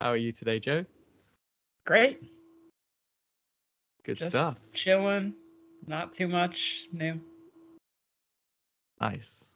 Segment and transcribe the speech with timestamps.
[0.00, 0.84] How are you today, Joe?
[1.86, 2.20] Great.
[4.04, 4.56] Good Just stuff.
[4.72, 5.34] chilling.
[5.86, 7.20] Not too much new.
[9.00, 9.46] Nice.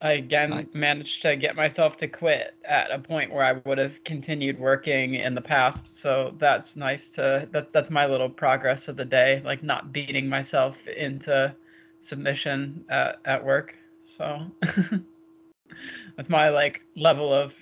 [0.00, 0.74] I again Nice.
[0.74, 5.14] managed to get myself to quit at a point where I would have continued working
[5.14, 5.96] in the past.
[5.96, 10.28] So that's nice to that that's my little progress of the day, like not beating
[10.28, 11.54] myself into
[12.00, 13.76] submission at, at work.
[14.04, 14.44] So
[16.16, 17.52] that's my like level of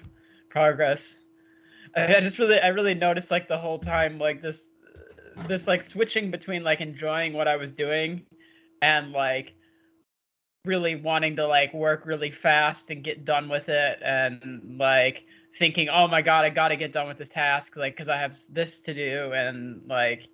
[0.49, 1.17] progress.
[1.97, 4.71] I, just really I really noticed like the whole time like this
[5.47, 8.27] this like switching between like enjoying what I was doing
[8.83, 9.55] and like
[10.65, 15.23] really wanting to like work really fast and get done with it and like
[15.59, 18.39] thinking oh my god i gotta get done with this task like because i have
[18.51, 20.29] this to do and like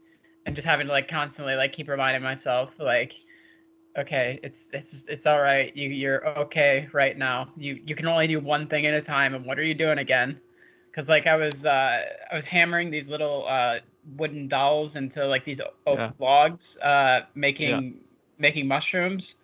[0.46, 3.12] and just having to like constantly like keep reminding myself like
[3.98, 5.76] okay it's it's it's all right.
[5.76, 7.48] You you're okay right now.
[7.56, 9.98] You you can only do one thing at a time and what are you doing
[9.98, 10.40] again
[10.96, 12.02] because like i was uh
[12.32, 13.78] i was hammering these little uh
[14.16, 16.12] wooden dolls into like these oak Yeah.
[16.18, 18.00] logs uh making
[18.38, 19.36] making mushrooms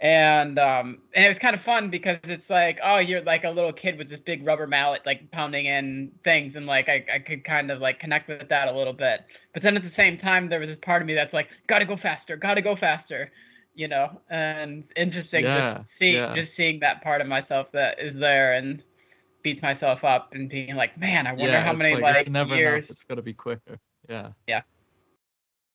[0.00, 3.50] and um and it was kind of fun because it's like oh you're like a
[3.50, 7.18] little kid with this big rubber mallet like pounding in things and like I, I
[7.18, 10.16] could kind of like connect with that a little bit but then at the same
[10.16, 13.32] time there was this part of me that's like gotta go faster gotta go faster
[13.74, 16.32] you know and it's interesting Yeah, just seeing yeah.
[16.32, 18.84] just seeing that part of myself that is there and
[19.42, 22.28] beats myself up and being like man i wonder yeah, how many like, like, it's
[22.28, 22.58] never enough.
[22.58, 23.78] years It's got to be quicker.
[24.08, 24.30] Yeah.
[24.46, 24.62] Yeah.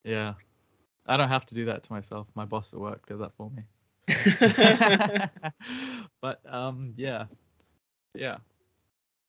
[0.04, 0.34] Yeah.
[1.06, 2.26] I don't have to do that to myself.
[2.34, 3.62] My boss at work does that for me.
[6.20, 7.26] but um, yeah,
[8.14, 8.38] yeah,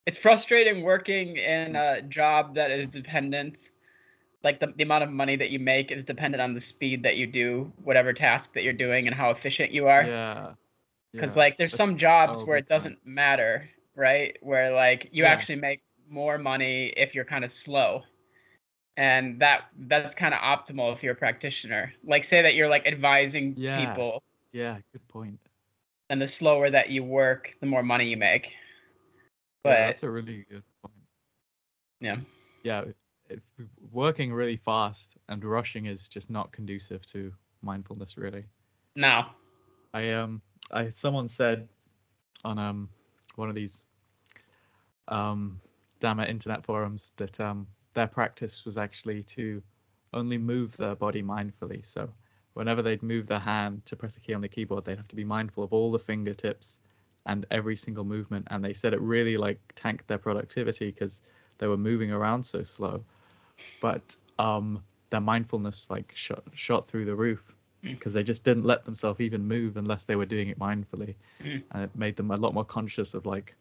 [0.06, 3.70] it's frustrating working in a job that is dependent
[4.44, 7.16] like the, the amount of money that you make is dependent on the speed that
[7.16, 10.52] you do whatever task that you're doing and how efficient you are yeah.
[11.12, 11.42] because yeah.
[11.42, 15.34] like there's That's- some jobs oh, where it doesn't matter right where like you Yeah.
[15.34, 18.02] actually make more money if you're kind of slow
[18.96, 22.86] and that that's kind of optimal if you're a practitioner like say that you're like
[22.86, 23.76] advising Yeah.
[23.76, 25.40] people Yeah, good point.
[26.10, 28.52] and the slower that you work the more money you make
[29.64, 30.94] but yeah, that's a really good point.
[32.00, 32.16] yeah
[32.62, 32.84] Yeah,
[33.28, 33.40] if,
[33.92, 38.44] working really fast and rushing is just not conducive to mindfulness, really.
[38.96, 39.24] no
[39.92, 41.68] I um I someone said
[42.44, 42.88] on um
[43.36, 43.84] one of these
[45.08, 45.60] um
[46.00, 49.62] damn internet forums that um their practice was actually to
[50.12, 51.84] only move their body mindfully.
[51.84, 52.08] So
[52.54, 55.16] whenever they'd move their hand to press a key on the keyboard, they'd have to
[55.16, 56.80] be mindful of all the fingertips
[57.26, 58.46] and every single movement.
[58.50, 61.22] And they said it really like tanked their productivity because
[61.58, 63.02] they were moving around so slow.
[63.80, 67.55] But um their mindfulness like shot shot through the roof
[67.86, 67.92] Mm.
[67.92, 71.62] because they just didn't let themselves even move unless they were doing it mindfully Mm.
[71.70, 73.54] and it made them a lot more conscious of like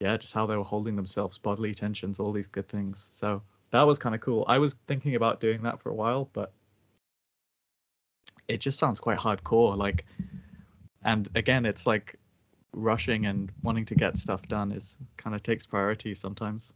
[0.00, 3.86] yeah just how they were holding themselves bodily tensions all these good things so that
[3.86, 6.52] was kind of cool i was thinking about doing that for a while but
[8.48, 10.04] it just sounds quite hardcore like
[11.04, 12.16] and again it's like
[12.72, 16.72] rushing and wanting to get stuff done is kind of takes priority sometimes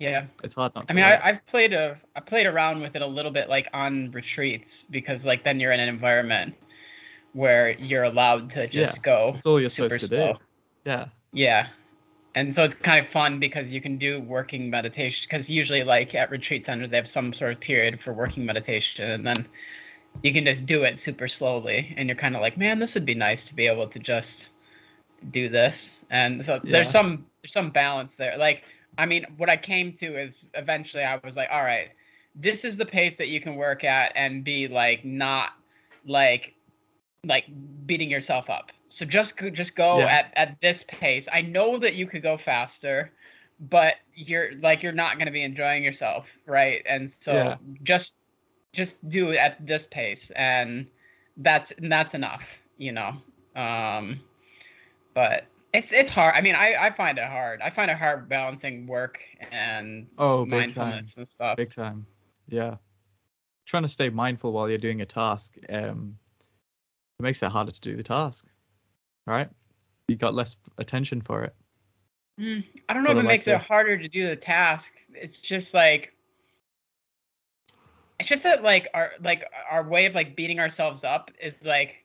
[0.00, 2.96] yeah it's hard not to I mean, I, I've played a, I played around with
[2.96, 6.54] it a little bit, like on retreats, because like then you're in an environment
[7.32, 9.32] where you're allowed to just Yeah, go.
[9.34, 10.32] it's all you're super supposed to slow.
[10.34, 10.38] do
[10.84, 11.68] yeah Yeah,
[12.34, 15.26] and so it's kind of fun because you can do working meditation.
[15.30, 19.10] Because usually, like at retreat centers, they have some sort of period for working meditation,
[19.10, 19.46] and then
[20.22, 23.06] you can just do it super slowly, and you're kind of like, man, this would
[23.06, 24.50] be nice to be able to just
[25.30, 25.98] do this.
[26.10, 28.38] And so there's some there's some balance there.
[28.38, 28.64] Like,
[28.98, 31.90] I mean, what I came to is eventually I was like, all right,
[32.34, 35.50] this is the pace that you can work at and be like not
[36.06, 36.54] like
[37.24, 37.44] like
[37.86, 38.70] beating yourself up.
[38.88, 40.06] So just go- just go Yeah.
[40.06, 41.28] at at this pace.
[41.32, 43.12] I know that you could go faster,
[43.60, 46.82] but you're like you're not going to be enjoying yourself, right?
[46.86, 47.56] And so Yeah.
[47.82, 48.26] just
[48.72, 50.86] just do it at this pace and
[51.38, 52.48] that's and that's enough,
[52.78, 53.14] you know.
[53.56, 54.20] Um
[55.14, 56.34] but it's it's hard.
[56.34, 57.60] I mean, I I find it hard.
[57.62, 59.20] I find it hard balancing work
[59.52, 60.58] and Oh, big time.
[60.60, 61.56] mindfulness and stuff.
[61.56, 62.06] big time
[62.48, 62.74] yeah
[63.66, 66.16] trying to stay mindful while you're doing a task um
[67.20, 68.44] it makes it harder to do the task
[69.28, 69.48] right
[70.08, 71.54] you got less attention for it
[72.40, 74.34] Mm, I don't know Sort if it like makes the- it harder to do the
[74.34, 74.94] task.
[75.14, 76.12] It's just like
[78.18, 82.04] it's just that like our like our way of like beating ourselves up is like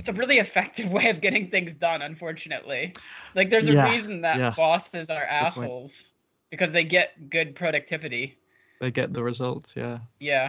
[0.00, 2.92] it's a really effective way of getting things done, unfortunately.
[3.34, 4.50] Like there's a Yeah, reason that yeah.
[4.56, 6.08] bosses are assholes
[6.50, 8.36] because they get good productivity.
[8.80, 10.48] they get the results yeah Yeah.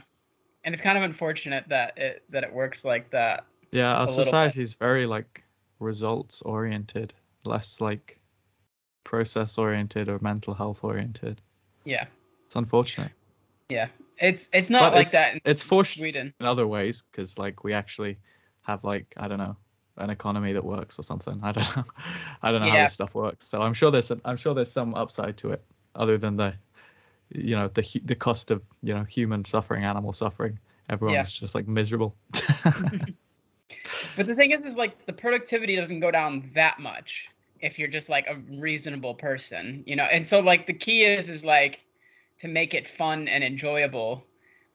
[0.63, 3.45] And it's kind of unfortunate that it that it works like that.
[3.71, 4.23] yeah our A little bit.
[4.25, 5.43] society is very like
[5.79, 7.13] results oriented
[7.43, 8.19] less like
[9.03, 11.41] process oriented or mental health oriented.
[11.83, 12.05] Yeah.
[12.45, 13.11] It's unfortunate.
[13.69, 13.87] Yeah.
[14.19, 16.33] It's it's not But like it's- that in it's S- for sh- Sweden.
[16.39, 18.17] In other ways, because like we actually
[18.63, 19.57] have like I don't know
[19.97, 21.39] an economy that works or something.
[21.43, 21.83] I don't know.
[22.41, 23.47] I don't know how this stuff works.
[23.47, 25.63] So I'm sure there's some, I'm sure there's some upside to it,
[25.95, 26.53] other than the,
[27.29, 30.59] you know, the the cost of you know human suffering, animal suffering.
[30.89, 32.15] Everyone's just like miserable.
[34.15, 37.27] But the thing is, is like the productivity doesn't go down that much
[37.61, 40.03] if you're just like a reasonable person, you know.
[40.03, 41.79] And so like the key is is like
[42.41, 44.23] to make it fun and enjoyable.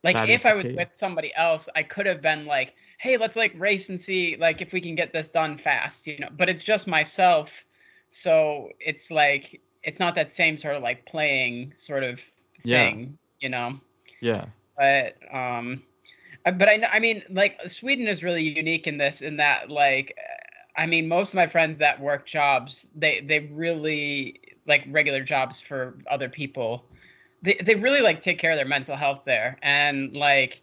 [0.03, 0.75] Like That if I was key.
[0.75, 4.61] with somebody else, I could have been like, "Hey, let's like race and see like
[4.61, 6.29] if we can get this done fast," you know.
[6.31, 7.51] But it's just myself,
[8.11, 12.21] so it's like it's not that same sort of like playing sort of
[12.65, 12.91] Yeah.
[12.91, 13.79] thing, you know
[14.21, 14.47] yeah.
[14.77, 15.83] but um
[16.45, 19.71] uh, but I know I mean like Sweden is really unique in this in that
[19.71, 20.17] like
[20.77, 25.61] I mean most of my friends that work jobs they they really like regular jobs
[25.61, 26.85] for other people
[27.43, 30.63] they they really like take care of their mental health there and like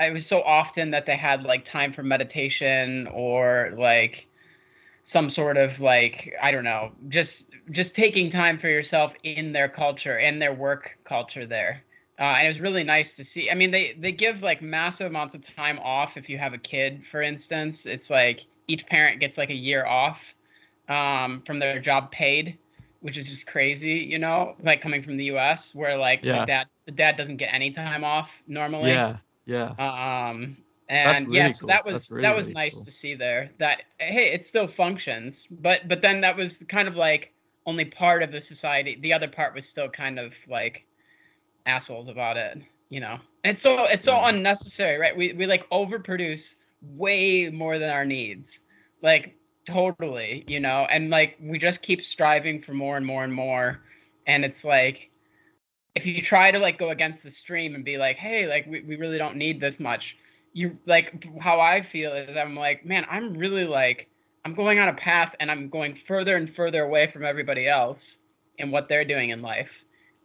[0.00, 4.26] it was so often that they had like time for meditation or like
[5.02, 9.68] some sort of like I don't know just just taking time for yourself in their
[9.68, 11.84] culture and their work culture there
[12.18, 13.50] uh, and it was really nice to see.
[13.50, 16.58] I mean, they they give like massive amounts of time off if you have a
[16.58, 17.86] kid, for instance.
[17.86, 20.20] It's like each parent gets like a year off
[20.88, 22.56] um, from their job paid,
[23.00, 25.74] which is just crazy, you know, like coming from the U.S.
[25.74, 26.40] where like Yeah.
[26.40, 28.92] the dad the dad doesn't get any time off normally.
[28.92, 29.16] Yeah.
[29.46, 29.74] Yeah.
[29.78, 30.58] Um,
[30.88, 31.68] and really yes, cool.
[31.68, 32.84] that was really, that was really nice cool.
[32.84, 33.50] to see there.
[33.58, 37.32] That hey, it still functions, but but then that was kind of like
[37.66, 38.98] only part of the society.
[39.02, 40.86] The other part was still kind of like
[41.66, 42.58] assholes about it,
[42.90, 43.18] you know.
[43.44, 44.28] And it's so it's so Yeah.
[44.28, 45.16] unnecessary, right?
[45.16, 48.60] We we like overproduce way more than our needs,
[49.02, 50.86] like totally, you know.
[50.90, 53.82] And like we just keep striving for more and more and more,
[54.26, 55.10] and it's like
[55.94, 58.80] if you try to like go against the stream and be like, hey, like we,
[58.82, 60.16] we really don't need this much,
[60.52, 64.08] you like how I feel is I'm like, man, I'm really like
[64.44, 68.18] I'm going on a path and I'm going further and further away from everybody else
[68.58, 69.70] and what they're doing in life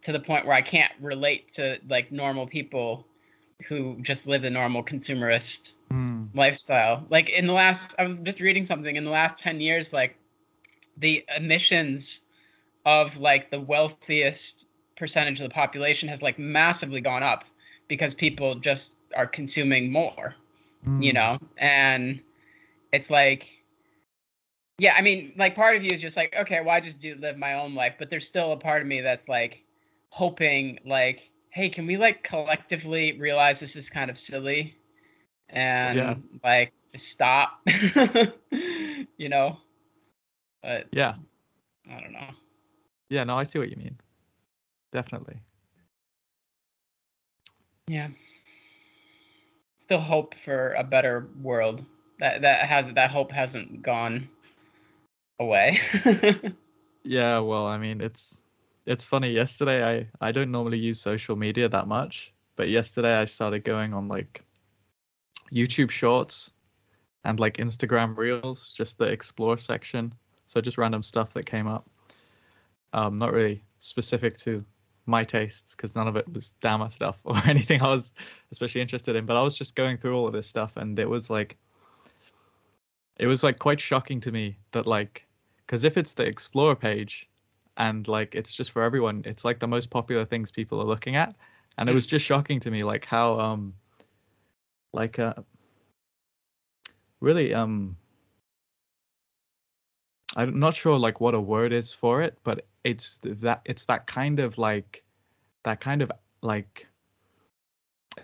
[0.02, 3.06] to the point where I can't relate to like normal people
[3.68, 6.26] who just live the normal consumerist Hmm.
[6.34, 7.04] lifestyle.
[7.10, 10.16] Like in the last, I was just reading something in the last 10 years, like
[10.98, 12.20] the emissions
[12.86, 14.66] of like the wealthiest
[15.00, 17.44] percentage of the population has like massively gone up
[17.88, 20.36] because people just are consuming more,
[21.00, 21.14] you Hmm.
[21.14, 21.38] know?
[21.58, 22.20] And
[22.92, 23.48] it's like,
[24.78, 27.16] yeah, I mean, like part of you is just like, okay, well, I just do
[27.16, 29.64] live my own life, but there's still a part of me that's like
[30.10, 34.76] hoping, like, hey, can we like collectively realize this is kind of silly
[35.48, 36.14] and Yeah.
[36.44, 37.60] like just stop,
[39.16, 39.58] you know?
[40.62, 41.14] But Yeah.
[41.90, 42.30] I don't know.
[43.08, 43.24] Yeah.
[43.24, 43.98] No, I see what you mean.
[44.92, 45.40] Definitely.
[47.88, 48.08] Yeah.
[49.78, 51.84] Still hope for a better world.
[52.18, 54.28] That that has that hope hasn't gone
[55.38, 55.80] away.
[57.04, 58.46] Yeah, well, I mean, it's
[58.86, 59.30] it's funny.
[59.30, 63.94] Yesterday, I I don't normally use social media that much, but yesterday I started going
[63.94, 64.44] on like
[65.52, 66.52] YouTube Shorts
[67.24, 70.14] and like Instagram Reels, just the explore section.
[70.46, 71.88] So just random stuff that came up.
[72.92, 74.64] Um, not really specific to
[75.06, 78.12] my tastes because none of it was Dhamma stuff or anything I was
[78.52, 79.26] especially interested in.
[79.26, 81.56] But I was just going through all of this stuff, and it was like,
[83.18, 85.26] it was like quite shocking to me that like
[85.66, 87.28] because if it's the explore page
[87.76, 91.16] and like it's just for everyone it's like the most popular things people are looking
[91.16, 91.36] at
[91.78, 91.94] and it Mm.
[91.94, 93.74] was just shocking to me like how um
[94.92, 95.34] like uh
[97.20, 97.96] really um
[100.36, 104.06] i'm not sure like what a word is for it but it's that it's that
[104.06, 105.02] kind of like
[105.64, 106.10] that kind of
[106.42, 106.86] like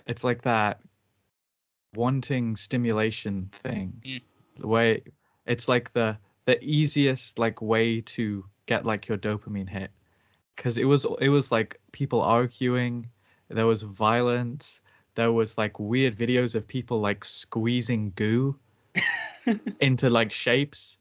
[0.07, 0.81] it's like that
[1.95, 4.01] wanting stimulation thing.
[4.05, 4.23] Mm.
[4.59, 5.03] the way
[5.47, 9.91] it's like the the easiest like way to get like your dopamine hit.
[10.55, 13.09] Because it was it was like people arguing
[13.49, 14.81] there was violence
[15.15, 18.59] there was like weird videos of people like squeezing goo
[19.81, 20.99] into like shapes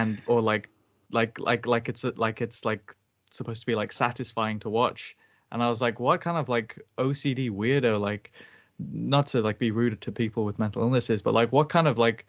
[0.00, 0.68] and or like
[1.10, 2.94] like like like it's like it's like
[3.30, 5.16] supposed to be like satisfying to watch
[5.52, 8.32] and i was like what kind of like ocd weirdo like
[8.78, 11.98] not to like be rude to people with mental illnesses but like what kind of
[11.98, 12.26] like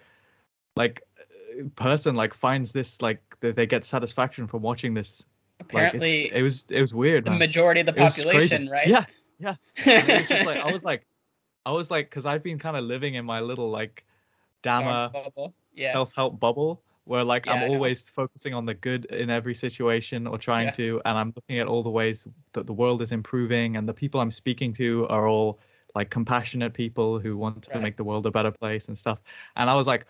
[0.75, 5.23] like uh, person like finds this like that they get satisfaction from watching this
[5.71, 7.39] like Apparently, it's, it was it was weird the man.
[7.39, 8.25] majority of the It was crazy.
[8.25, 8.87] population, right?
[8.87, 9.05] yeah
[9.39, 11.05] yeah it was just like i was like
[11.65, 14.05] i was like because i've been kind of living in my little like
[14.63, 15.11] dhamma.
[15.73, 15.93] Yeah.
[15.93, 20.37] self-help bubble where like Yeah, I'm always focusing on the good in every situation or
[20.37, 20.73] trying Yeah.
[20.73, 23.93] to, and I'm looking at all the ways that the world is improving, and the
[23.93, 25.59] people I'm speaking to are all
[25.95, 27.81] like compassionate people who want to Right.
[27.81, 29.21] make the world a better place and stuff.
[29.55, 30.05] And I was like,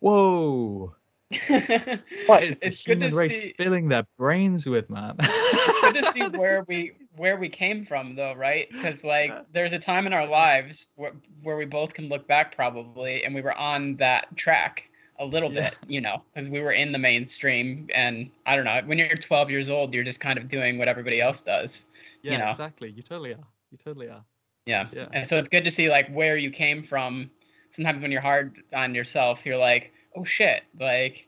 [0.00, 0.94] whoa,
[2.26, 3.54] what is the it's good human race see.
[3.56, 5.16] filling their brains with, man?
[5.62, 8.68] It's good to see where we where we came from, though, right?
[8.72, 12.54] Because like there's a time in our lives where where we both can look back
[12.56, 14.84] probably, and we were on that track
[15.20, 15.70] a little Yeah.
[15.70, 18.80] bit, you know, because we were in the mainstream, and I don't know.
[18.86, 21.86] When you're 12 years old, you're just kind of doing what everybody else does.
[22.22, 22.48] Yeah, know.
[22.50, 22.90] exactly.
[22.90, 23.46] You totally are.
[23.70, 24.24] You totally are.
[24.66, 24.88] Yeah.
[24.92, 25.06] Yeah.
[25.12, 27.30] And so it's good to see like where you came from.
[27.68, 31.26] Sometimes when you're hard on yourself, you're like, oh shit, like,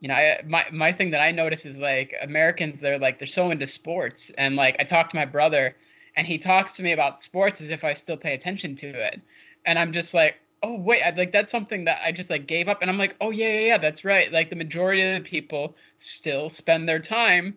[0.00, 3.26] you know, I, my my thing that I notice is like Americans, they're like they're
[3.26, 5.74] so into sports, and like I talk to my brother,
[6.16, 9.20] and he talks to me about sports as if I still pay attention to it,
[9.64, 12.66] and I'm just like, oh wait, I, like that's something that I just like gave
[12.68, 14.32] up, and I'm like, oh yeah, yeah, yeah, that's right.
[14.32, 17.56] Like the majority of the people still spend their time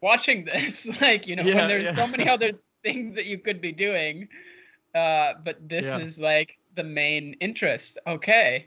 [0.00, 1.92] watching this, like you know, Yeah, when there's yeah.
[1.92, 2.52] so many other
[2.84, 4.28] things that you could be doing
[4.94, 5.98] uh but this Yeah.
[5.98, 8.66] is like the main interest okay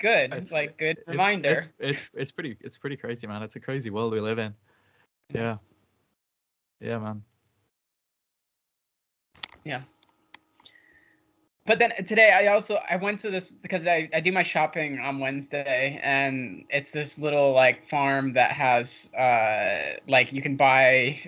[0.00, 3.42] good It's- like good It's- reminder It's, it's it's pretty it's pretty crazy, man.
[3.44, 4.54] It's a crazy world we live in.
[5.32, 5.58] Yeah.
[6.80, 7.22] Yeah, man.
[11.68, 14.98] But then today i also i went to this because i, I do my shopping
[14.98, 21.20] on wednesday and it's this little like farm that has uh like you can buy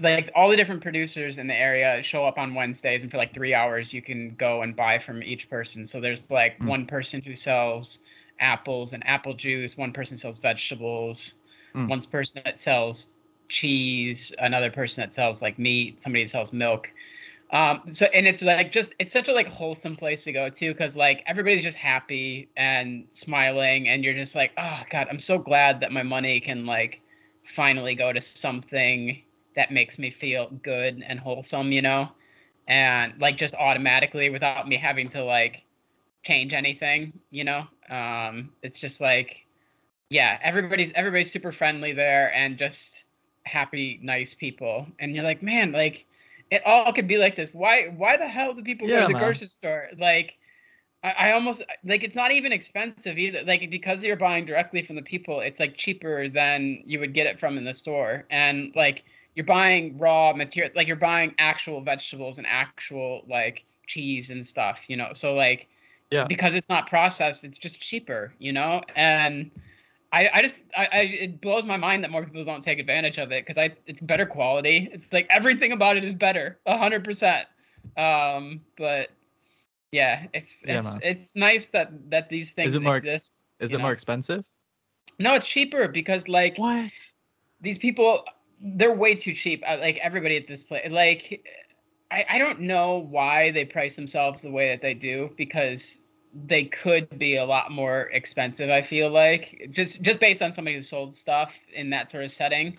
[0.00, 3.34] like all the different producers in the area show up on wednesdays and for like
[3.34, 6.66] three hours you can go and buy from each person so there's like Mm.
[6.66, 7.98] one person who sells
[8.40, 11.34] apples and apple juice one person sells vegetables
[11.74, 11.88] Mm.
[11.88, 13.10] one person that sells
[13.48, 16.88] cheese another person that sells like meat somebody that sells milk
[17.50, 20.72] um so and it's like just it's such a like wholesome place to go to
[20.72, 25.38] because like everybody's just happy and smiling and you're just like oh god i'm so
[25.38, 27.00] glad that my money can like
[27.54, 29.22] finally go to something
[29.56, 32.08] that makes me feel good and wholesome you know?
[32.68, 35.62] And like just automatically without me having to like
[36.24, 37.66] change anything you know?
[37.90, 39.46] Um it's just like
[40.10, 43.04] yeah everybody's everybody's super friendly there and just
[43.44, 44.86] happy nice people.
[44.98, 46.04] And you're like man like
[46.50, 47.50] it all could be like this.
[47.52, 49.22] Why why the hell do people go to the man.
[49.22, 49.88] grocery store?
[49.98, 50.34] Like
[51.02, 53.42] I, I almost like it's not even expensive either.
[53.44, 57.26] Like because you're buying directly from the people it's like cheaper than you would get
[57.26, 58.24] it from in the store.
[58.30, 64.30] And like you're buying raw materials like you're buying actual vegetables and actual like cheese
[64.30, 65.10] and stuff you know?
[65.14, 65.68] So like
[66.10, 66.24] Yeah.
[66.24, 68.82] because it's not processed it's just cheaper you know?
[68.96, 69.50] And
[70.12, 73.18] I, I just I, I it blows my mind that more people don't take advantage
[73.18, 74.88] of it because I it's better quality.
[74.92, 77.46] It's like everything about it is better, a hundred percent.
[77.96, 79.10] Um, but
[79.92, 81.00] yeah, it's Yeah, it's man.
[81.02, 84.44] it's nice that that these things Is it more ex- Is it more expensive?
[85.18, 86.92] No, it's cheaper because like What?
[87.60, 88.24] these people
[88.60, 91.44] they're way too cheap uh, like everybody at this place like
[92.10, 96.00] I, I don't know why they price themselves the way that they do because
[96.46, 100.76] they could be a lot more expensive i feel like just just based on somebody
[100.76, 102.78] who sold stuff in that sort of setting.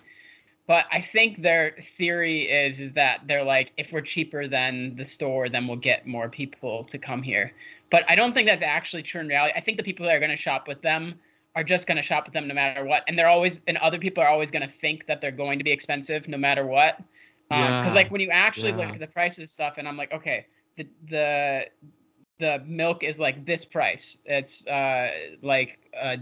[0.66, 5.04] But i think their theory is is that they're like if we're cheaper than the
[5.04, 7.52] store then we'll get more people to come here.
[7.90, 9.54] But i don't think that's actually true in reality.
[9.56, 11.14] I think the people that are going to shop with them
[11.56, 13.02] are just going to shop with them no matter what.
[13.08, 15.64] And they're always and other people are always going to think that they're going to
[15.64, 17.00] be expensive no matter what.
[17.50, 19.96] Um, because Yeah, like when you actually look at the prices of stuff and i'm
[19.96, 21.66] like okay the the
[22.40, 25.08] the milk is like this price it's uh
[25.42, 26.18] like a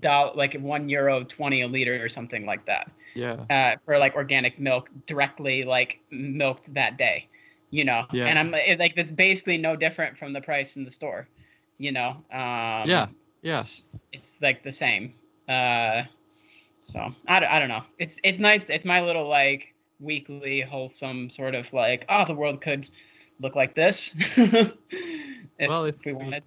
[0.00, 3.36] dollar like one euro 20 a liter or something like that Yeah.
[3.50, 7.28] uh for like organic milk directly like milked that day
[7.70, 8.26] you know Yeah.
[8.26, 11.28] and i'm it, like that's basically no different from the price in the store
[11.78, 13.06] you know um Yeah.
[13.42, 13.60] Yeah.
[13.60, 15.14] it's, it's like the same
[15.48, 16.02] uh
[16.84, 21.30] so I, don't- I don't know it's it's nice it's my little like weekly wholesome
[21.30, 22.88] sort of like oh the world could
[23.42, 24.72] look like this if,
[25.68, 26.44] Well, if we we- wanted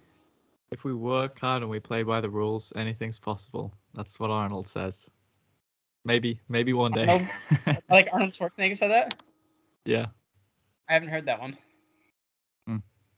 [0.72, 3.72] If we work hard and we play by the rules, anything's possible.
[3.94, 5.08] That's what Arnold says.
[6.04, 7.06] Maybe, maybe one day.
[7.06, 7.28] Arnold?
[7.90, 9.14] like arnold schwarzenegger said that
[9.84, 10.06] yeah,
[10.88, 11.56] i haven't heard that one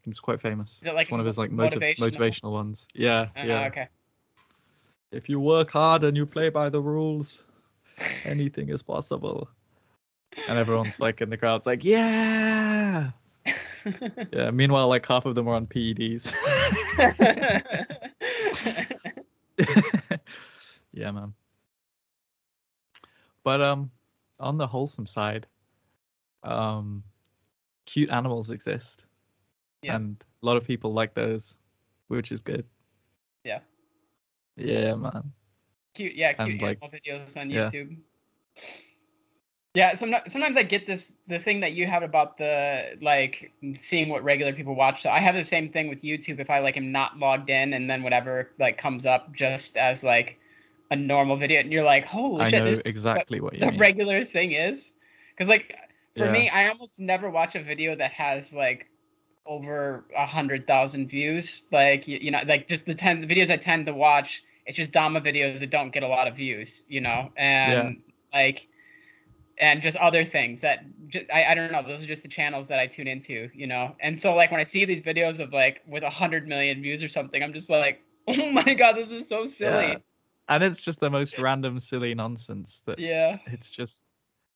[0.06, 0.78] It's quite famous.
[0.80, 2.10] Is it like It's one of his like motiv- motivational?
[2.10, 2.86] motivational ones.
[2.94, 3.66] Yeah, uh, yeah.
[3.66, 3.88] okay
[5.12, 7.44] If you work hard and you play by the rules,
[8.24, 9.48] anything is possible.
[10.48, 13.10] And everyone's like in the crowd's like, yeah,
[14.32, 14.50] yeah.
[14.50, 16.32] Meanwhile, like half of them are on PEDs.
[20.92, 21.34] yeah, man.
[23.44, 23.90] But um,
[24.40, 25.46] on the wholesome side,
[26.42, 27.02] um,
[27.86, 29.06] cute animals exist,
[29.82, 29.96] Yeah.
[29.96, 31.56] and a lot of people like those,
[32.08, 32.64] which is good.
[33.44, 33.60] Yeah.
[34.56, 35.32] Yeah, man.
[35.94, 37.48] Cute, yeah, cute And, like, videos on.
[37.48, 37.96] YouTube.
[38.56, 38.62] Yeah,
[39.74, 44.24] sometimes sometimes I get this the thing that you have about the like seeing what
[44.24, 45.02] regular people watch.
[45.02, 47.74] So I have the same thing with YouTube if I like am not logged in
[47.74, 50.38] and then whatever like comes up just as like
[50.90, 53.66] a normal video and you're like, holy I shit, know what exactly what you the
[53.66, 53.78] mean.
[53.78, 54.92] regular thing is.
[55.36, 55.74] Because like
[56.16, 56.32] for Yeah.
[56.32, 58.86] me, I almost never watch a video that has like
[59.46, 61.66] over a hundred thousand views.
[61.72, 64.76] Like you, you know, like just the ten the videos I tend to watch, it's
[64.76, 68.66] just Dhamma videos that don't get a lot of views, you know, and like
[69.60, 72.68] and just other things that ju- I, I don't know those are just the channels
[72.68, 75.52] that i tune into you know and so like when i see these videos of
[75.52, 79.10] like with a hundred million views or something i'm just like oh my god this
[79.12, 79.98] is so silly Yeah.
[80.50, 84.04] And it's just the most random, silly nonsense that yeah, it's just,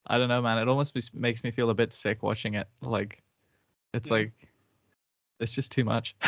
[0.07, 0.57] I don't know, man.
[0.57, 2.67] It almost makes me feel a bit sick watching it.
[2.81, 3.23] Like,
[3.93, 4.17] it's Yeah.
[4.17, 4.33] like,
[5.39, 6.17] it's just too much.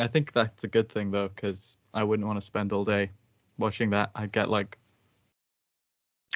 [0.00, 3.10] I think that's a good thing though, because I wouldn't want to spend all day
[3.58, 4.10] watching that.
[4.14, 4.78] I'd get like,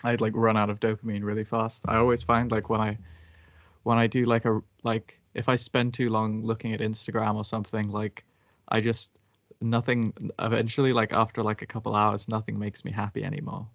[0.04, 1.82] I'd like run out of dopamine really fast.
[1.86, 2.98] I always find like when I,
[3.82, 7.44] when I do like a like if I spend too long looking at Instagram or
[7.44, 8.24] something, like
[8.68, 9.18] I just
[9.60, 13.66] nothing eventually like after like a couple hours nothing makes me happy anymore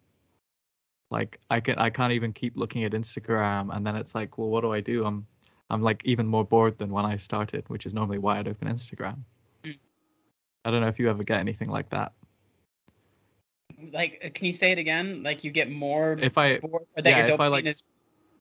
[1.12, 4.50] like i can i can't even keep looking at instagram and then it's like well
[4.50, 5.26] what do i do i'm
[5.70, 8.68] i'm like even more bored than when i started which is normally why i'd open
[8.68, 9.18] instagram
[9.64, 9.78] Mm.
[10.66, 12.14] i don't know if you ever get anything like that
[13.92, 17.28] like uh, can you say it again like you get more if i bored yeah,
[17.28, 17.94] if I, like, is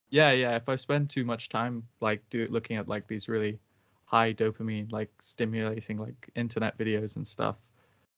[0.09, 3.59] yeah yeah if i spend too much time like do looking at like these really
[4.05, 7.55] high dopamine like stimulating like internet videos and stuff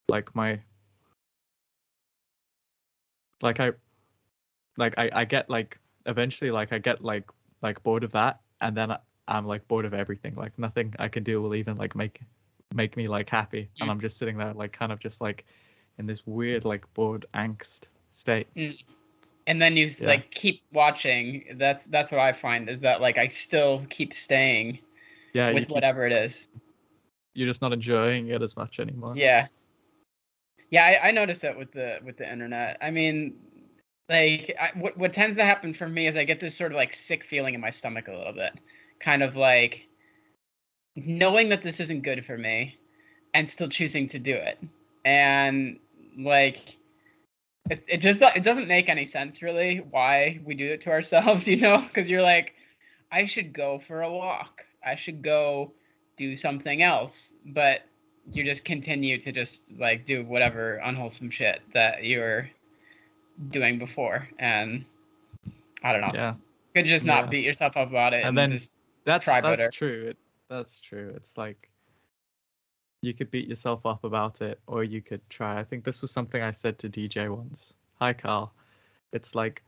[0.09, 0.59] like my
[3.41, 3.71] like i
[4.77, 7.29] like i i get like eventually like i get like
[7.61, 11.07] like bored of that and then I- i'm like bored of everything like nothing i
[11.07, 12.21] can do will even like make
[12.73, 13.93] make me like happy and Mm.
[13.93, 15.45] i'm just sitting there like kind of just like
[15.97, 18.47] in this weird like bored angst state.
[18.55, 18.77] Mm.
[19.47, 20.07] And then you Yeah.
[20.07, 21.45] like keep watching.
[21.57, 24.79] That's that's what i find is that like i still keep staying
[25.33, 26.47] yeah with keep, whatever it is.
[27.33, 29.15] You're just not enjoying it as much anymore.
[29.15, 29.47] Yeah.
[30.71, 32.77] Yeah, I, I noticed that with the with the internet.
[32.81, 33.35] I mean,
[34.09, 36.75] like I, what what tends to happen for me is I get this sort of
[36.75, 38.53] like sick feeling in my stomach a little bit,
[38.99, 39.81] kind of like
[40.95, 42.77] knowing that this isn't good for me,
[43.33, 44.57] and still choosing to do it,
[45.05, 45.77] and
[46.17, 46.75] like
[47.69, 51.47] it, it just it doesn't make any sense really why we do it to ourselves,
[51.47, 51.81] you know?
[51.87, 52.53] Because you're like,
[53.11, 54.63] I should go for a walk.
[54.85, 55.71] I should go
[56.17, 57.81] do something else, but
[58.31, 62.49] you just continue to just like do whatever unwholesome shit that you were
[63.51, 64.83] doing before and
[65.83, 66.41] i don't know yeah it's
[66.73, 67.29] good to just not Yeah.
[67.29, 69.69] beat yourself up about it And and, then just That's that's better.
[69.69, 70.07] true.
[70.09, 70.17] It,
[70.49, 71.13] that's true.
[71.15, 71.69] It's like
[73.05, 75.59] you could beat yourself up about it, or you could try.
[75.59, 77.73] I think this was something I said to DJ once.
[77.99, 78.51] Hi, Carl.
[79.13, 79.63] It's like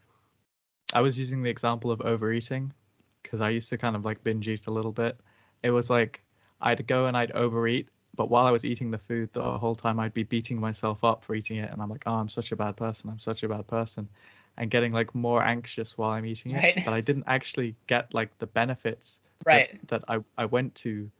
[0.93, 2.73] I was using the example of overeating
[3.21, 5.17] because I used to kind of like binge eat a little bit.
[5.63, 6.21] It was like
[6.61, 9.99] I'd go and I'd overeat, but while I was eating the food, the whole time
[9.99, 12.55] I'd be beating myself up for eating it, and I'm like, oh, I'm such a
[12.55, 13.09] bad person.
[13.09, 14.09] I'm such a bad person,
[14.57, 16.63] and getting like more anxious while I'm eating it.
[16.63, 16.85] Right.
[16.85, 21.11] But I didn't actually get like the benefits that- that, I, I went to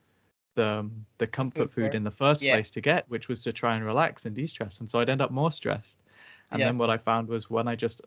[0.58, 2.50] the um, the comfort food in the first Yeah.
[2.50, 4.82] place to get, which was to try and relax and de-stress.
[4.82, 6.04] And so I'd end up more stressed.
[6.52, 6.68] And Yeah.
[6.68, 8.02] then what I found was when I just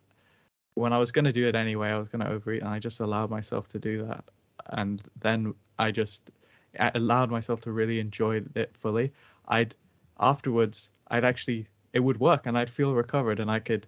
[0.74, 2.78] when I was going to do it anyway, I was going to overeat, and I
[2.78, 4.24] just allowed myself to do that.
[4.70, 6.30] And then I just
[6.78, 9.12] I allowed myself to really enjoy it fully.
[9.48, 9.76] I'd
[10.20, 13.86] afterwards, I'd actually it would work, and I'd feel recovered, and I could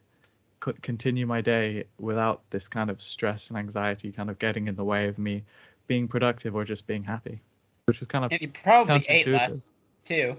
[0.60, 4.76] could continue my day without this kind of stress and anxiety kind of getting in
[4.76, 5.44] the way of me
[5.86, 7.42] being productive or just being happy,
[7.86, 9.70] which was kind of and you probably ate less
[10.04, 10.36] too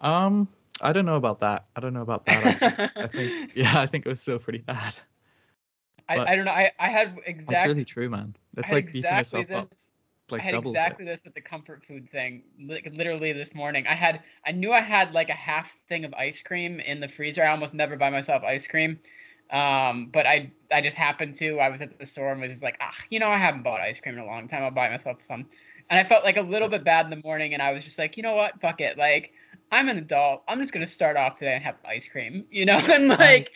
[0.00, 0.48] um
[0.80, 1.66] I don't know about that.
[1.76, 2.44] I don't know about that.
[2.44, 4.96] I think, I think yeah, I think it was still pretty bad.
[6.08, 8.34] I, I don't know i i had That's exactly really true, man.
[8.56, 9.90] It's like beating exactly yourself up this
[10.30, 11.08] like I had exactly it.
[11.08, 12.42] this with the comfort food thing.
[12.66, 16.12] Like literally this morning, I had I knew I had like a half thing of
[16.14, 17.44] ice cream in the freezer.
[17.44, 18.98] I almost never buy myself ice cream,
[19.50, 21.60] um, but I I just happened to.
[21.60, 23.80] I was at the store and was just like, ah, you know, I haven't bought
[23.80, 24.62] ice cream in a long time.
[24.62, 25.46] I'll buy myself some.
[25.90, 27.98] And I felt like a little bit bad in the morning, and I was just
[27.98, 28.96] like, you know what, fuck it.
[28.96, 29.32] Like
[29.70, 30.42] I'm an adult.
[30.48, 32.78] I'm just gonna start off today and have ice cream, you know.
[32.78, 33.50] And like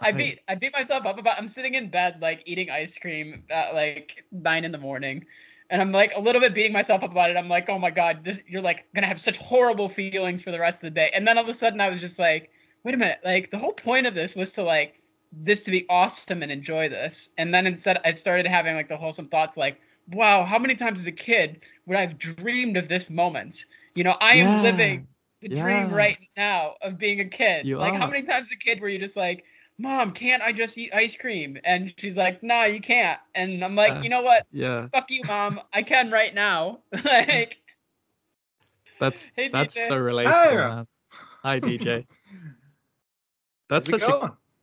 [0.00, 1.38] I beat I beat myself up about.
[1.38, 5.24] I'm sitting in bed like eating ice cream at like nine in the morning
[5.72, 7.36] and I'm like a little bit beating myself up about it.
[7.36, 10.60] I'm like, oh my god, this you're like gonna have such horrible feelings for the
[10.60, 11.10] rest of the day.
[11.14, 12.50] And then all of a sudden, I was just like,
[12.84, 15.00] wait a minute, like the whole point of this was to like
[15.32, 17.30] this to be awesome and enjoy this.
[17.38, 21.00] And then instead, I started having like the wholesome thoughts, like, wow, how many times
[21.00, 23.64] as a kid would I have dreamed of this moment?
[23.94, 24.60] You know, I am Yeah.
[24.60, 25.06] living
[25.40, 25.58] the Yeah.
[25.58, 27.66] dream right now of being a kid.
[27.66, 29.44] You like, how many times as a kid were you just like,
[29.78, 33.74] "Mom, can't I just eat ice cream?" And she's like, "Nah, you can't." And I'm
[33.76, 34.46] like, Uh, "You know what?
[34.52, 35.60] Yeah, Fuck you, mom.
[35.72, 37.56] I can right now." like,
[38.98, 39.86] that's Hey, that's DJ.
[39.86, 40.56] so relatable, Hi.
[40.60, 40.86] man.
[41.42, 42.06] Hi, DJ.
[43.68, 44.14] That's How's such a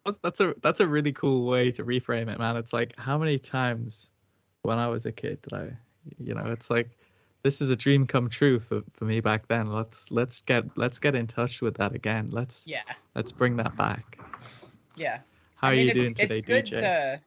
[0.05, 2.55] that's, that's a that's a really cool way to reframe it, man.
[2.57, 4.09] It's like how many times
[4.69, 5.75] when I was a kid did I,
[6.19, 6.91] you know, it's like
[7.41, 9.71] this is a dream come true for, for me back then.
[9.73, 12.29] Let's let's get let's get in touch with that again.
[12.31, 12.83] Let's yeah,
[13.15, 14.19] let's bring that back.
[14.95, 15.19] yeah.
[15.55, 16.79] How I are you it's, doing today, good DJ?
[16.81, 17.21] To,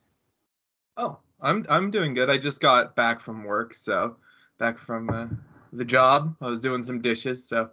[0.96, 2.31] Oh, I'm I'm doing good.
[2.31, 4.16] I just got back from work, so
[4.59, 5.26] back from uh,
[5.72, 6.37] the job.
[6.40, 7.70] I was doing some dishes, so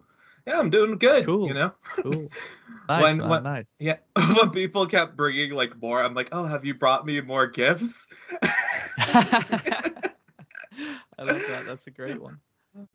[0.48, 1.26] yeah, I'm doing good.
[1.28, 1.48] Cool.
[1.48, 1.72] You know.
[1.84, 2.32] Cool.
[2.90, 3.30] Nice, When- man.
[3.30, 3.76] when- nice.
[3.80, 3.98] Yeah.
[4.42, 8.08] when people kept bringing like more, I'm like, oh, have you brought me more gifts?
[11.18, 11.64] I love that.
[11.66, 12.40] That's a great one.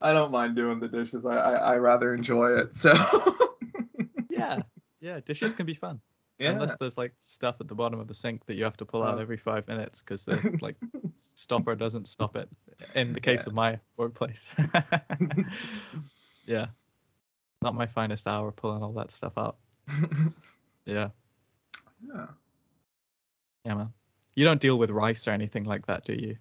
[0.00, 1.26] I don't mind doing the dishes.
[1.26, 2.74] I I, I rather enjoy it.
[2.74, 2.92] So
[4.30, 4.60] Yeah.
[5.00, 5.20] Yeah.
[5.24, 6.00] Dishes can be fun.
[6.38, 6.50] yeah.
[6.50, 9.02] Unless there's like stuff at the bottom of the sink that you have to pull
[9.02, 9.20] out Oh.
[9.20, 10.76] every five minutes because the like
[11.34, 12.48] stopper doesn't stop it.
[12.94, 13.50] In the case Yeah.
[13.50, 14.48] of my workplace.
[16.46, 16.66] yeah.
[17.62, 19.56] Not my finest hour pulling all that stuff out.
[20.86, 21.08] Yeah.
[22.06, 22.26] yeah.
[23.64, 23.92] Yeah, man.
[24.36, 26.36] You don't deal with rice or anything like that, do you?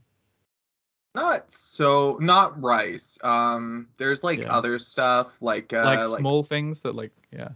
[1.16, 3.20] Not so not rice.
[3.24, 4.52] Um there's like Yeah.
[4.54, 7.50] other stuff like uh like small things that like yeah.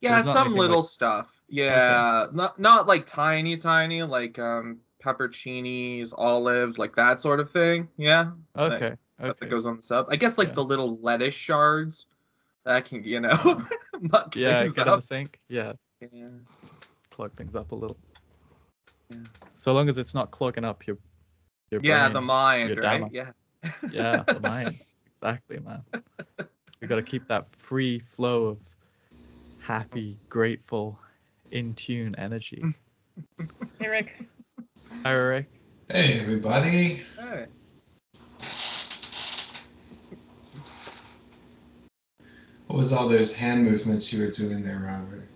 [0.00, 1.40] Yeah, There's some little like- stuff.
[1.48, 7.88] Yeah, not not like tiny, tiny, like um pepperoncinis, olives, like that sort of thing.
[7.96, 8.76] Yeah, Okay.
[8.78, 9.36] stuff Okay.
[9.40, 10.06] that goes on the sub.
[10.10, 10.54] I guess like Yeah.
[10.54, 12.06] the little lettuce shards
[12.64, 13.62] that can, you know,
[14.00, 14.96] muck yeah, things get up.
[15.00, 15.38] the sink.
[15.48, 15.74] Yeah.
[16.12, 16.26] Yeah.
[17.10, 17.96] Clog things up a little.
[19.10, 19.16] Yeah.
[19.54, 20.98] So long as it's not clogging up your
[21.70, 22.14] your Yeah, brain.
[22.14, 23.02] the mind, your right?
[23.02, 23.10] dhamma.
[23.12, 23.30] Yeah.
[23.90, 24.78] yeah, the mind.
[25.22, 25.82] Exactly, man.
[26.80, 28.58] We got to keep that free flow of
[29.58, 30.98] happy, grateful,
[31.50, 32.62] in tune energy.
[33.78, 34.12] hey, Rick.
[35.04, 35.50] Hi, Rick.
[35.88, 37.02] Hey, everybody.
[37.18, 37.46] Hey.
[42.66, 45.28] What was all those hand movements you were doing there, Robert?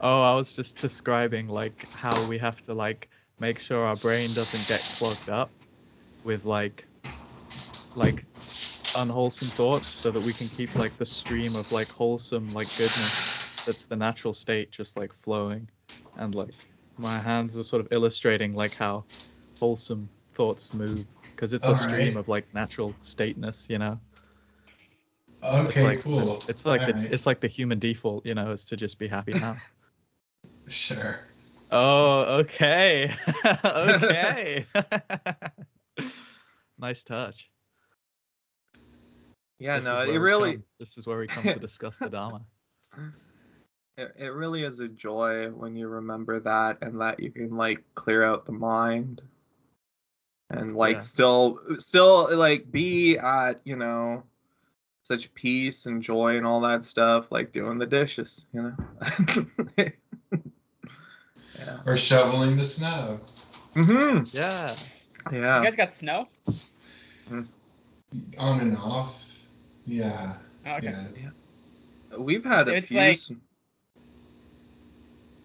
[0.00, 4.32] Oh, I was just describing like how we have to like make sure our brain
[4.34, 5.56] doesn't get clogged up
[6.24, 6.88] with like
[7.94, 8.26] like
[8.94, 13.30] unwholesome thoughts so that we can keep like the stream of like wholesome like goodness
[13.66, 15.70] that's the natural state just like flowing
[16.16, 16.54] and like
[16.98, 19.06] my hands are sort of illustrating like how
[19.60, 22.18] wholesome thoughts move because it's a stream right.
[22.18, 24.00] of like natural stateness you know
[25.42, 26.44] Okay, like- cool.
[26.46, 29.08] it's like the Alright, it's like the human default you know is to just be
[29.08, 29.62] happy now
[30.68, 31.20] Sure.
[31.70, 33.12] Oh, okay.
[33.64, 34.64] okay.
[36.78, 37.50] nice touch.
[39.58, 42.42] Yeah, This no, it really come- This is where we come to discuss the Dharma.
[43.96, 47.82] it, it really is a joy when you remember that and that you can like
[47.94, 49.22] clear out the mind
[50.50, 51.00] and like Yeah.
[51.00, 54.22] still still like be at you know
[55.02, 59.90] such peace and joy and all that stuff like doing the dishes you know
[61.66, 63.20] yeah Or shoveling the snow.
[63.74, 64.24] Mm-hmm.
[64.36, 64.76] Yeah.
[65.32, 66.24] yeah You guys got snow?
[68.38, 69.22] On and off.
[69.86, 70.34] Yeah.
[70.66, 70.94] Oh, okay.
[71.20, 71.30] Yeah.
[72.18, 73.32] we've had a It's few like- s-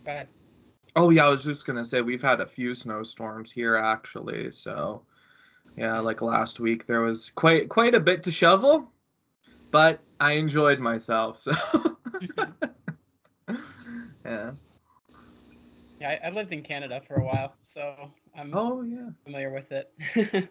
[0.05, 0.27] Go ahead.
[0.95, 4.51] Oh yeah, I was just gonna say we've had a few snowstorms here actually.
[4.51, 5.03] So
[5.77, 8.91] yeah, like last week there was quite quite a bit to shovel,
[9.71, 11.37] but I enjoyed myself.
[11.37, 11.51] So
[14.25, 14.51] yeah.
[15.99, 17.93] Yeah, I, I lived in Canada for a while, so
[18.35, 19.09] I'm Oh yeah.
[19.25, 19.91] familiar with it.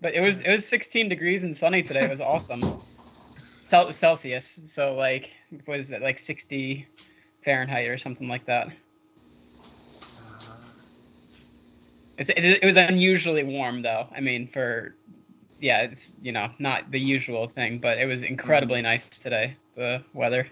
[0.00, 2.04] but it was it was 16 degrees and sunny today.
[2.04, 2.82] It was awesome.
[3.62, 5.30] Cel- Celsius, so like
[5.66, 6.86] was it like 60
[7.44, 8.66] Fahrenheit or something like that?
[8.66, 10.56] Uh-huh.
[12.18, 14.08] It's, it, it was unusually warm though.
[14.14, 14.96] I mean, for
[15.60, 18.84] yeah, it's you know not the usual thing, but it was incredibly mm-hmm.
[18.84, 19.56] nice today.
[19.76, 20.48] The weather.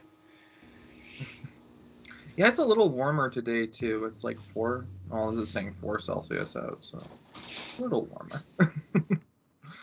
[2.36, 4.04] Yeah, it's a little warmer today too.
[4.04, 4.86] It's like four.
[5.10, 8.44] Oh, this is saying four Celsius out, so a little warmer.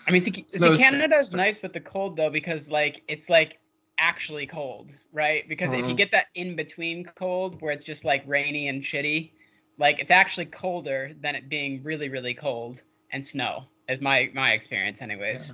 [0.07, 3.59] I mean, see, see Canada is nice with the cold though because like it's like
[3.97, 5.47] actually cold, right?
[5.47, 5.97] Because if you Mhm.
[5.97, 9.31] get that in between cold where it's just like rainy and shitty,
[9.79, 13.65] like it's actually colder than it being really really cold and snow.
[13.87, 15.53] Is my my experience, anyways.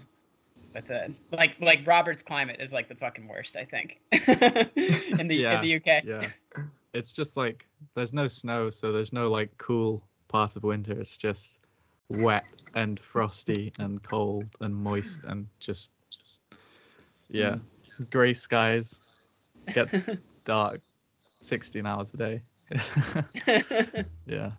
[0.74, 5.36] But it, like like Robert's climate is like the fucking worst, I think, in the
[5.36, 6.04] Yeah, in the UK.
[6.06, 6.30] Yeah.
[7.00, 11.00] It's just like there's no snow, so there's no like cool part of winter.
[11.00, 11.58] It's just
[12.10, 12.44] wet
[12.76, 15.92] and frosty and cold and moist and just
[17.30, 17.56] yeah,
[18.00, 18.10] mm.
[18.10, 19.00] gray skies.
[19.74, 20.06] gets
[20.44, 20.82] dark
[21.42, 22.42] 16 hours a day.
[24.26, 24.52] yeah.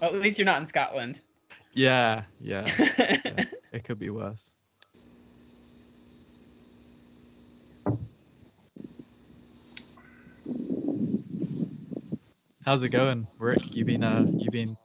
[0.00, 1.20] well, at least you're not in Scotland.
[1.72, 2.66] Yeah, yeah.
[2.98, 3.44] yeah.
[3.72, 4.54] It could be worse.
[12.68, 13.60] How's it going, Rick?
[13.72, 14.76] You've been uh you been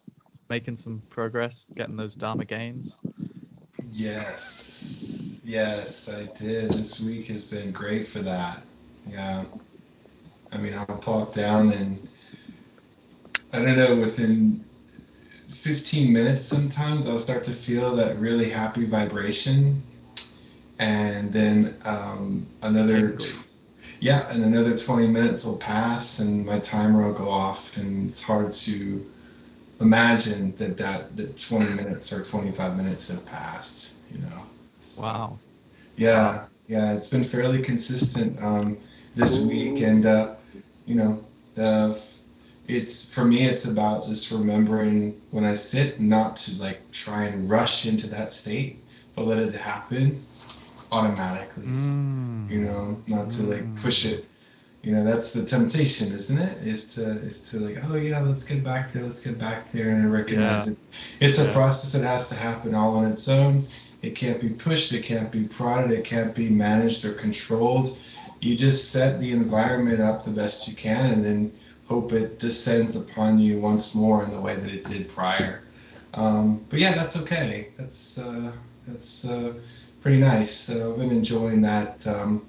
[0.49, 2.95] making some progress, getting those Dharma gains?
[3.91, 6.71] Yes, yes, I did.
[6.71, 8.63] This week has been great for that.
[9.05, 9.43] Yeah,
[10.53, 12.07] I mean, I'll pop down and
[13.51, 14.63] I don't know within
[15.49, 19.83] 15 minutes sometimes I'll start to feel that really happy vibration,
[20.79, 23.17] and then um, another.
[24.03, 28.21] Yeah, and another 20 minutes will pass and my timer will go off, and it's
[28.21, 29.01] hard to
[29.79, 34.41] imagine that that, that 20 minutes or 25 minutes have passed, you know.
[34.81, 35.39] So, Wow.
[35.95, 38.77] Yeah, yeah, it's been fairly consistent um,
[39.15, 40.35] this week, and uh,
[40.85, 41.23] you know,
[41.55, 41.97] the
[42.67, 47.49] it's for me, it's about just remembering when I sit, not to like try and
[47.49, 48.79] rush into that state,
[49.15, 50.25] but let it happen
[50.97, 52.49] automatically Mm.
[52.53, 54.21] you know not to like push it.
[54.85, 56.55] You know that's the temptation isn't it?
[56.73, 59.89] Is to is to like oh yeah let's get back there let's get back there
[59.93, 60.73] and I recognize Yeah.
[60.73, 60.77] it.
[61.25, 63.67] It's a process that has to happen all on its own.
[64.07, 67.87] It can't be pushed it can't be prodded it can't be managed or controlled.
[68.45, 71.39] You just set the environment up the best you can and then
[71.87, 75.53] hope it descends upon you once more in the way that it did prior.
[76.21, 77.69] Um, but yeah that's okay.
[77.77, 78.51] That's uh,
[78.87, 79.53] that's uh,
[80.03, 82.45] pretty nice so i've been enjoying that um,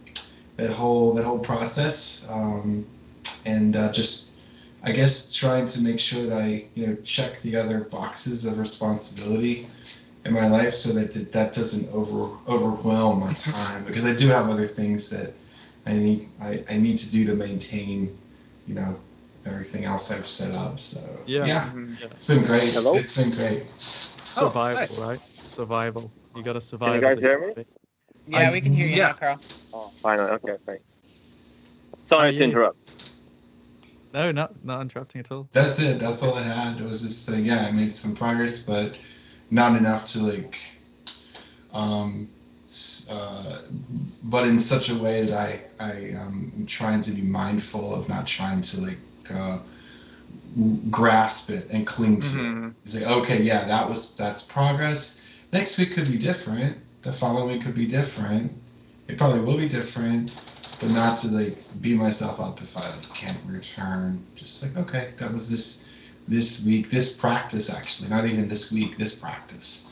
[0.57, 2.85] that whole that whole process um,
[3.47, 4.31] and uh, just
[4.83, 8.59] I guess trying to make sure that I you know check the other boxes of
[8.59, 9.67] responsibility
[10.25, 14.29] in my life so that that, that doesn't over overwhelm my time because I do
[14.29, 15.33] have other things that
[15.87, 18.17] I need I, I need to do to maintain
[18.67, 18.97] you know
[19.47, 21.47] everything else I've set up so Yeah.
[21.47, 22.01] yeah Mhm.
[22.01, 22.07] Yeah.
[22.13, 22.95] it's been great Hello?
[22.95, 23.65] it's been great
[24.27, 25.21] Survival, right?
[25.47, 26.13] Survival.
[26.35, 27.01] You gotta survive.
[27.01, 27.55] guys as a hear me?
[27.55, 27.67] being.
[28.27, 29.09] yeah, we can hear you Yeah.
[29.09, 29.41] now, Carl.
[29.73, 30.31] Oh, finally.
[30.33, 30.79] Okay, fine.
[32.03, 32.39] Sorry yeah.
[32.39, 32.79] to interrupt.
[34.13, 35.49] No, not not interrupting at all.
[35.53, 35.99] That's it.
[35.99, 36.81] That's all I had.
[36.81, 38.95] It was just like, yeah, I made some progress, but
[39.51, 40.57] not enough to like,
[41.73, 42.29] um,
[43.11, 43.59] uh,
[44.25, 48.09] but in such a way that I I um, am trying to be mindful of
[48.09, 48.99] not trying to like
[49.31, 49.59] uh,
[50.91, 52.55] grasp it and cling to it.
[52.55, 52.75] Mhm.
[52.85, 55.21] It's like, okay, yeah, that was that's progress.
[55.55, 56.79] Next week could be different.
[57.03, 58.51] The following week could be different.
[59.07, 60.33] It probably will be different,
[60.81, 64.27] but not to like beat myself up if I like, can't return.
[64.35, 65.85] Just like, okay, that was this
[66.27, 69.87] this week, this practice actually, not even this week, this practice,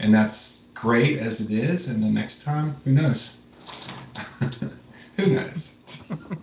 [0.00, 1.88] and that's great as it is.
[1.88, 3.38] And the next time, who knows?
[5.16, 5.76] who knows?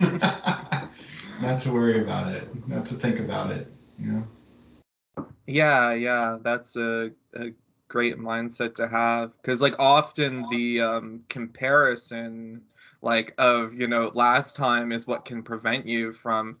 [1.40, 3.68] not to worry about it, not to think about it.
[4.00, 5.26] You know.
[5.46, 7.52] Yeah, yeah, that's a, a
[7.94, 12.60] great mindset to have because like often the um comparison
[13.02, 16.58] like of you know last time is what can prevent you from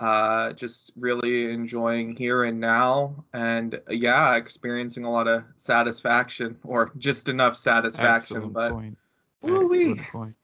[0.00, 6.54] uh just really enjoying here and now and uh, yeah experiencing a lot of satisfaction
[6.64, 8.98] or just enough satisfaction Excellent but point.
[9.42, 10.34] Excellent point.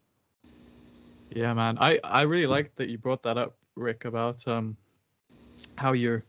[1.33, 1.77] Yeah, man.
[1.79, 4.79] I I really like that you brought that up, Rick, about um
[5.77, 6.25] how you're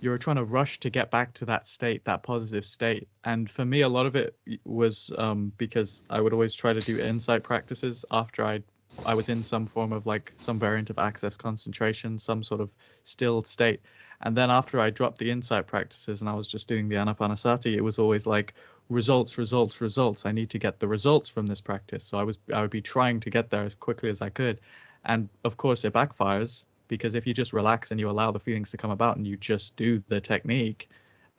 [0.00, 3.08] you're trying to rush to get back to that state, that positive state.
[3.24, 6.82] And for me, a lot of it was um because I would always try to
[6.82, 8.62] do insight practices after I
[9.04, 12.70] I was in some form of like some variant of access concentration, some sort of
[13.04, 13.80] stilled state.
[14.22, 17.74] And then after I dropped the insight practices and I was just doing the anapanasati,
[17.76, 18.54] it was always like
[18.90, 20.26] results, results, results.
[20.26, 22.04] I need to get the results from this practice.
[22.04, 24.60] So I was I would be trying to get there as quickly as I could.
[25.04, 28.70] And of course it backfires because if you just relax and you allow the feelings
[28.72, 30.90] to come about and you just do the technique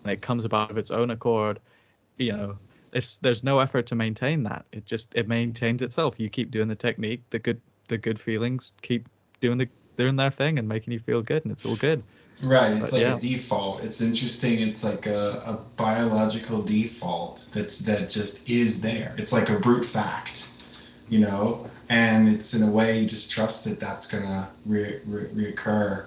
[0.01, 1.59] and it comes about of its own accord,
[2.17, 2.57] you know,
[2.93, 4.65] it's there's no effort to maintain that.
[4.71, 6.19] It just it maintains itself.
[6.19, 9.07] You keep doing the technique, the good the good feelings keep
[9.41, 12.01] doing the doing their thing and making you feel good and it's all good.
[12.41, 13.17] Right, it's But like yeah.
[13.17, 13.83] a default.
[13.83, 14.61] It's interesting.
[14.61, 19.13] It's like a, a biological default that's that just is there.
[19.17, 20.49] It's like a brute fact,
[21.09, 21.69] you know.
[21.91, 26.05] And it's in a way you just trust that that's gonna re- re- reoccur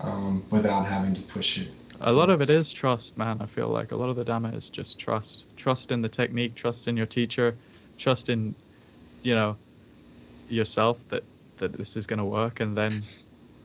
[0.00, 1.68] um, without having to push it.
[2.02, 3.40] A lot of It's- trust, man.
[3.40, 5.46] I feel like a lot of the Dhamma is just trust.
[5.56, 7.56] Trust in the technique, trust in your teacher,
[7.96, 8.54] trust in,
[9.22, 9.56] you know,
[10.50, 11.24] yourself that
[11.56, 13.02] that this is going to work, and then,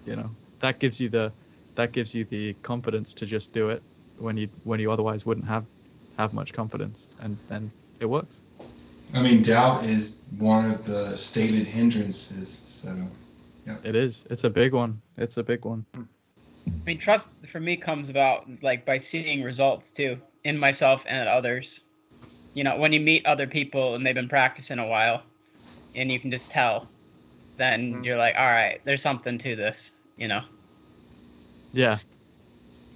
[0.06, 1.30] you know, that gives you the
[1.76, 3.84] that gives you the confidence to just do it
[4.18, 5.66] when you when you otherwise wouldn't have
[6.18, 7.70] have much confidence, and then
[8.00, 8.44] it works.
[9.14, 12.64] I mean, doubt is one of the stated hindrances.
[12.68, 12.96] So,
[13.66, 13.78] yeah.
[13.84, 14.26] It is.
[14.30, 15.02] It's a big one.
[15.18, 15.86] It's a big one.
[15.96, 16.02] I
[16.86, 21.82] mean, trust for me comes about like by seeing results too in myself and others.
[22.54, 25.24] You know, when you meet other people and they've been practicing a while,
[25.96, 26.88] and you can just tell,
[27.58, 28.06] then Mhm.
[28.06, 29.92] you're like, all right, there's something to this.
[30.18, 30.44] You know.
[31.74, 32.00] Yeah.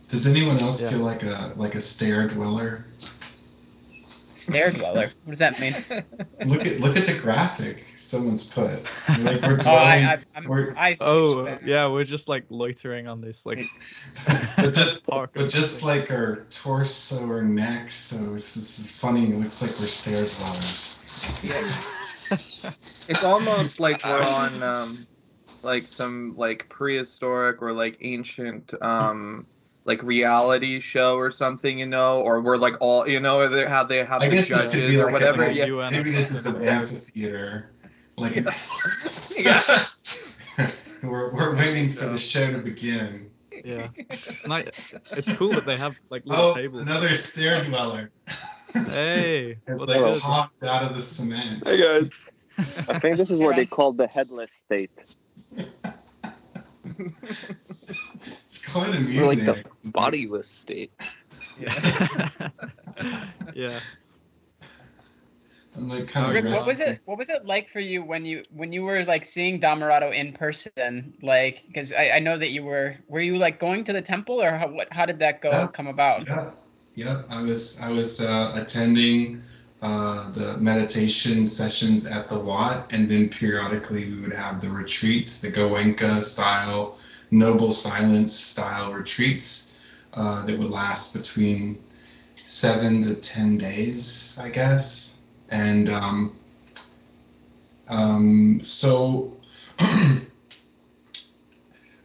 [0.10, 0.90] does anyone else Yeah.
[0.92, 2.86] feel like a like a stair dweller?
[4.44, 5.12] Stair dweller.
[5.24, 5.74] What does that mean?
[6.46, 8.84] Look at look at the graphic someone's put.
[9.20, 11.88] Like we're Oh, dwelling, I, I, I'm, we're- I Oh, yeah.
[11.88, 13.66] We're just like loitering on this like
[14.58, 15.32] but just park.
[15.34, 16.00] but just something.
[16.02, 17.92] like our torso or neck.
[17.92, 19.32] So it's just funny.
[19.32, 21.00] It looks like we're stair dwellers.
[23.08, 25.08] It's almost like we're on um,
[25.62, 29.48] like some like prehistoric or like ancient um
[29.86, 33.84] like reality show or something, you know, or we're like all you know they how
[33.84, 35.44] they have I the guess judges be or like whatever.
[35.44, 35.66] A, yeah.
[35.66, 35.74] Yeah.
[35.74, 37.72] UN maybe this is an amphitheater.
[38.18, 38.36] Like
[39.36, 39.62] Yeah.
[41.04, 43.30] we're we're waiting for the show to begin.
[43.66, 43.90] yeah.
[43.98, 44.94] It's nice.
[45.12, 46.88] It's cool that they have like little Oh, tables.
[46.88, 48.12] another stair dweller.
[48.74, 51.68] Hey, It, what's like popped out of the cement.
[51.68, 52.12] Hey guys.
[52.58, 54.92] I think this is what they call the headless state.
[58.64, 59.22] It's quite amusing.
[59.22, 60.92] Or like the bodiless state.
[61.60, 62.30] yeah.
[63.54, 63.80] yeah.
[65.76, 67.02] I'm like kind of Rick, what was it?
[67.06, 70.32] What was it like for you when you when you were like seeing Dhammarato in
[70.34, 71.14] person?
[71.22, 74.42] Like, because I, I know that you were were you like going to the temple
[74.42, 75.68] or how what how did that go Yeah.
[75.68, 76.28] come about?
[76.28, 76.52] Yeah,
[76.96, 77.22] yeah.
[77.30, 79.42] I was I was uh, attending
[79.82, 85.40] uh, the meditation sessions at the Wat, and then periodically we would have the retreats,
[85.40, 87.00] the Goenka style,
[87.34, 89.74] noble silence style retreats
[90.14, 91.84] uh, that would last between
[92.46, 95.16] seven to ten days, I guess.
[95.50, 96.36] And um,
[97.88, 99.38] um, so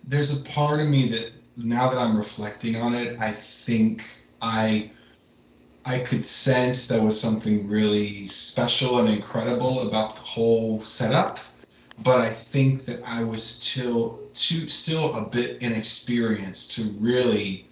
[0.05, 4.03] there's a part of me that now that I'm reflecting on it, I think
[4.41, 4.91] I
[5.85, 11.39] I could sense there was something really special and incredible about the whole setup,
[12.05, 17.67] but I think that I was still too still a bit inexperienced to really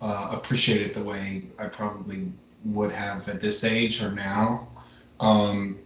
[0.00, 2.32] uh, appreciate it the way I probably
[2.64, 4.68] would have at this age or now.
[5.20, 5.78] Um,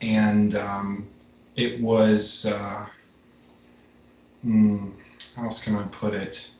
[0.00, 1.08] and um,
[1.56, 2.86] it was uh,
[4.42, 4.90] hmm,
[5.36, 6.50] how else can I put it?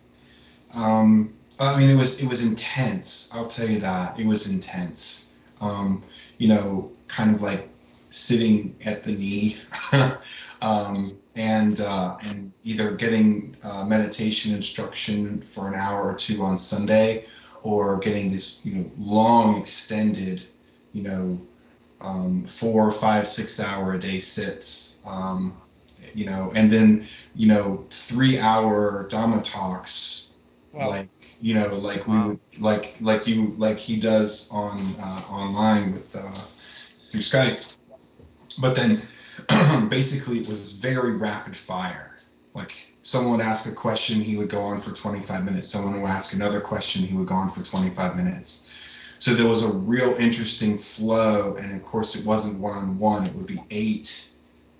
[0.74, 3.30] Um, I mean, it was it was intense.
[3.32, 5.32] I'll tell you that it was intense.
[5.60, 6.02] Um,
[6.38, 7.68] you know, kind of like
[8.10, 9.58] sitting at the knee,
[10.60, 16.58] um, and uh, and either getting uh, meditation instruction for an hour or two on
[16.58, 17.26] Sunday,
[17.62, 20.42] or getting this you know long extended,
[20.92, 21.38] you know,
[22.00, 24.98] um, four, five, six hour a day sits.
[25.04, 25.60] Um,
[26.14, 30.32] you know, and then you know three hour Dhamma talks
[30.72, 30.94] Wow.
[30.94, 32.26] like you know like we Wow.
[32.26, 36.34] would like like you like he does on uh, online with uh,
[37.10, 37.64] through Skype
[38.58, 38.98] but then
[39.88, 42.16] basically it was very rapid fire
[42.54, 46.08] like someone would ask a question he would go on for 25 minutes someone would
[46.08, 48.68] ask another question he would go on for 25 minutes
[49.18, 53.46] so there was a real interesting flow and of course it wasn't one-on-one it would
[53.46, 54.30] be eight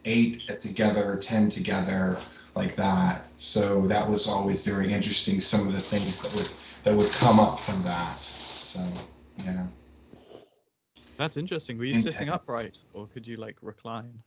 [0.06, 2.18] eight together 10 together
[2.54, 3.30] like that.
[3.36, 5.40] So that was always very interesting.
[5.40, 6.50] Some of the things that would
[6.84, 8.22] that would come up from that.
[8.22, 8.80] So
[9.36, 9.66] yeah,
[11.16, 11.78] That's interesting.
[11.78, 14.22] Were you sitting upright or could you like recline?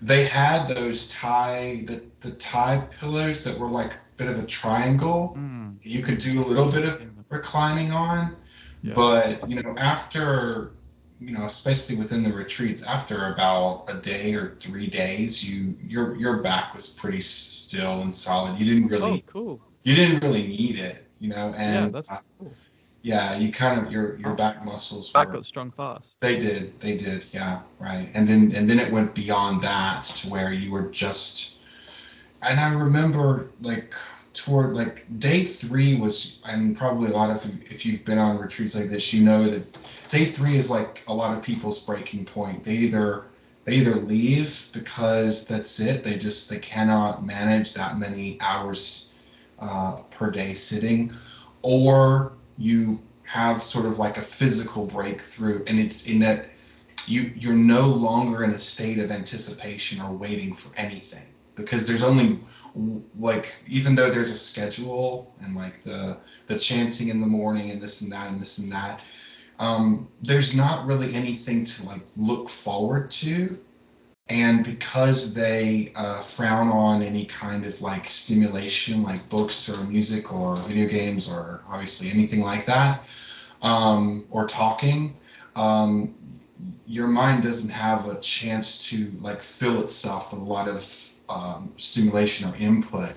[0.00, 4.46] They had those tie the the Thai pillars that were like a bit of a
[4.46, 5.28] triangle.
[5.34, 5.70] Hmm.
[5.82, 8.36] You could do a little bit of reclining on,
[8.82, 8.94] Yeah.
[8.94, 10.72] but you know after
[11.20, 16.14] you know especially within the retreats after about a day or three days you your
[16.16, 19.60] your back was pretty still and solid you didn't Oh, really cool.
[19.82, 22.56] you didn't really need it you know Yeah, and that's uh, cool.
[23.02, 26.20] Yeah you kind of your your back muscles Back were, got strong fast.
[26.20, 28.10] they did they did yeah right.
[28.14, 31.54] And then and then it went beyond that to where you were just
[32.42, 33.92] and i remember like
[34.34, 38.74] toward like day three was and probably a lot of if you've been on retreats
[38.74, 39.78] like this you know that
[40.10, 42.64] day three is like a lot of people's breaking point.
[42.64, 43.24] They either
[43.64, 49.12] they either leave because that's it they just they cannot manage that many hours
[49.58, 51.12] uh, per day sitting
[51.62, 56.46] or you have sort of like a physical breakthrough and it's in that
[57.06, 62.02] you you're no longer in a state of anticipation or waiting for anything because there's
[62.02, 62.38] only
[63.18, 67.80] like even though there's a schedule and like the the chanting in the morning and
[67.80, 69.00] this and that and this and that
[69.58, 73.58] um, there's not really anything to like look forward to.
[74.28, 80.30] And because they uh, frown on any kind of like stimulation, like books or music
[80.30, 83.02] or video games or obviously anything like that,
[83.62, 85.14] um, or talking,
[85.56, 86.14] um,
[86.86, 90.86] your mind doesn't have a chance to like fill itself with a lot of
[91.28, 93.14] um, stimulation or input.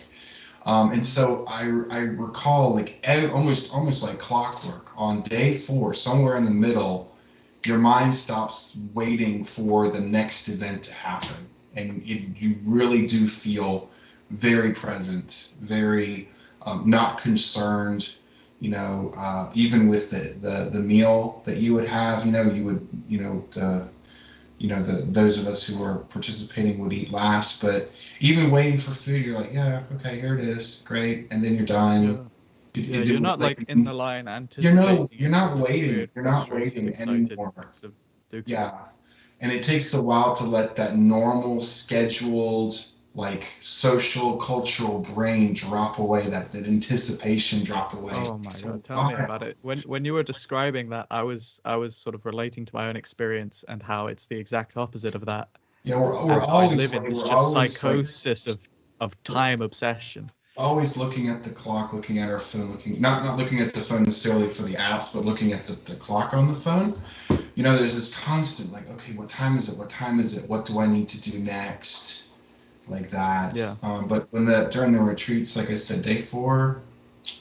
[0.65, 3.03] Um, and so I, I recall like
[3.33, 7.10] almost almost like clockwork on day four, somewhere in the middle,
[7.67, 13.27] your mind stops waiting for the next event to happen, and it, you really do
[13.27, 13.89] feel
[14.31, 16.29] very present, very
[16.65, 18.15] um, not concerned.
[18.59, 22.43] You know, uh, even with the, the the meal that you would have, you know,
[22.43, 23.87] you would you know the
[24.59, 27.89] you know the those of us who are participating would eat last, but
[28.19, 31.65] even waiting for food, you're like, yeah, okay, here it is, great, and then you're
[31.65, 32.30] done.
[32.73, 32.81] Yeah.
[32.81, 34.75] It- Yeah, it you're not like in the line You're anticipating.
[34.75, 36.07] no, you're not waiting.
[36.15, 37.53] You're not waiting anymore.
[37.57, 37.93] mix of
[38.31, 38.43] Dooku.
[38.45, 38.71] Yeah,
[39.41, 45.99] and it takes a while to let that normal, scheduled, like social, cultural brain drop
[45.99, 46.29] away.
[46.29, 48.13] That that anticipation drop away.
[48.15, 49.57] Oh my So god, tell me about it.
[49.61, 52.87] When when you were describing that, I was I was sort of relating to my
[52.87, 55.49] own experience and how it's the exact opposite of that.
[55.83, 58.59] Yeah, we're, we're always live in this just always, like, psychosis of
[59.01, 60.29] of time obsession.
[60.57, 63.81] Always looking at the clock, looking at our phone, looking not not looking at the
[63.81, 66.99] phone necessarily for the apps, but looking at the, the clock on the phone.
[67.55, 69.77] You know, there's this constant like, okay, what time is it?
[69.77, 70.49] What time is it?
[70.49, 72.27] What do I need to do next?
[72.87, 73.55] Like that.
[73.55, 73.75] Yeah.
[73.83, 76.81] Um, but when the during the retreats, like I said, day four,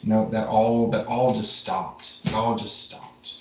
[0.03, 2.19] no, that all that all just stopped.
[2.23, 3.37] It all just stopped.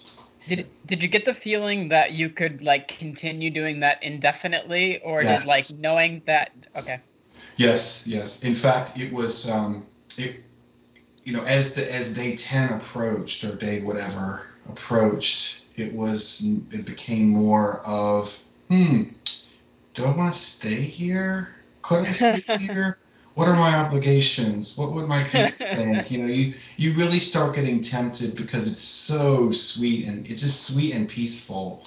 [0.49, 5.23] Did did you get the feeling that you could like continue doing that indefinitely, or
[5.23, 6.51] did like knowing that?
[6.75, 7.01] Okay.
[7.61, 8.43] Yes, yes.
[8.45, 9.87] In fact, it was um,
[10.17, 10.45] it,
[11.25, 16.43] you know, as the as day ten approached or day whatever approached, it was
[16.73, 18.39] it became more of
[18.71, 19.03] hmm,
[19.95, 21.51] do I want to stay here?
[21.83, 22.99] Could I stay here?
[23.35, 24.77] What are my obligations?
[24.77, 26.11] What would my people think?
[26.11, 30.65] You know, you you really start getting tempted because it's so sweet and it's just
[30.65, 31.85] sweet and peaceful,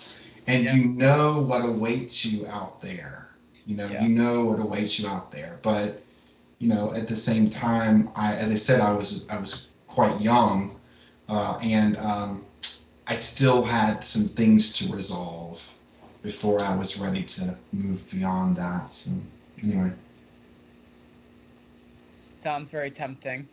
[0.48, 0.74] and Yeah.
[0.74, 3.30] you know what awaits you out there.
[3.66, 4.02] You know, Yeah.
[4.02, 5.60] you know what awaits you out there.
[5.64, 6.02] But
[6.60, 10.20] you know, at the same time, I, as I said, I was I was quite
[10.22, 10.76] young,
[11.30, 12.46] uh, and um,
[13.08, 15.62] I still had some things to resolve
[16.22, 18.90] before I was ready to move beyond that.
[18.90, 19.12] So
[19.62, 19.92] anyway,
[22.40, 23.48] Sounds very tempting.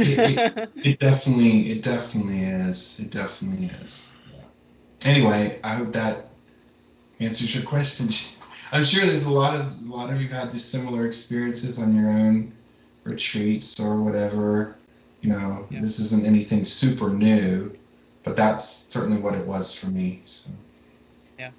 [0.00, 0.44] it,
[0.82, 2.98] it definitely it definitely is.
[3.00, 4.12] It definitely is.
[5.04, 6.26] Anyway, I hope that
[7.20, 8.08] answers your question.
[8.72, 11.94] I'm sure there's a lot of a lot of you had these similar experiences on
[11.94, 12.52] your own
[13.04, 14.76] retreats or whatever.
[15.20, 15.80] You know, Yeah.
[15.80, 17.76] this isn't anything super new,
[18.24, 20.22] but that's certainly what it was for me.
[20.24, 20.50] So
[21.38, 21.50] Yeah.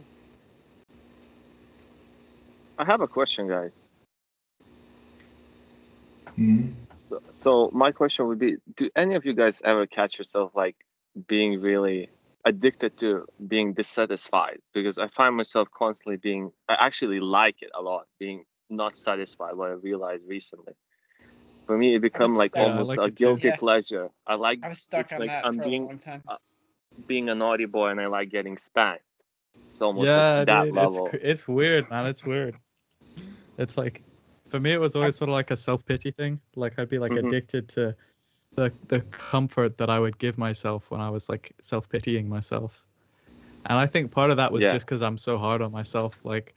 [2.78, 3.72] I have a question, guys.
[6.38, 6.74] mhm.
[6.89, 10.76] So, so my question would be: Do any of you guys ever catch yourself like
[11.28, 12.10] being really
[12.46, 14.60] addicted to being dissatisfied?
[14.74, 16.52] Because I find myself constantly being.
[16.70, 19.56] I actually like it a lot, being not satisfied.
[19.56, 20.74] What I realized recently.
[21.66, 23.56] For me, it become like stuck- almost like a guilty Yeah.
[23.58, 24.10] pleasure.
[24.28, 26.24] I like I was stuck on like that I'm for being- a long time.
[27.08, 29.04] being a naughty boy, and I like getting spanked.
[29.68, 31.08] It's almost yeah, like that dude, level.
[31.12, 32.06] it's it's weird, man.
[32.06, 32.56] It's weird.
[33.58, 34.04] It's like,
[34.50, 36.39] for me, it was always sort of like a self pity thing.
[36.56, 37.28] Like I'd be like Mhm.
[37.28, 37.96] addicted to
[38.56, 42.84] the the comfort that I would give myself when I was like self pitying myself,
[43.66, 44.74] and I think part of that was Yeah.
[44.74, 46.20] just because I'm so hard on myself.
[46.24, 46.56] Like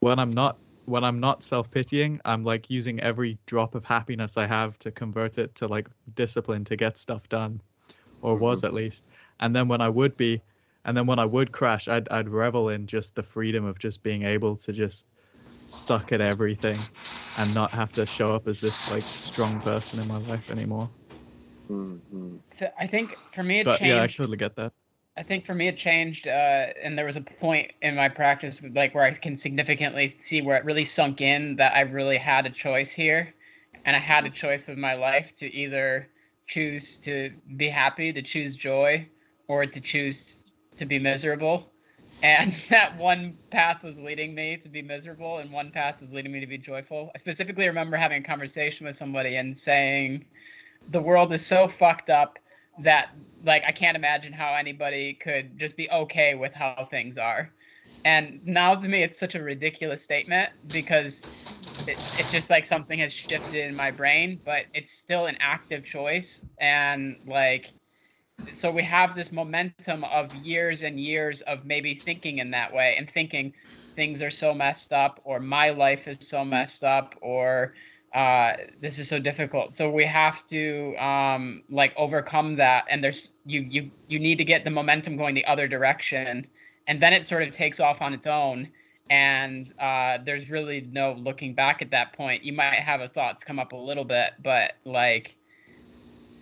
[0.00, 4.36] when I'm not when I'm not self pitying, I'm like using every drop of happiness
[4.36, 7.60] I have to convert it to like discipline to get stuff done,
[8.22, 8.44] or mm-hmm.
[8.44, 9.04] was at least.
[9.40, 10.40] And then when I would be,
[10.84, 14.02] and then when I would crash, I'd I'd revel in just the freedom of just
[14.02, 15.06] being able to just
[15.68, 16.80] suck at everything
[17.38, 20.88] and not have to show up as this like strong person in my life anymore.
[21.68, 22.40] Mhm.
[22.58, 23.96] Th- I think for me it But changed.
[23.96, 24.72] yeah, I totally get that.
[25.16, 28.60] I think for me it changed, uh, and there was a point in my practice
[28.74, 32.46] like where I can significantly see where it really sunk in that I really had
[32.46, 33.34] a choice here,
[33.84, 36.08] and I had a choice with my life to either
[36.46, 39.08] choose to be happy, to choose joy,
[39.48, 40.44] or to choose
[40.76, 41.72] to be miserable.
[42.22, 46.32] And that one path was leading me to be miserable, and one path was leading
[46.32, 47.10] me to be joyful.
[47.14, 50.24] I specifically remember having a conversation with somebody and saying,
[50.88, 52.38] "The world is so fucked up
[52.82, 53.08] that
[53.42, 57.52] like I can't imagine how anybody could just be okay with how things are.
[58.04, 61.26] And now to me it's such a ridiculous statement because
[61.86, 65.84] it, it's just like something has shifted in my brain, but it's still an active
[65.84, 67.66] choice and like
[68.52, 72.94] so we have this momentum of years and years of maybe thinking in that way
[72.98, 73.52] and thinking
[73.96, 77.74] things are so messed up or my life is so messed up or
[78.16, 79.74] uh, this is so difficult.
[79.74, 84.44] So we have to um, like overcome that and there's you you you need to
[84.44, 86.48] get the momentum going the other direction
[86.88, 88.72] and then it sort of takes off on its own
[89.10, 92.44] and uh, there's really no looking back at that point.
[92.44, 95.36] You might have a thoughts come up a little bit but like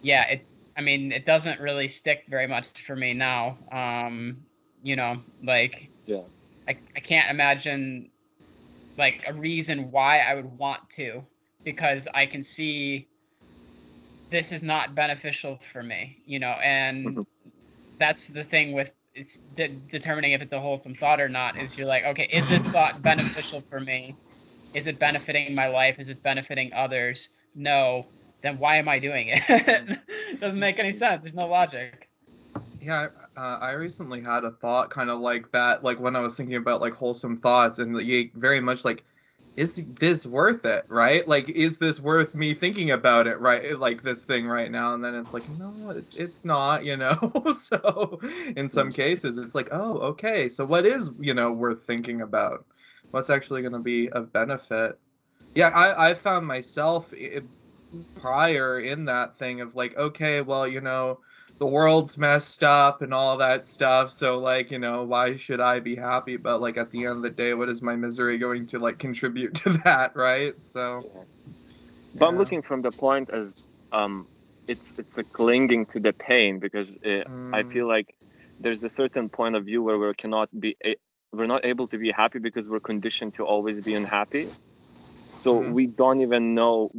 [0.02, 4.46] yeah it i mean it doesn't really stick very much for me now um
[4.82, 6.22] you know like Yeah.
[6.68, 8.10] i, I can't imagine
[8.98, 11.24] like a reason why i would want to
[11.64, 13.08] because i can see
[14.30, 17.24] this is not beneficial for me you know and Mhm.
[17.98, 21.76] that's the thing with it's de- determining if it's a wholesome thought or not is
[21.76, 24.18] you're like okay is this thought beneficial for me?
[24.74, 25.96] Is it benefiting my life?
[26.00, 27.28] Is it benefiting others?
[27.54, 28.08] No.
[28.42, 30.00] Then why am i doing it?
[30.40, 31.22] Doesn't make any sense.
[31.22, 32.08] There's no logic.
[32.80, 36.36] Yeah, uh, I recently had a thought kind of like that, like when I was
[36.36, 39.04] thinking about like wholesome thoughts, and you very much like,
[39.56, 41.26] is this worth it, right?
[41.28, 43.78] Like, is this worth me thinking about it, right?
[43.78, 47.14] Like this thing right now, and then it's like, no, it's it's not, you know.
[47.58, 48.18] so
[48.56, 52.66] in some cases, it's like, oh, okay, so what is you know worth thinking about?
[53.12, 54.98] What's actually going to be of benefit?
[55.54, 57.42] Yeah, I I found myself i-
[58.14, 61.20] prior in that thing of like, okay, well, you know
[61.58, 65.80] the world's messed up and all that stuff so like you know why should i
[65.80, 68.66] be happy but like at the end of the day what is my misery going
[68.66, 71.24] to like contribute to that right so Yeah.
[72.14, 73.54] But I'm looking from the point as
[73.92, 74.28] um,
[74.68, 77.72] it's it's a clinging to the pain because uh, I Mm.
[77.72, 78.14] feel like
[78.60, 80.96] there's a certain point of view where we cannot be a-
[81.32, 84.48] we're not able to be happy because we're conditioned to always be unhappy.
[85.34, 85.72] So Mhm.
[85.74, 86.90] we don't even know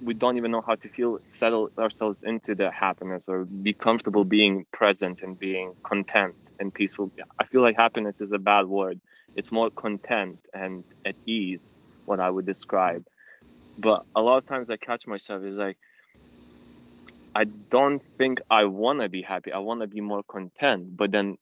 [0.00, 4.24] we don't even know how to feel settle ourselves into the happiness or be comfortable
[4.24, 7.12] being present and being content and peaceful.
[7.40, 9.00] I feel like happiness is a bad word.
[9.34, 11.76] It's more content and at ease
[12.06, 13.04] what I would describe
[13.78, 15.78] but a lot of times I catch myself is like
[17.34, 19.52] I don't think I want to be happy.
[19.52, 21.36] I want to be more content, but then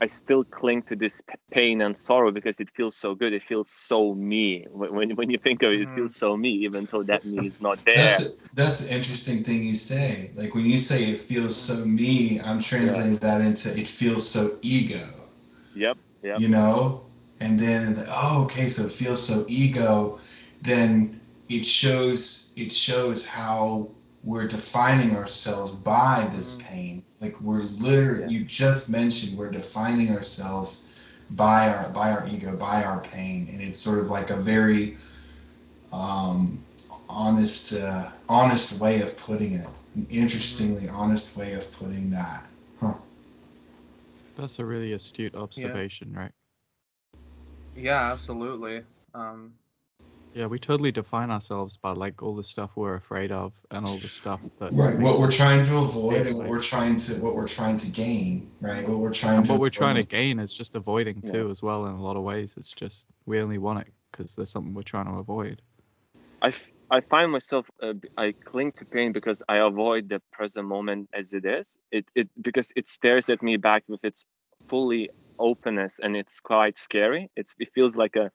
[0.00, 3.32] I still cling to this p- pain and sorrow because it feels so good.
[3.32, 4.66] It feels so me.
[4.70, 7.46] When when, when you think of it, it feels so me, even though that me
[7.46, 8.18] is not there.
[8.18, 10.30] That's that's an interesting thing you say.
[10.34, 14.58] Like when you say it feels so me, I'm translating that into it feels so
[14.62, 15.06] ego.
[15.74, 17.06] Yep, yep, You know,
[17.40, 20.18] and then like, oh, okay, so it feels so ego.
[20.60, 26.60] Then it shows it shows how we're defining ourselves by this Mhm.
[26.60, 27.04] pain.
[27.20, 28.28] Like we're literally, Yeah.
[28.28, 30.86] you just mentioned, we're defining ourselves
[31.30, 34.96] by our by our ego, by our pain, and it's sort of like a very
[35.92, 36.64] um,
[37.08, 39.68] honest uh, honest way of putting it.
[39.94, 42.46] An interestingly honest way of putting that.
[44.36, 46.32] That's a really astute observation, right?
[47.74, 49.54] yeah absolutely um
[50.38, 53.98] Yeah, we totally define ourselves by like all the stuff we're afraid of and all
[53.98, 54.96] the stuff that Right.
[54.96, 58.48] What we're trying to avoid and what we're trying to what we're trying to gain.
[58.60, 58.88] Right.
[58.88, 61.32] What we're trying and to what we're trying to gain is just avoiding Yeah.
[61.32, 61.86] too, as well.
[61.86, 64.82] In a lot of ways, it's just we only want it because there's something we're
[64.82, 65.60] trying to avoid.
[66.40, 70.22] I, f- I find myself uh, b- I cling to pain because I avoid the
[70.30, 71.76] present moment as it is.
[71.90, 74.24] It it because it stares at me back with its
[74.68, 75.10] fully
[75.40, 77.28] openness and it's quite scary.
[77.34, 78.30] It's it feels like a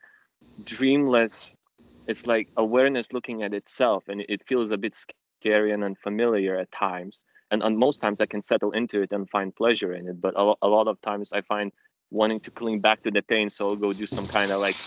[0.65, 1.53] dreamless.
[2.07, 6.71] It's like awareness looking at itself, and it, feels a bit scary and unfamiliar at
[6.71, 7.25] times.
[7.51, 10.19] And, and most times I can settle into it and find pleasure in it.
[10.21, 11.71] But a, a lot of times I find
[12.11, 14.77] wanting to cling back to the pain, so I'll go do some kind of like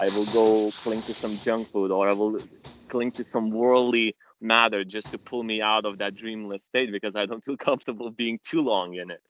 [0.00, 2.40] I will go cling to some junk food or I will
[2.88, 7.16] cling to some worldly matter just to pull me out of that dreamless state because
[7.16, 9.22] I don't feel comfortable being too long in it.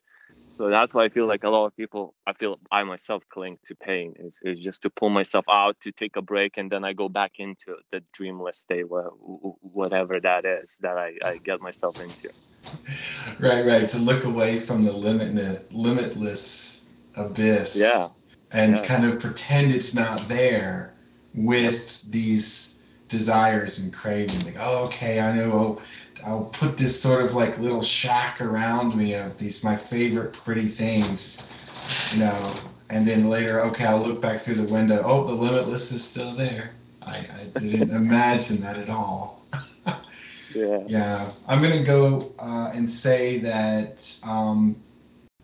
[0.55, 3.59] So that's why I feel like a lot of people, I feel I myself cling
[3.67, 6.85] to pain is, is just to pull myself out to take a break and then
[6.85, 9.11] I go back into the dreamless state, wha-
[9.61, 12.31] whatever that is that I, I get myself into.
[13.41, 13.67] Right.
[13.67, 13.89] Right.
[13.89, 16.85] To look away from the limitless limitless
[17.17, 17.75] abyss.
[17.75, 18.11] Yeah.
[18.53, 18.87] And Yeah.
[18.87, 20.95] kind of pretend it's not there
[21.35, 22.74] with these
[23.09, 24.45] desires and cravings.
[24.45, 25.53] Like, oh, okay, I know.
[25.53, 25.83] I'll,
[26.27, 30.69] I'll put this sort of like little shack around me of these my favorite pretty
[30.69, 31.43] things,
[32.13, 32.55] you know.
[32.91, 35.03] And then later, okay, I'll look back through the window.
[35.05, 36.71] Oh, the limitless is still there.
[37.03, 39.47] I, I didn't imagine that at all.
[40.55, 40.81] Yeah.
[40.87, 44.77] Yeah, I'm gonna go uh, and say that um,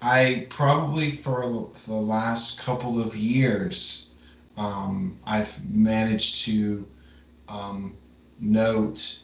[0.01, 4.13] I probably for the last couple of years,
[4.57, 6.87] um, I've managed to
[7.51, 7.95] um,
[8.41, 9.21] note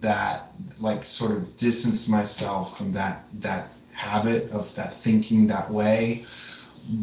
[0.00, 6.24] that, like, sort of distance myself from that that habit of that thinking that way,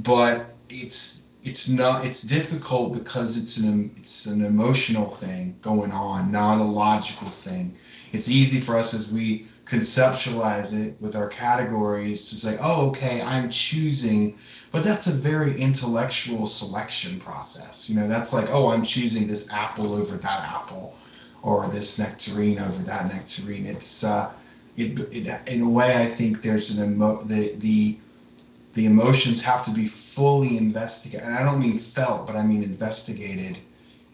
[0.03, 6.31] but it's it's not it's difficult because it's an it's an emotional thing going on
[6.31, 7.77] not a logical thing.
[8.13, 13.21] It's easy for us as we conceptualize it with our categories to say oh okay
[13.21, 14.35] i'm choosing
[14.71, 19.51] but that's a very intellectual selection process you know that's like oh i'm choosing this
[19.51, 20.95] apple over that apple
[21.41, 24.31] or this nectarine over that nectarine it's uh
[24.77, 27.97] it, it in a way i think there's an emo the the
[28.75, 31.25] the emotions have to be fully investigated.
[31.25, 33.57] And I don't mean felt, but I mean investigated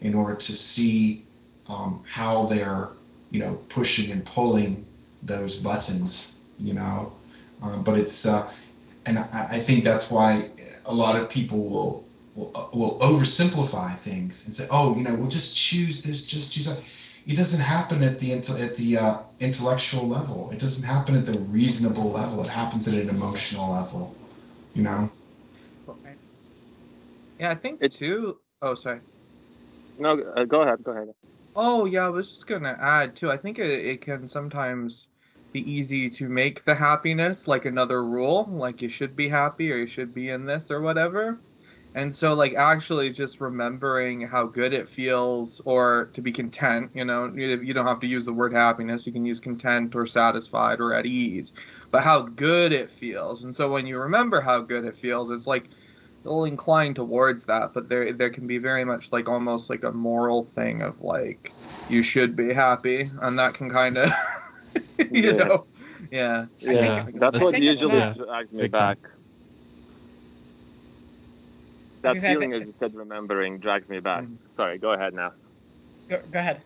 [0.00, 1.24] in order to see
[1.68, 2.88] um, how they're,
[3.30, 4.86] you know, pushing and pulling
[5.22, 7.12] those buttons, you know.
[7.62, 8.50] Um, but it's, uh,
[9.06, 10.50] and I, I, think that's why
[10.86, 12.04] a lot of people will,
[12.34, 16.52] will, uh, will oversimplify things and say, oh, you know, we'll just choose this, just
[16.52, 16.82] choose that.
[17.26, 20.50] It doesn't happen at the at the uh, intellectual level.
[20.50, 22.42] It doesn't happen at the reasonable level.
[22.42, 24.16] It happens at an emotional level
[24.74, 25.10] you know.
[27.38, 28.38] Yeah, I think It's- too.
[28.60, 29.00] Oh, sorry.
[29.98, 30.82] No, uh, go ahead.
[30.82, 31.08] Go ahead.
[31.54, 33.30] Oh, yeah, I was just gonna add too.
[33.30, 35.08] I think it, it can sometimes
[35.52, 39.76] be easy to make the happiness like another rule, like you should be happy or
[39.76, 41.42] you should be in this or whatever.
[41.94, 47.04] And so, like, actually just remembering how good it feels or to be content, you
[47.04, 49.06] know, you, don't have to use the word happiness.
[49.06, 51.52] You can use content or satisfied or at ease,
[51.90, 53.44] but how good it feels.
[53.44, 55.68] And so, when you remember how good it feels, it's like
[56.24, 59.92] they'll incline towards that, but there, there can be very much like almost like a
[59.92, 61.56] moral thing of like,
[61.88, 63.10] you should be happy.
[63.20, 64.10] And that can kind of,
[64.98, 65.32] you Yeah.
[65.32, 65.66] know,
[66.10, 66.46] yeah.
[66.58, 67.04] Yeah.
[67.04, 68.96] That's That's- what think usually not- drags me Big time.
[69.02, 69.10] back.
[72.02, 74.24] That Because I feeling, as you said, remembering drags me back.
[74.24, 74.38] Mm.
[74.52, 75.32] Sorry, go ahead now.
[76.08, 76.62] Go, go ahead.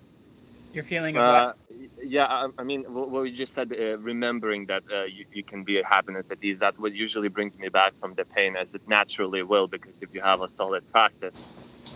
[0.72, 1.78] Your feeling of Uh, what?
[2.02, 5.44] yeah, I, I mean, what, what you just said, uh, remembering that uh, you, you
[5.44, 8.56] can be a happiness at ease, that what usually brings me back from the pain
[8.56, 11.46] as it naturally will, because if you have a solid practice,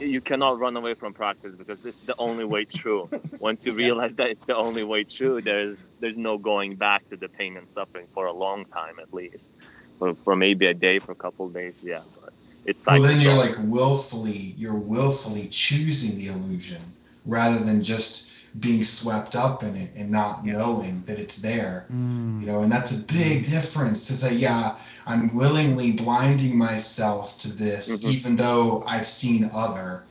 [0.01, 3.09] you cannot run away from practice because this is the only way through.
[3.41, 7.17] Once you realize that it's the only way through, there's there's no going back to
[7.17, 9.51] the pain and suffering for a long time at least,
[9.99, 12.03] for, for maybe a day, for a couple of days, yeah.
[12.21, 12.33] But
[12.65, 16.81] it's Well, then you're like willfully, you're willfully choosing the illusion
[17.27, 20.55] rather than just being swept up in it and not Yeah.
[20.55, 21.87] knowing that it's there.
[21.93, 22.41] Mm.
[22.41, 24.77] You know, and that's a big difference to say, yeah,
[25.07, 28.15] I'm willingly blinding myself to this, Mhm.
[28.15, 30.03] even though I've seen other.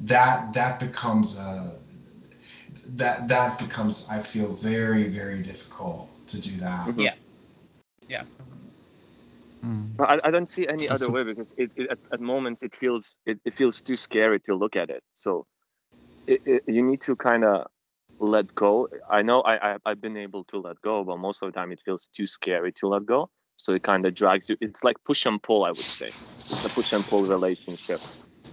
[0.00, 1.72] That that becomes a
[2.96, 6.86] that that becomes I feel very very difficult to do that.
[6.88, 7.04] Mhm.
[7.04, 7.14] Yeah.
[8.08, 8.24] Yeah.
[9.64, 10.00] Mm.
[10.00, 13.14] I, I don't see any other way because it, it at, at moments it feels
[13.24, 15.02] it, it feels too scary to look at it.
[15.14, 15.46] So
[16.26, 17.66] it, it, you need to kind of
[18.20, 18.88] let go.
[19.10, 21.72] I know I, I I've been able to let go, but most of the time
[21.72, 23.30] it feels too scary to let go.
[23.56, 24.56] So it kind of drags you.
[24.60, 25.64] It's like push and pull.
[25.64, 26.12] I would say
[26.54, 28.02] it's a push and pull relationship.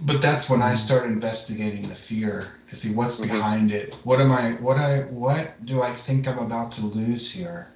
[0.00, 3.28] But that's when I start investigating the fear to see what's Mhm.
[3.28, 4.00] behind it.
[4.02, 4.52] What am I?
[4.54, 5.02] What I?
[5.02, 7.68] What do I think I'm about to lose here?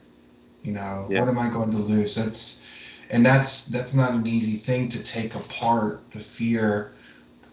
[0.63, 1.21] You know, Yeah.
[1.21, 2.15] what am I going to lose?
[2.17, 2.63] That's,
[3.11, 6.93] and that's that's not an easy thing to take apart the fear.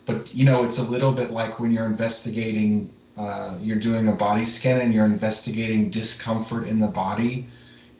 [0.06, 2.92] But you know, it's a little bit like when you're investigating.
[3.18, 7.48] Uh, you're doing a body scan and you're investigating discomfort in the body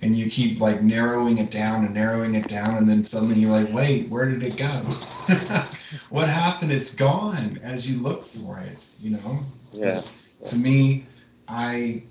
[0.06, 3.52] and you keep like narrowing it down and narrowing it down and then suddenly you're
[3.52, 4.82] like wait where did it go
[6.10, 9.40] what happened it's gone as you look for it you know
[9.74, 10.02] Yeah.
[10.46, 11.06] To me
[11.48, 12.04] i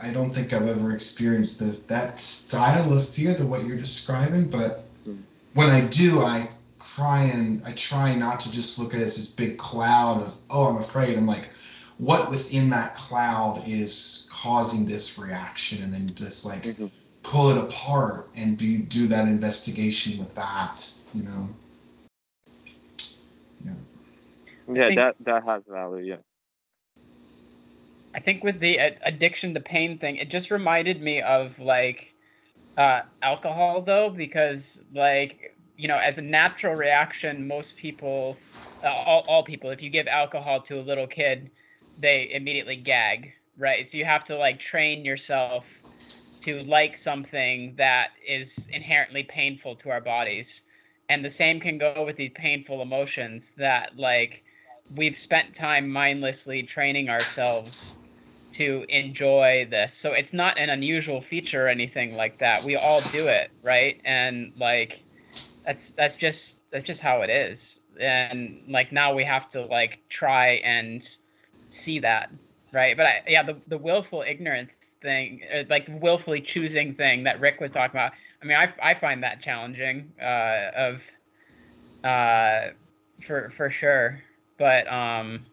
[0.00, 4.48] i don't think i've ever experienced the, that style of fear that what you're describing
[4.48, 5.18] but Mm.
[5.54, 6.48] when i do i
[6.94, 10.34] try and i try not to just look at it as this big cloud of
[10.50, 11.48] oh i'm afraid i'm like
[11.98, 16.90] what within that cloud is causing this reaction and then just like Mhm.
[17.22, 21.48] pull it apart and be, do that investigation with that you know
[24.68, 26.04] Yeah, think- that that has value.
[26.04, 26.16] Yeah.
[28.14, 32.12] I think with the addiction to pain thing, it just reminded me of like
[32.76, 38.36] uh, alcohol, though, because like you know, as a natural reaction, most people,
[38.84, 41.50] uh, all all people, if you give alcohol to a little kid,
[41.96, 43.86] they immediately gag, right?
[43.86, 45.64] So you have to like train yourself
[46.42, 50.62] to like something that is inherently painful to our bodies.
[51.08, 54.44] And the same can go with these painful emotions that like
[54.90, 57.96] we've spent time mindlessly training ourselves
[58.52, 59.94] to enjoy this.
[59.96, 62.64] So it's not an unusual feature or anything like that.
[62.64, 64.00] We all do it, right?
[64.04, 65.04] And like
[65.64, 67.80] that's that's just that's just how it is.
[68.00, 71.02] And like now we have to like try and
[71.72, 72.30] see that,
[72.72, 72.96] right?
[72.96, 77.70] But I, yeah, the the willful ignorance thing, like willfully choosing thing that Rick was
[77.70, 78.12] talking about.
[78.42, 80.12] I mean, I I find that challenging.
[80.20, 81.00] Uh, of
[82.04, 82.70] uh,
[83.26, 84.22] for for sure,
[84.58, 85.46] but um,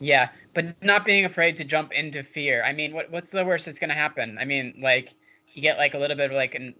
[0.00, 2.64] yeah, but not being afraid to jump into fear.
[2.64, 4.38] I mean, what what's the worst that's gonna happen?
[4.38, 5.10] I mean, like
[5.52, 6.74] you get like a little bit of like an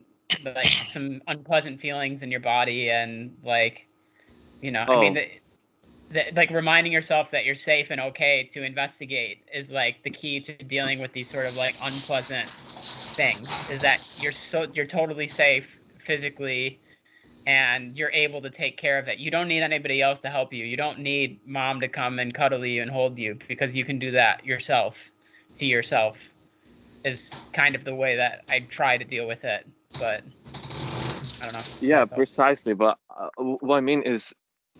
[0.45, 3.87] like some unpleasant feelings in your body and like
[4.61, 5.19] you know i mean
[6.15, 10.41] The, like reminding yourself that you're safe and okay to investigate is like the key
[10.43, 12.53] to dealing with these sort of like unpleasant
[13.17, 15.67] things is that you're so you're totally safe
[16.07, 16.81] physically
[17.47, 20.53] and you're able to take care of it you don't need anybody else to help
[20.53, 23.85] you you don't need mom to come and cuddle you and hold you because you
[23.85, 24.97] can do that yourself
[25.55, 26.17] to yourself
[27.05, 30.23] is kind of the way that i try to deal with it but
[31.41, 32.07] i don't know Yeah, myself.
[32.07, 32.75] precisely.
[32.75, 34.33] But uh, what I mean is,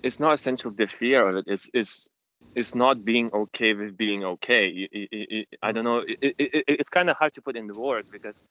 [0.05, 1.47] it's not essentially the fear of it.
[1.49, 2.09] It's is
[2.57, 4.69] it's not being okay with being okay.
[4.69, 5.99] You- you- you- I don't know.
[6.01, 8.43] It, it, it, it's kind of hard to put into words because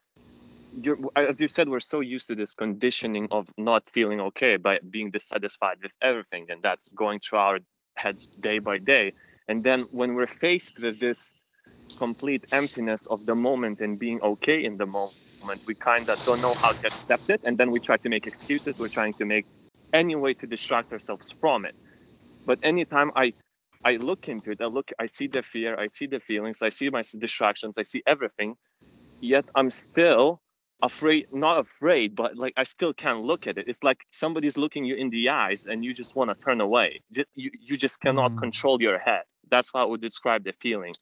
[0.71, 4.79] you're, as you said, we're so used to this conditioning of not feeling okay by
[4.91, 7.59] being dissatisfied with everything, and that's going through our
[7.97, 9.13] heads day by day.
[9.49, 11.33] And then when we're faced with this
[11.97, 16.41] complete emptiness of the moment and being okay in the moment, we kind of don't
[16.41, 18.79] know how to accept it, and then we try to make excuses.
[18.79, 19.45] We're trying to make
[19.93, 21.75] any way to distract ourselves from it.
[22.45, 23.33] But anytime I
[23.85, 26.69] I look into it, I look, I see the fear, I see the feelings, I
[26.69, 28.55] see my distractions, I see everything.
[29.21, 30.41] Yet I'm still
[30.83, 33.67] afraid, not afraid, but like I still can't look at it.
[33.67, 37.01] It's like somebody's looking you in the eyes, and you just want to turn away.
[37.11, 38.37] You you just cannot Mm.
[38.37, 39.23] control your head.
[39.51, 40.93] That's how I would describe the feeling.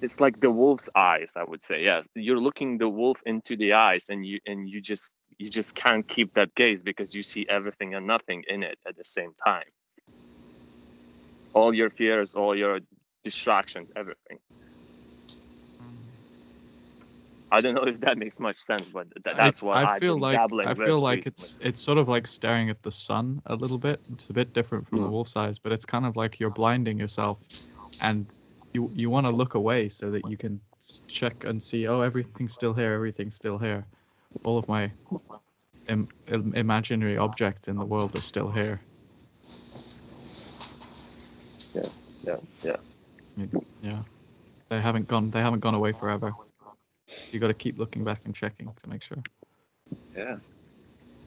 [0.00, 2.08] It's like the wolf's eyes i would say yes.
[2.14, 6.06] You're looking the wolf into the eyes and you and you just you just can't
[6.06, 9.68] keep that gaze because you see everything and nothing in it at the same time.
[11.54, 12.80] All your fears all your
[13.24, 14.38] distractions everything.
[15.80, 15.94] Mm-hmm.
[17.52, 20.18] I don't know if that makes much sense but th- that's what I i've feel
[20.18, 21.44] like I feel like recently.
[21.44, 24.00] it's it's sort of like staring at the sun a little bit.
[24.12, 26.98] It's a bit different from the wolf's eyes, but it's kind of like you're blinding
[26.98, 27.38] yourself,
[28.00, 28.26] and
[28.78, 30.60] you you want to look away so that you can
[31.08, 31.88] check and see.
[31.88, 32.92] Oh, everything's still here.
[32.92, 33.84] Everything's still here.
[34.44, 34.92] All of my
[35.88, 38.80] Im- im- imaginary objects in the world are still here.
[41.74, 41.88] Yeah
[42.26, 42.76] yeah yeah
[43.82, 44.02] Yeah,
[44.70, 45.30] they haven't gone.
[45.30, 46.32] They haven't gone away forever.
[47.32, 49.22] You got to keep looking back and checking to make sure.
[50.16, 50.36] yeah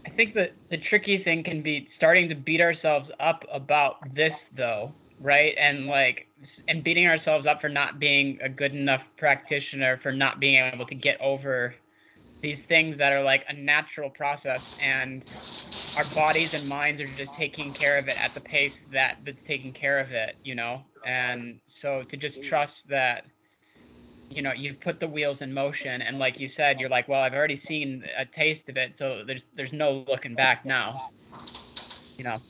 [0.08, 4.46] I think that the tricky thing can be starting to beat ourselves up about this
[4.56, 5.56] though, right?
[5.60, 6.30] And like
[6.68, 10.88] and beating ourselves up for not being a good enough practitioner, for not being able
[10.88, 11.76] to get over
[12.42, 15.26] these things that are like a natural process and
[15.96, 19.44] our bodies and minds are just taking care of it at the pace that that's
[19.44, 20.84] taking care of it, you know?
[21.06, 23.26] And so to just trust that
[24.30, 27.22] you know you've put the wheels in motion and like you said you're like well
[27.22, 31.02] i've already seen a taste of it so there's there's no looking back now
[32.18, 32.42] you know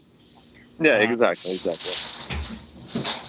[0.80, 1.96] yeah Um, exactly exactly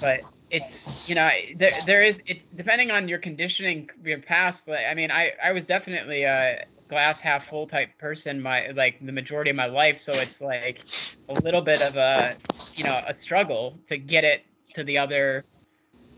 [0.03, 4.86] but it's you know there there is it's depending on your conditioning your past like
[4.90, 6.59] i mean i i was definitely a
[6.90, 10.84] glass half full type person my like the majority of my life so it's like
[11.30, 12.36] a little bit of a
[12.74, 14.42] you know a struggle to get it
[14.74, 15.46] to the other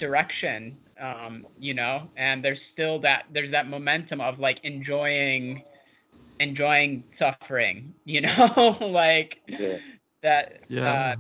[0.01, 5.65] direction um you know and there's still that there's that momentum of like enjoying
[6.41, 9.79] enjoying suffering you know like Yeah.
[10.23, 11.03] that Yeah.
[11.03, 11.17] uh,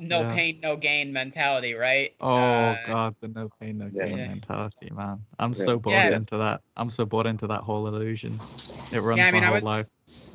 [0.00, 0.34] no yeah.
[0.34, 4.06] pain no gain mentality right Oh Uh, god, the no pain, no Yeah.
[4.06, 4.28] gain Yeah.
[4.28, 5.24] mentality, man.
[5.38, 5.64] I'm Yeah.
[5.64, 6.16] so bought Yeah.
[6.16, 6.62] into that.
[6.76, 8.40] I'm so bought into that whole illusion.
[8.92, 9.86] It runs I mean, my I whole was life.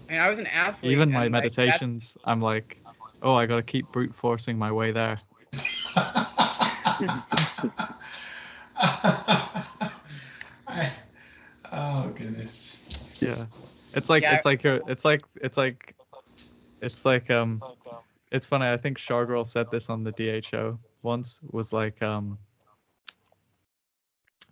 [0.09, 0.91] I mean, I was an athlete.
[0.91, 2.77] Even my and, like, that's- meditations, I'm like,
[3.21, 5.19] oh, I gotta keep brute forcing my way there.
[10.67, 10.91] I,
[11.71, 12.77] oh goodness.
[13.21, 13.45] Yeah.
[13.93, 14.35] It's like Yeah.
[14.35, 15.95] it's like you're it's like it's like
[16.81, 17.61] it's like um
[18.33, 22.37] it's funny, I think Shargrol said this on the DHO once, was like um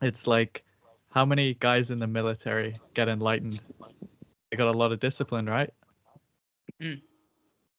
[0.01, 0.63] it's like
[1.09, 3.61] how many guys in the military get enlightened?
[4.49, 5.71] They got a lot of discipline, right?
[6.79, 7.01] Mm.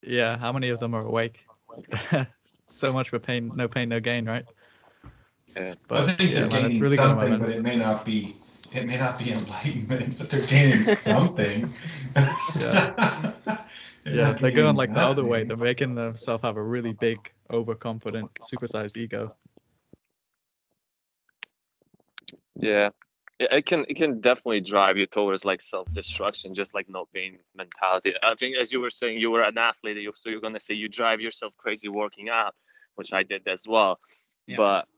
[0.03, 1.41] Yeah, how many of them are awake?
[2.69, 4.45] so much for pain, no pain, no gain, right?
[5.57, 5.75] Yeah.
[5.87, 8.37] But I think yeah, they're man, it's really got something, but it may not be.
[8.71, 11.73] It may not be enlightenment, but they're gaining something.
[12.59, 12.95] Yeah.
[14.05, 15.45] They're Yeah, they're going gaining like the other way.
[15.45, 17.19] They're making themselves have a really big,
[17.51, 19.35] overconfident, supersized ego.
[22.57, 22.91] Yeah,
[23.39, 27.07] Yeah, it can it can definitely drive you towards like self destruction, just like no
[27.15, 28.15] pain mentality.
[28.23, 30.89] I think as you were saying, you were an athlete, so you're gonna say you
[30.89, 32.55] drive yourself crazy working out,
[32.97, 34.01] which I did as well.
[34.47, 34.57] Yeah.
[34.57, 34.89] But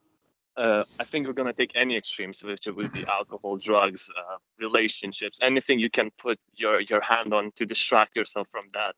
[0.57, 5.39] uh, I think we're gonna take any extremes, which would be alcohol, drugs, uh, relationships,
[5.43, 8.95] anything you can put your your hand on to distract yourself from that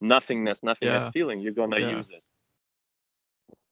[0.00, 1.10] nothingness, nothingness Yeah.
[1.10, 1.40] feeling.
[1.40, 1.96] You're gonna Yeah.
[1.96, 2.22] use it.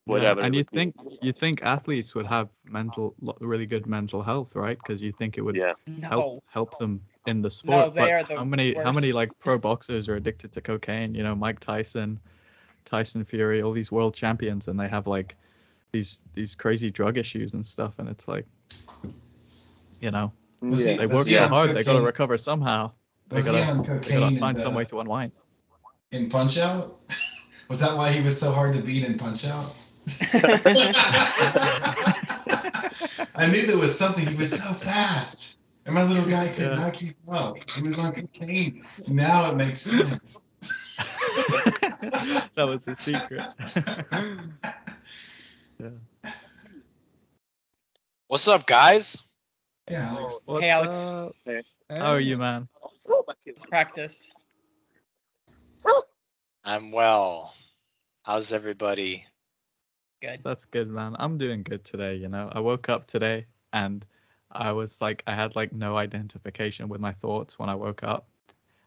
[0.06, 0.40] Yeah, Whatever.
[0.42, 0.76] and you would be.
[0.76, 4.78] think you think athletes would have mental really good mental health, right?
[4.78, 5.72] Because you think it would Yeah.
[6.02, 6.42] help No.
[6.46, 7.94] help them in the sport.
[7.94, 11.14] they but are the how many how many like pro boxers are addicted to cocaine?
[11.14, 12.20] You know, Mike Tyson,
[12.84, 15.34] Tyson Fury, all these world champions, and they have like
[15.92, 18.46] these these crazy drug issues and stuff, and it's like,
[20.00, 20.32] you know,
[20.62, 20.96] Was he- Yeah.
[20.98, 22.92] they work so on hard, they got to recover somehow.
[23.28, 25.32] They Was gotta on they gotta in, find some way uh, to unwind.
[26.12, 27.00] in Punch Out?
[27.68, 29.72] Was that why he was so hard to beat in Punch Out?
[33.34, 34.24] I knew there was something.
[34.24, 35.58] He was so fast.
[35.84, 36.74] And my little guy could Yeah.
[36.76, 37.56] not keep up.
[37.70, 38.84] He was on cocaine.
[39.08, 40.38] Now it makes sense.
[42.54, 43.42] that was the secret.
[48.28, 49.18] What's up, guys?
[49.90, 50.44] yeah, Alex.
[50.46, 50.96] What's Alex.
[50.96, 51.36] up?
[51.44, 51.62] Hey.
[51.90, 52.68] How are you, man?
[53.44, 54.32] It's practice.
[56.64, 57.54] I'm well.
[58.22, 59.24] How's everybody?
[60.20, 60.40] Good.
[60.42, 61.14] That's good, man.
[61.18, 62.16] I'm doing good today.
[62.16, 64.04] You know, I woke up today and
[64.50, 68.28] I was like, I had like no identification with my thoughts when I woke up.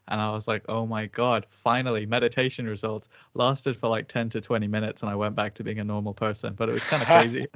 [0.10, 4.42] And I was like, oh my God, finally, meditation results lasted for like 10 to
[4.42, 5.02] 20 minutes.
[5.04, 7.48] And I went back to being a normal person, but it was kind of crazy.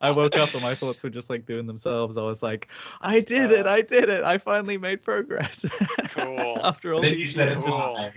[0.00, 2.16] I woke up and my thoughts were just like doing themselves.
[2.16, 2.68] I was like,
[3.00, 3.66] I did it.
[3.66, 4.22] I did it.
[4.24, 5.64] I finally made progress.
[6.10, 6.58] Cool.
[6.62, 7.64] After all And then you these said years.
[7.64, 7.96] Cool.
[7.98, 8.12] I.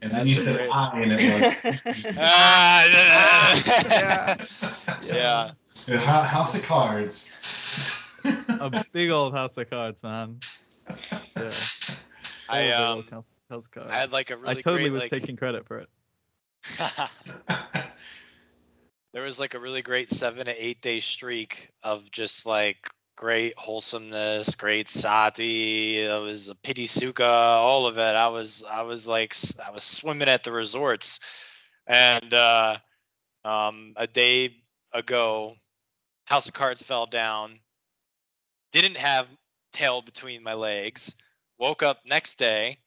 [0.00, 0.70] And then you That's said great.
[0.72, 2.16] I, and it was.
[2.18, 2.84] Ah,
[5.02, 5.50] yeah.
[5.86, 7.28] The Ho- House of Cards.
[8.24, 10.38] a big old house of cards, man.
[11.36, 11.50] Yeah.
[12.52, 13.68] I um old house, house.
[13.88, 15.88] I had like a really I totally great was like taking credit for it.
[19.12, 23.56] there was like a really great seven to eight day streak of just like great
[23.58, 26.00] wholesomeness, great sati.
[26.00, 28.00] It was a piti sukha, all of it.
[28.00, 29.34] I was I was like
[29.66, 31.20] I was swimming at the resorts,
[31.86, 32.76] and uh,
[33.44, 34.56] um, a day
[34.92, 35.56] ago,
[36.26, 37.58] House of Cards fell down.
[38.72, 39.28] Didn't have
[39.72, 41.16] tail between my legs.
[41.62, 42.78] Woke up next day.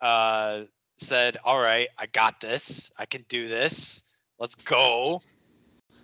[0.00, 0.62] Uh,
[0.96, 2.90] said, "All right, I got this.
[2.98, 4.04] I can do this.
[4.38, 5.20] Let's go."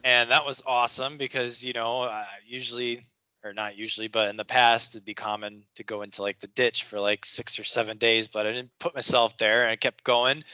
[0.04, 3.06] And that was awesome because you know, uh, usually
[3.42, 6.48] or not usually, but in the past it'd be common to go into like the
[6.48, 9.76] ditch for like six or seven days, but I didn't put myself there and I
[9.76, 10.44] kept going.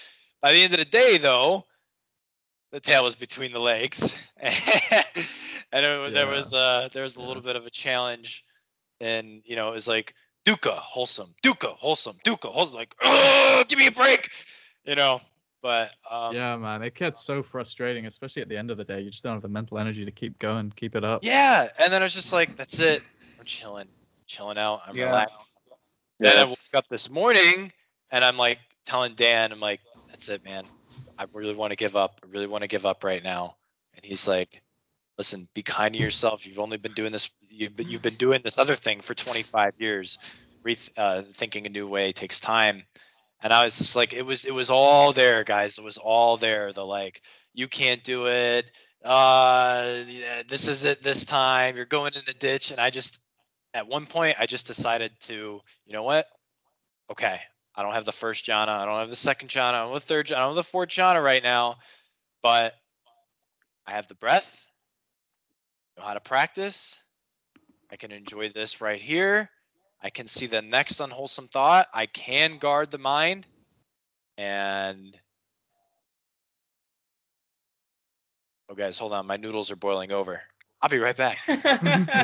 [0.40, 1.66] By the end of the day, though,
[2.70, 4.54] the tail was between the legs, and
[5.72, 7.26] it, wa- there was uh there was a Yeah.
[7.26, 8.44] little bit of a challenge,
[9.00, 10.14] and you know it was like
[10.48, 14.30] Dukkha wholesome, Dukkha wholesome, Dukkha wholesome, like oh, give me a break,
[14.86, 15.20] you know.
[15.60, 19.02] But um, yeah, man, it gets so frustrating, especially at the end of the day.
[19.02, 21.22] You just don't have the mental energy to keep going, keep it up.
[21.22, 23.02] Yeah, and then I was just like, that's it.
[23.38, 23.88] I'm chilling,
[24.26, 24.80] chilling out.
[24.86, 25.06] I'm Yeah.
[25.06, 25.48] relaxed.
[26.18, 27.70] Then I woke up this morning
[28.10, 30.64] and I'm like telling Dan, I'm like, that's it, man.
[31.18, 32.20] I really want to give up.
[32.24, 33.56] I really want to give up right now.
[33.94, 34.62] And he's like,
[35.18, 36.46] listen, be kind to yourself.
[36.46, 37.36] You've only been doing this.
[37.50, 40.18] You've been, you've been doing this other thing for 25 years.
[40.64, 42.84] Reth- uh, thinking a new way takes time.
[43.42, 45.78] And I was just like, it was, it was all there, guys.
[45.78, 46.72] It was all there.
[46.72, 48.70] The like, you can't do it.
[49.04, 51.76] Uh, yeah, this is it this time.
[51.76, 52.70] You're going in the ditch.
[52.70, 53.20] And I just,
[53.74, 56.26] at one point, I just decided to, you know what?
[57.10, 57.40] Okay,
[57.74, 58.68] I don't have the first jhana.
[58.68, 59.74] I don't have the second jhana.
[59.74, 60.36] I don't have the third jhana.
[60.36, 61.76] I don't have the fourth jhana right now,
[62.42, 62.74] but
[63.86, 64.64] I have the breath.
[65.98, 67.02] Know how to practice.
[67.90, 69.50] I can enjoy this right here.
[70.00, 71.88] I can see the next unwholesome thought.
[71.92, 73.46] I can guard the mind.
[74.36, 75.18] And
[78.70, 79.26] oh, guys, hold on.
[79.26, 80.40] My noodles are boiling over.
[80.80, 81.38] I'll be right back.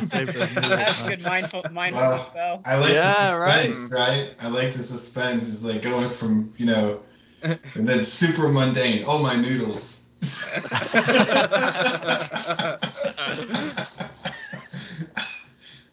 [0.04, 1.08] save those noodles, That's man.
[1.08, 2.30] good mindful mindfulness Wow.
[2.30, 2.62] spell.
[2.64, 3.74] I like Yeah, the right.
[3.74, 4.30] suspense, right.
[4.40, 5.52] I like the suspense.
[5.52, 7.00] It's like going from, you know,
[7.42, 9.02] and then super mundane.
[9.04, 10.03] Oh, my noodles.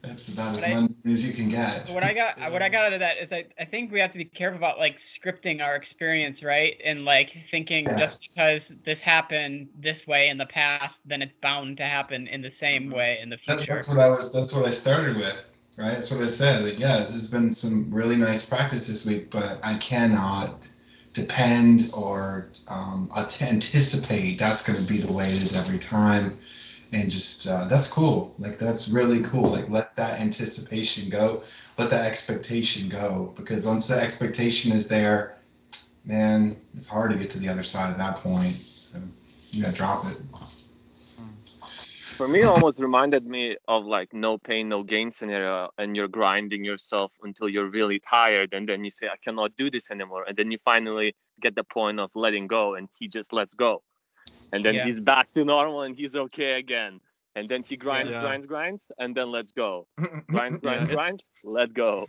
[0.02, 1.90] That's about as mundane as you can get.
[1.90, 4.12] what I got what I got out of that is I, I think we have
[4.12, 6.80] to be careful about like scripting our experience, right?
[6.84, 8.20] And like thinking Yes.
[8.20, 12.42] just because this happened this way in the past, then it's bound to happen in
[12.42, 12.98] the same mm-hmm.
[12.98, 13.66] way in the future.
[13.68, 14.34] that's what I was.
[14.34, 15.92] That's what I started with, right?
[15.92, 16.64] That's what I said.
[16.64, 20.68] Like, yeah, this has been some really nice practice this week, but I cannot
[21.14, 26.38] depend or um, at- anticipate that's going to be the way it is every time.
[26.94, 28.36] and just uh, that's cool.
[28.38, 29.50] Like that's really cool.
[29.52, 31.44] Like let that anticipation go,
[31.78, 35.38] let that expectation go, because once the expectation is there,
[36.06, 38.56] man, it's hard to get to the other side at that point.
[38.58, 39.00] So
[39.52, 40.18] you gotta drop it.
[42.22, 46.08] For me, it almost reminded me of like no pain, no gain scenario, and you're
[46.08, 50.26] grinding yourself until you're really tired, and then you say, I cannot do this anymore.
[50.28, 53.82] And then you finally get the point of letting go, and he just lets go.
[54.54, 54.86] And then Yeah.
[54.86, 57.00] he's back to normal and he's okay again.
[57.34, 58.22] And then he grinds, Yeah.
[58.22, 59.88] grinds, grinds, and then let's go.
[60.30, 62.06] Grinds, Yeah, grinds, it's- grinds, let go.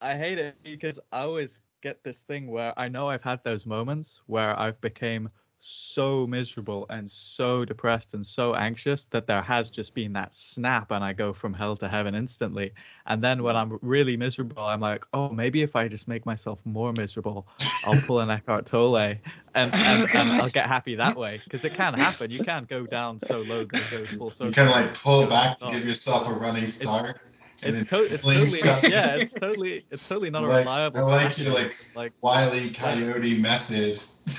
[0.00, 3.66] I hate it because I always get this thing where I know I've had those
[3.66, 5.30] moments where I've became
[5.60, 10.92] so miserable and so depressed and so anxious that there has just been that snap
[10.92, 12.72] and I go from hell to heaven instantly.
[13.06, 16.60] And then when I'm really miserable, I'm like, oh, maybe if I just make myself
[16.64, 17.48] more miserable,
[17.84, 19.20] I'll pull an Eckhart Tolle and,
[19.54, 21.40] and, and I'll get happy that way.
[21.44, 22.30] Because it can happen.
[22.30, 24.48] You can't go down so low that it goes full circle.
[24.48, 27.18] You kind of like pull back to give yourself a running start.
[27.62, 31.02] and It's, then to- it's totally yeah it's totally it's totally not a reliable I
[31.02, 31.44] like strategy.
[31.44, 33.98] your like like wily coyote method.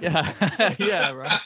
[0.00, 1.40] yeah yeah right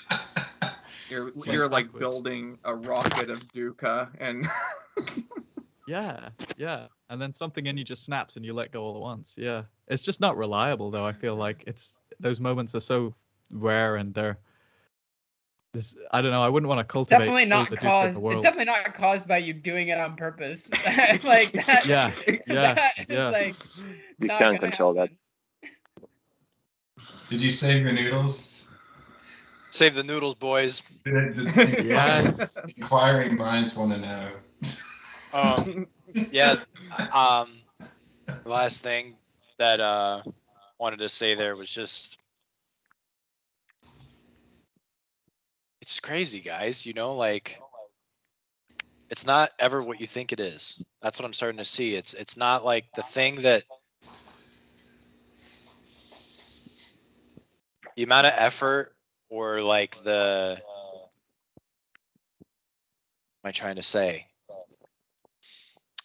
[1.10, 2.00] You're Went you're like backwards.
[2.00, 4.48] building a rocket of Dukkha and
[5.86, 9.00] yeah yeah and then something in you just snaps and you let go all at
[9.00, 13.14] once yeah it's just not reliable though i feel like it's those moments are so
[13.50, 14.38] rare and they're
[15.74, 17.86] this i don't know i wouldn't want to It's cultivate definitely not the Duke the
[17.88, 18.18] caused.
[18.22, 18.34] world.
[18.36, 20.70] It's definitely not caused by you doing it on purpose.
[21.24, 21.84] like that.
[21.88, 22.12] Yeah,
[22.46, 23.28] yeah, that is, yeah.
[23.28, 23.54] like
[24.20, 25.10] You can't gonna control that.
[27.06, 27.26] Happen.
[27.28, 28.70] Did you save your noodles?
[29.70, 30.82] Save the noodles, boys.
[31.04, 32.64] Did, did the Yes.
[32.76, 34.30] inquiring minds want to know.
[35.32, 35.68] Um,
[36.30, 36.56] yeah.
[37.14, 37.62] Um,
[38.44, 39.16] last thing
[39.58, 40.22] that uh
[40.78, 42.18] wanted to say there was just
[45.80, 46.86] it's crazy, guys.
[46.86, 47.60] You know, like
[49.10, 50.82] it's not ever what you think it is.
[51.02, 51.94] That's what I'm starting to see.
[51.94, 53.64] It's it's not like the thing that
[57.96, 58.94] the amount of effort
[59.28, 60.60] or like the
[63.44, 64.26] am I trying to say?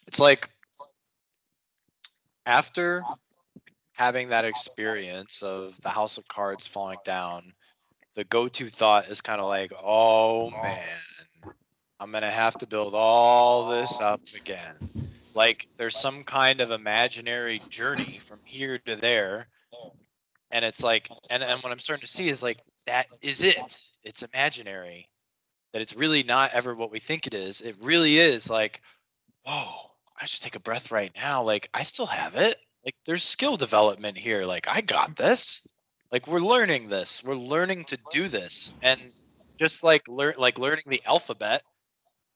[0.06, 0.48] It's like
[2.46, 3.02] after
[3.92, 7.52] having that experience of the house of cards falling down,
[8.14, 11.54] the go-to thought is kind of like, oh man,
[12.00, 14.76] I'm gonna have to build all this up again.
[15.34, 19.48] Like there's some kind of imaginary journey from here to there.
[20.50, 23.80] And it's like, and, and what I'm starting to see is like, that is it.
[24.02, 25.08] It's imaginary.
[25.72, 27.60] That it's really not ever what we think it is.
[27.60, 28.80] It really is like,
[29.46, 29.90] whoa,
[30.20, 31.42] I should take a breath right now.
[31.42, 32.56] Like I still have it.
[32.84, 34.42] Like there's skill development here.
[34.42, 35.66] Like I got this.
[36.10, 37.22] Like we're learning this.
[37.22, 38.72] We're learning to do this.
[38.82, 39.00] And
[39.58, 41.62] just like learn like learning the alphabet,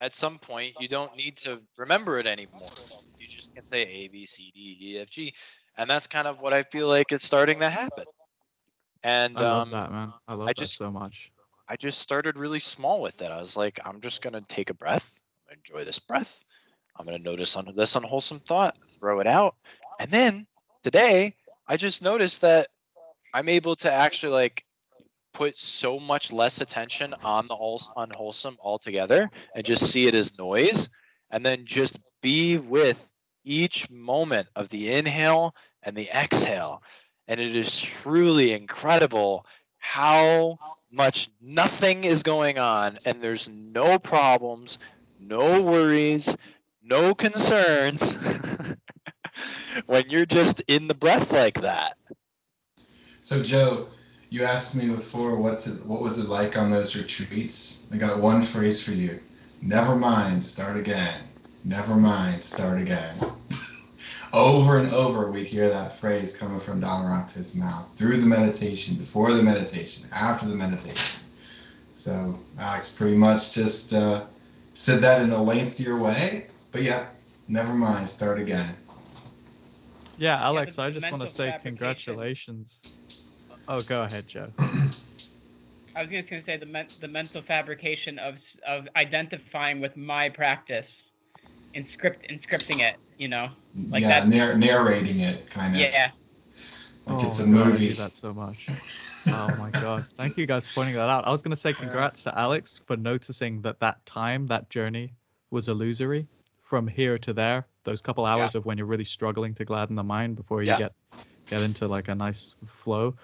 [0.00, 2.70] at some point you don't need to remember it anymore.
[3.18, 5.34] You just can say A B C D E F G.
[5.76, 8.04] And that's kind of what I feel like is starting to happen.
[9.02, 11.30] And i love um, that man i love I that just- so much
[11.68, 13.30] I just started really small with it.
[13.30, 15.18] I was like, I'm just gonna take a breath,
[15.50, 16.44] enjoy this breath.
[16.96, 19.54] I'm gonna notice on this unwholesome thought, throw it out,
[19.98, 20.46] and then
[20.82, 21.34] today
[21.66, 22.68] I just noticed that
[23.32, 24.64] I'm able to actually like
[25.32, 30.36] put so much less attention on the wholes- unwholesome altogether and just see it as
[30.38, 30.88] noise,
[31.30, 33.10] and then just be with
[33.44, 36.82] each moment of the inhale and the exhale.
[37.28, 39.46] And it is truly incredible
[39.78, 40.58] how
[40.90, 44.78] much nothing is going on and there's no problems,
[45.18, 46.36] no worries,
[46.82, 48.16] no concerns
[49.86, 51.96] when you're just in the breath like that.
[53.22, 53.88] So Joe,
[54.30, 57.86] you asked me before what's it what was it like on those retreats?
[57.92, 59.20] I got one phrase for you.
[59.62, 61.22] Never mind, start again.
[61.64, 63.18] Never mind, start again.
[64.32, 69.32] over and over we hear that phrase coming from Dhammarato's mouth through the meditation, before
[69.32, 71.20] the meditation, after the meditation.
[71.96, 74.26] So Alex pretty much just uh,
[74.74, 77.08] said that in a lengthier way, but yeah,
[77.48, 78.74] never mind, start again.
[80.16, 82.98] yeah alex the i just want to say congratulations
[83.68, 84.48] oh go ahead joe
[85.96, 90.28] I was just gonna say the men- the mental fabrication of of identifying with my
[90.28, 91.04] practice,
[91.74, 92.96] and script and scripting it.
[93.18, 93.48] You know.
[93.74, 95.80] Like yeah, that's- narr- narrating it kind of.
[95.80, 96.10] Yeah.
[97.06, 97.88] Like it's Oh a my God, I movie.
[97.88, 98.66] do that so much.
[99.26, 100.06] Oh my god!
[100.16, 101.26] Thank you guys for pointing that out.
[101.26, 105.12] I was gonna say congrats to Alex for noticing that that time, that journey,
[105.50, 106.26] was illusory.
[106.62, 110.02] From here to there, those couple hours of when you're really struggling to gladden the
[110.02, 110.78] mind before you Yeah.
[110.78, 110.92] get
[111.46, 113.14] get into like a nice flow.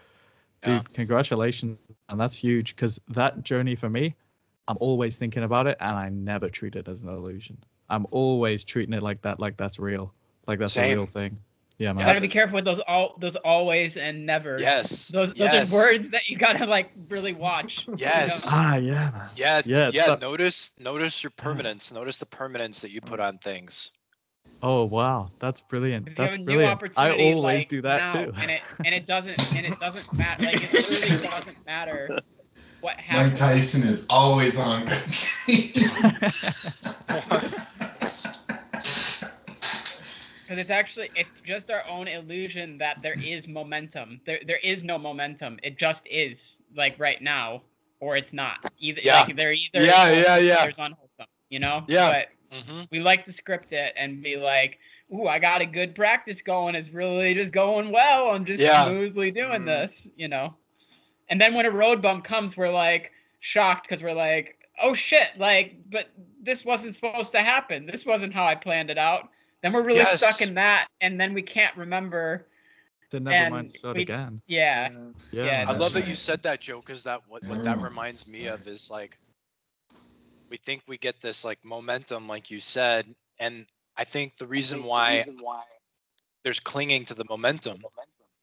[0.66, 0.78] Yeah.
[0.78, 1.78] Dude, congratulations,
[2.10, 4.14] and that's huge because that journey for me,
[4.68, 7.56] I'm always thinking about it, and I never treat it as an illusion.
[7.90, 10.14] I'm always treating it like that, like that's real,
[10.46, 11.38] like that's a real thing.
[11.78, 12.00] Yeah, man.
[12.00, 14.58] Yeah, gotta be careful with those all those always and never.
[14.60, 15.08] Yes.
[15.08, 15.72] Those those yes.
[15.72, 17.84] are words that you gotta like really watch.
[17.86, 17.96] you know?
[17.98, 18.44] Yes.
[18.46, 19.28] Ah, yeah, man.
[19.34, 21.90] Yeah, Yeah, yeah, it's Notice, notice your permanence.
[21.90, 23.90] Notice the permanence that you put on things.
[24.62, 26.14] Oh wow, that's brilliant.
[26.14, 26.82] That's have a new brilliant.
[26.98, 28.32] I always like, do that now, too.
[28.36, 30.44] and it and it doesn't and it doesn't matter.
[30.44, 32.18] Like it literally doesn't matter
[32.80, 33.34] what Mike.
[33.34, 34.88] Tyson is always on.
[35.46, 36.32] Because
[40.48, 44.20] it's actually it's just our own illusion that there is momentum.
[44.26, 45.58] There there is no momentum.
[45.62, 47.62] It just is like right now,
[48.00, 48.56] or it's not.
[48.78, 49.24] Either Yeah.
[49.26, 50.62] like they're either Yeah, wholesome yeah, or yeah.
[50.64, 51.26] There's unwholesome.
[51.50, 51.84] You know.
[51.88, 52.10] Yeah.
[52.10, 52.26] But
[52.56, 52.80] Mm-hmm.
[52.90, 54.80] we like to script it and be like,
[55.14, 56.74] "Ooh, I got a good practice going.
[56.74, 58.30] It's really just going well.
[58.30, 58.86] I'm just Yeah.
[58.86, 59.66] smoothly doing Mhm.
[59.66, 60.56] this." You know.
[61.30, 65.28] And then when a road bump comes, we're like shocked because we're like, "Oh shit!"
[65.38, 66.08] Like, but
[66.42, 67.86] this wasn't supposed to happen.
[67.86, 69.28] This wasn't how I planned it out.
[69.62, 72.46] Then we're really stuck in that, and then we can't remember.
[73.10, 74.40] to never mind and start we- again.
[74.46, 74.90] Yeah,
[75.32, 75.64] Yeah, yeah.
[75.68, 78.66] I love that you said that, Joe, because that what, what that reminds me of
[78.66, 79.18] is like
[80.50, 83.06] we think we get this like momentum, like you said,
[83.38, 83.66] and
[83.96, 85.24] I think the reason why
[86.42, 87.82] there's clinging to the momentum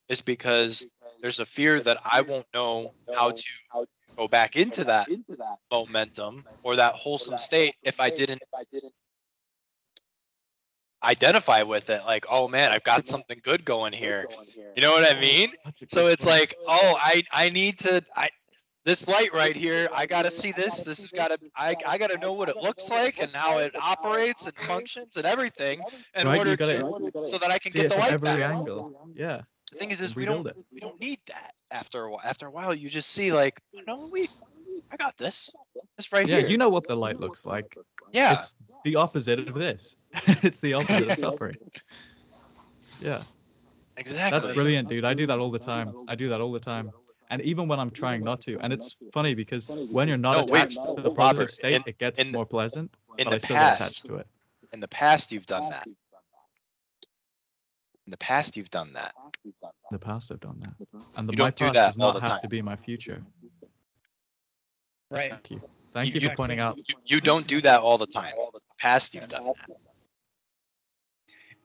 [0.07, 0.87] is because
[1.21, 3.43] there's a fear that I won't know how to
[4.17, 5.09] go back into that
[5.71, 8.41] momentum or that wholesome state if I didn't
[11.03, 12.03] identify with it.
[12.05, 14.27] Like, oh man, I've got something good going here.
[14.75, 15.53] You know what I mean?
[15.87, 18.29] So it's like, oh, I I need to I
[18.85, 20.83] this light right here, I gotta see this.
[20.83, 24.45] This has gotta I I gotta know what it looks like and how it operates
[24.45, 27.97] and functions and everything in Right, order gotta to so that I can get the
[27.97, 28.39] light back.
[28.41, 28.87] angle.
[29.15, 29.41] Yeah,
[29.71, 30.55] The thing is, is we don't it.
[30.71, 32.21] we don't need that after a while.
[32.23, 34.27] After a while, you just see like, no, we
[34.91, 35.49] I got this.
[35.97, 36.39] This right yeah.
[36.39, 36.47] here.
[36.47, 37.75] You know what the light looks like.
[38.11, 38.39] yeah.
[38.39, 38.55] It's
[38.85, 39.95] the opposite of this.
[40.43, 41.57] it's the opposite of suffering.
[43.01, 43.23] Yeah,
[43.97, 44.39] exactly.
[44.39, 45.05] that's brilliant, dude.
[45.05, 45.93] I do that all the time.
[46.07, 46.91] I do that all the time.
[47.29, 50.53] And even when I'm trying not to, and it's funny because when you're not No,
[50.53, 52.95] wait, attached to the positive Robert, state, in- it gets in more pleasant.
[53.17, 54.27] in but the I still get past- attached to it.
[54.73, 55.87] In the past, you've done that.
[58.07, 59.13] In the past, you've done that.
[59.43, 59.51] In
[59.91, 62.13] the past, I've done that, and the, You my don't do past that does not
[62.15, 63.21] the have to be my future.
[65.11, 65.31] right.
[65.31, 65.61] Thank you.
[65.93, 66.77] Thank You- you, you- for pointing out.
[66.77, 68.33] You, you don't do that all the time.
[68.79, 69.77] Past, you've done that.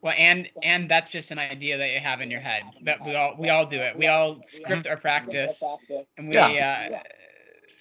[0.01, 2.65] Well, and and that's just an idea that you have in your head.
[2.83, 3.97] That we all we all do it.
[3.97, 5.63] We all script our practice,
[6.19, 6.91] and we uh,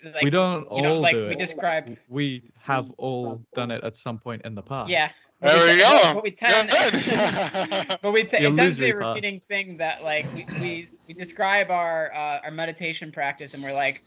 [0.03, 1.39] like, we don't you know, all like do we it.
[1.39, 1.97] describe.
[2.09, 4.91] We have all done it at some point in the past.
[4.91, 5.11] Yeah.
[5.41, 6.13] There but we te- go.
[6.13, 7.99] But we tend, good.
[8.01, 9.15] but we te- The it tends to be a illusory past.
[9.17, 13.73] repeating thing that like we, we we describe our uh, our meditation practice and we're
[13.73, 14.03] like,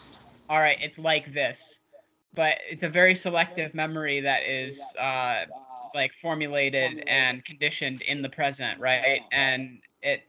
[0.48, 1.80] all right, it's like this,
[2.34, 5.46] but it's a very selective memory that is uh,
[5.94, 9.20] like formulated and conditioned in the present, right?
[9.32, 10.22] And it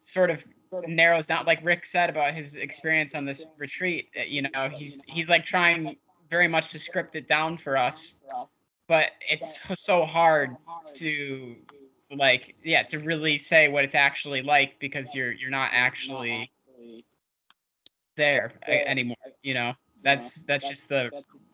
[0.00, 0.44] sort of
[0.86, 4.08] narrows down, like Rick said about his experience on this retreat.
[4.18, 5.96] uh, You know, he's he's like trying
[6.30, 8.14] very much to script it down for us,
[8.88, 10.58] but it's so- so hard
[10.96, 11.56] to
[12.10, 16.52] like yeah to really say what it's actually like because you're you're not actually
[18.16, 18.52] there
[18.86, 19.16] anymore.
[19.42, 19.72] You know,
[20.04, 21.10] that's that's just the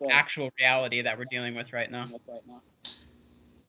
[0.09, 2.07] actual reality that we're dealing with right now.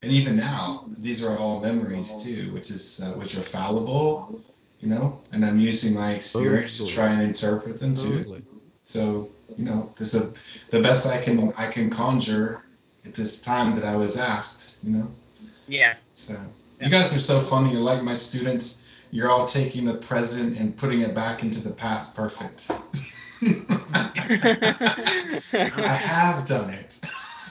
[0.02, 4.40] And even now, these are all memories too, which is uh, which are fallible,
[4.80, 5.20] you know.
[5.32, 8.18] And I'm using my experience to try and interpret them too.
[8.18, 8.42] Totally.
[8.84, 10.32] So you know, because the
[10.70, 12.62] the best I can I can conjure
[13.06, 15.08] at this time that I was asked, you know.
[15.68, 15.94] Yeah.
[16.14, 16.36] So
[16.80, 17.72] you guys are so funny.
[17.72, 18.82] You're like my students.
[19.10, 22.14] You're all taking the present and putting it back into the past.
[22.14, 22.70] Perfect.
[25.52, 26.98] I have done it.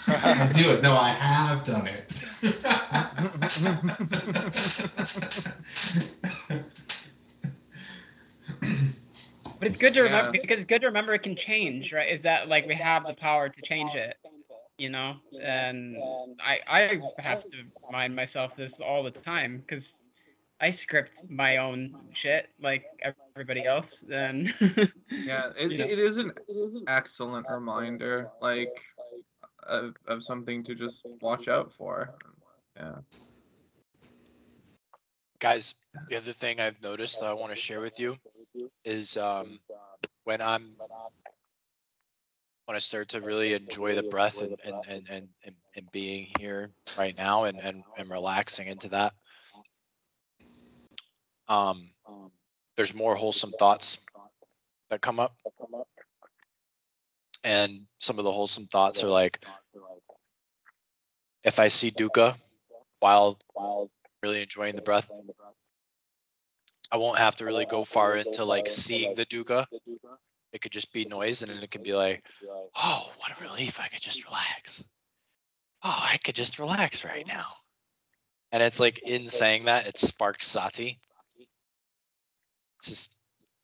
[0.08, 0.82] I do it.
[0.84, 2.22] No, I have done it.
[9.60, 10.42] But it's good to remember Yeah.
[10.42, 12.12] because it's good to remember it can change, right?
[12.12, 14.18] Is that like we have the power to change it,
[14.78, 15.16] you know?
[15.42, 15.98] And
[16.40, 20.02] I I have to remind myself this all the time because
[20.62, 22.86] I script my own shit like
[23.36, 24.04] everybody else.
[24.10, 24.54] And
[25.10, 25.86] Yeah, it, You know.
[25.86, 26.32] it is an
[26.88, 28.80] excellent reminder, like
[29.64, 32.16] of, of something to just watch out for.
[32.78, 32.96] Yeah.
[35.40, 35.76] Guys,
[36.10, 38.18] the other thing I've noticed that I want to share with you
[38.86, 39.60] is um,
[40.24, 40.76] when I'm
[42.66, 46.28] when I start to really enjoy the breath and and, and, and, and, and being
[46.40, 49.14] here right now and, and, and relaxing into that.
[51.48, 51.90] Um,
[52.76, 54.00] there's more wholesome thoughts
[54.90, 55.36] that come up.
[57.44, 59.46] and some of the wholesome thoughts are like,
[61.44, 62.36] if I see Dukkha
[63.00, 63.40] while
[64.24, 65.10] really enjoying the breath,
[66.92, 69.68] I won't have to really go far into like seeing the Dukkha.
[70.56, 72.24] It could just be noise, and then it could be like,
[72.82, 73.78] oh, what a relief!
[73.78, 74.86] I could just relax.
[75.84, 77.46] Oh, I could just relax right now.
[78.54, 80.98] And it's like in saying that, it sparks sati.
[82.78, 83.18] It's just,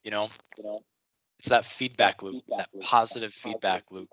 [0.03, 0.30] you know,
[1.39, 4.09] it's that feedback loop, that positive feedback loop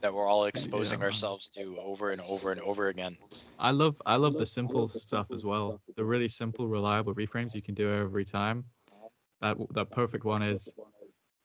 [0.00, 1.04] that we're all exposing Yeah.
[1.04, 3.18] ourselves to over and over and over again.
[3.58, 5.82] I love I love the simple stuff as well.
[5.96, 8.64] The really simple, reliable reframes you can do every time.
[8.90, 9.08] Uh-huh.
[9.42, 10.74] That that perfect one is,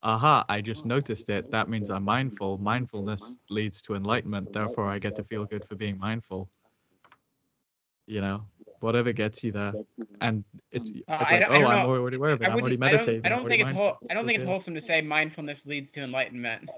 [0.03, 0.45] aha!
[0.49, 1.49] I just noticed it.
[1.51, 2.57] That means I'm mindful.
[2.57, 4.51] Mindfulness leads to enlightenment.
[4.53, 6.49] Therefore, I get to feel good for being mindful.
[8.07, 8.43] You know,
[8.79, 9.73] whatever gets you there,
[10.21, 12.45] and it's it's Uh, I like, don't- I oh, don't I'm already aware of it.
[12.45, 12.83] I I'm already wouldn't.
[12.83, 13.25] I don't.
[13.25, 16.03] I don't think it's whole, I don't think it's wholesome to say mindfulness leads to
[16.03, 16.69] enlightenment.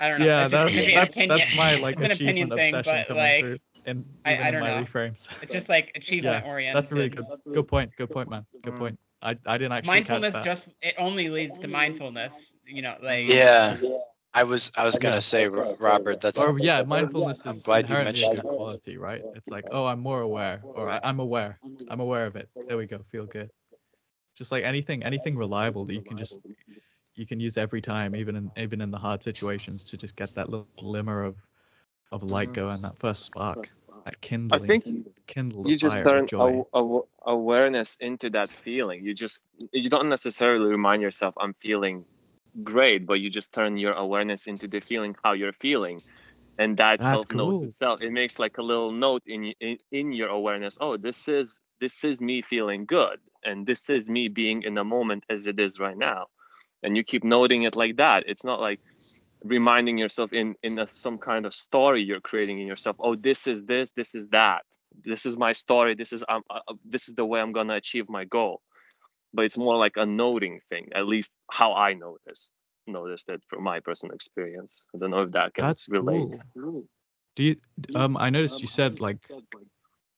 [0.00, 0.24] I don't know.
[0.26, 1.38] Yeah, it's just, that's it could be an that's opinion.
[1.38, 4.32] that's my like it's an opinion achievement thing, obsession but coming like through in I-
[4.34, 4.84] even I don't my know.
[4.84, 5.42] reframes.
[5.42, 6.82] it's just like achievement oriented.
[6.82, 7.26] That's really good.
[7.52, 7.90] Good point.
[7.96, 8.46] Good point, man.
[8.62, 8.78] Good Mm.
[8.78, 8.98] point.
[9.22, 10.50] I I didn't actually catch Mindfulness that.
[10.50, 12.54] just it only leads to mindfulness.
[12.64, 13.76] You know, like Yeah,
[14.34, 15.20] I was I was gonna Yeah.
[15.20, 19.24] say, Robert, that's or yeah, mindfulness is glad you mentioned good quality, right?
[19.32, 21.60] It's like, oh, I'm more aware, or I, I'm aware.
[21.88, 22.48] I'm aware of it.
[22.66, 23.00] There we go.
[23.10, 23.50] Feel good.
[24.36, 26.40] Just like anything, anything reliable that you can just
[27.16, 30.34] you can use every time, even in even in the hard situations, to just get
[30.34, 31.36] that little glimmer of
[32.10, 32.52] of light Mhm.
[32.52, 33.70] going, that first spark,
[34.04, 34.84] that kindling, I think
[35.26, 36.38] kindle the you just turn of joy.
[36.38, 39.04] aw- aw- awareness into that feeling.
[39.04, 39.40] You just
[39.72, 42.06] you don't necessarily remind yourself I'm feeling
[42.64, 46.02] great, but you just turn your awareness into the feeling how you're feeling,
[46.58, 47.62] and that That's self notes cool.
[47.62, 48.02] itself.
[48.02, 50.76] It makes like a little note in, in in your awareness.
[50.80, 54.84] Oh, this is this is me feeling good, and this is me being in the
[54.84, 56.26] moment as it is right now,
[56.82, 58.24] and you keep noting it like that.
[58.26, 58.80] It's not like
[59.44, 63.46] reminding yourself in in a, some kind of story you're creating in yourself oh this
[63.46, 64.62] is this this is that
[65.04, 67.74] this is my story this is um, uh, this is the way i'm going to
[67.74, 68.60] achieve my goal
[69.32, 72.50] but it's more like a noting thing at least how i noticed
[72.86, 76.84] noticed it from my personal experience i don't know if that can That's relate cool.
[77.38, 77.56] Do you?
[77.94, 79.18] Um, I noticed you said like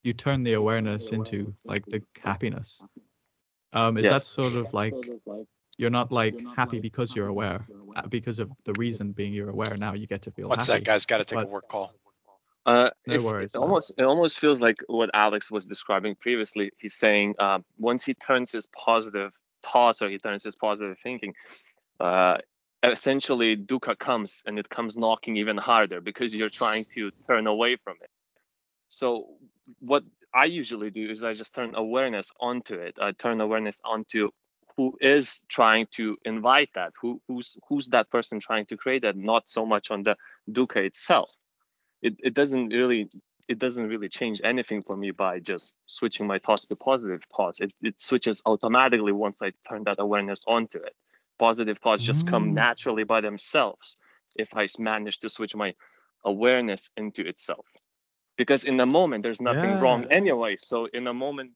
[0.03, 2.81] you turn the awareness into like the happiness.
[3.75, 4.95] Um, is that sort of like
[5.79, 7.67] you're not like happy because you're aware,
[7.97, 10.67] uh, because of the reason being you're aware now you get to feel one happy.
[10.67, 11.07] sec, guys.
[11.07, 11.93] Got to take a work call.
[12.67, 13.63] Uh, No if- worries, It man.
[13.69, 16.71] almost it almost feels like what Alex was describing previously.
[16.79, 19.33] He's saying uh, once he turns his positive
[19.65, 21.35] thoughts or he turns his positive thinking,
[22.01, 22.37] uh,
[22.83, 27.77] essentially dukkha comes and it comes knocking even harder because you're trying to turn away
[27.77, 28.11] from it.
[28.89, 29.37] So
[29.81, 30.03] what
[30.35, 32.97] I usually do is I just turn awareness onto it.
[33.01, 34.31] I turn awareness onto
[34.77, 39.17] who is trying to invite that, who who's who's that person trying to create that,
[39.17, 40.17] not so much on the
[40.51, 41.33] dukkha itself.
[42.03, 43.09] It, it doesn't really
[43.49, 47.61] it doesn't really change anything for me by just switching my thoughts to positive thoughts.
[47.61, 50.95] It, it switches automatically once i turn that awareness onto it.
[51.39, 52.55] Positive thoughts just come Mm.
[52.55, 53.97] naturally by themselves
[54.37, 55.75] if i manage to switch my
[56.25, 57.67] awareness into itself
[58.41, 61.49] because in the moment there's nothing wrong anyway so in a moment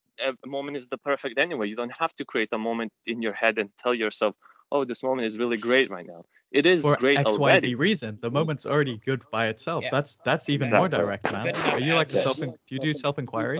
[0.44, 3.32] a moment is the perfect anyway you don't have to create a moment in your
[3.42, 4.32] head and tell yourself
[4.72, 6.22] oh this moment is really great right now
[6.60, 9.82] it is For great X Y already reason, the moment's already good by itself.
[9.82, 9.88] Yeah.
[9.94, 11.46] That's that's even more direct, man.
[11.46, 12.24] Good Are you like as a is.
[12.26, 12.36] self?
[12.36, 13.58] Do you do self inquiry,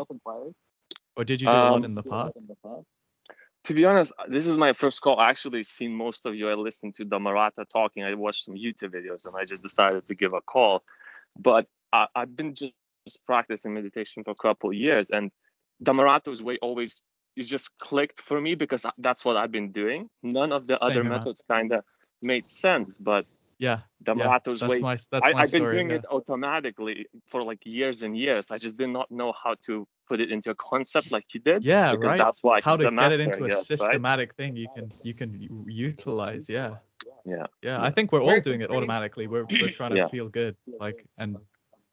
[1.17, 2.39] or did you do a lot Um, in the past?
[3.65, 5.19] to be honest, this is my first call.
[5.19, 6.45] I actually seen most of you.
[6.51, 8.05] I listened to Dhammarato talking.
[8.05, 10.85] I watched some YouTube videos, and I just decided to give a call.
[11.49, 12.84] But I, I've been just, just
[13.27, 15.31] practicing meditation for a couple of years, and
[15.83, 17.01] Dhammarato's way always
[17.37, 20.09] it just clicked for me because that's what I've been doing.
[20.23, 21.83] None of the other here, methods kind of
[22.23, 23.25] made sense, but
[23.59, 24.39] Yeah, the yeah.
[24.45, 25.77] That's way my that's I, my I've been story.
[25.77, 25.97] doing yeah.
[25.97, 28.51] it automatically for like years and years.
[28.51, 31.65] I just did not know how to put it into a concept like you did.
[31.65, 32.19] Yeah, because right.
[32.19, 33.79] That's why How he's to a get master, it into a guess, right?
[33.79, 35.31] systematic thing you can you can
[35.67, 36.49] utilize.
[36.49, 36.77] Yeah.
[37.25, 37.47] Yeah.
[37.63, 39.27] Yeah, I think we're all doing it automatically.
[39.27, 40.09] We're we're trying to Yeah.
[40.09, 41.37] feel good, like, and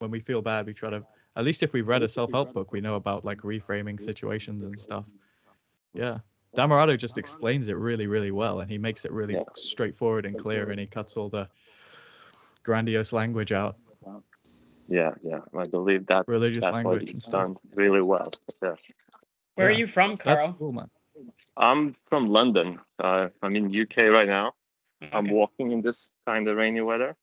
[0.01, 1.03] when we feel bad, we try to.
[1.37, 4.77] At least if we've read a self-help book, we know about like reframing situations and
[4.77, 5.05] stuff.
[5.93, 6.19] Yeah,
[6.57, 9.43] Dhammarato just explains it really, really well, and he makes it really Yeah.
[9.55, 11.47] straightforward and clear, and he cuts all the
[12.63, 13.77] grandiose language out,
[14.89, 15.39] Yeah, yeah.
[15.57, 18.29] I believe that religious that's what language and he's done really well.
[18.61, 18.75] Yeah.
[19.55, 20.55] where are you from, That's Carl?
[20.57, 20.89] cool, man.
[21.55, 22.79] I'm from London.
[22.99, 24.53] Uh, I'm in UK right now.
[25.13, 27.15] I'm walking in this kind of rainy weather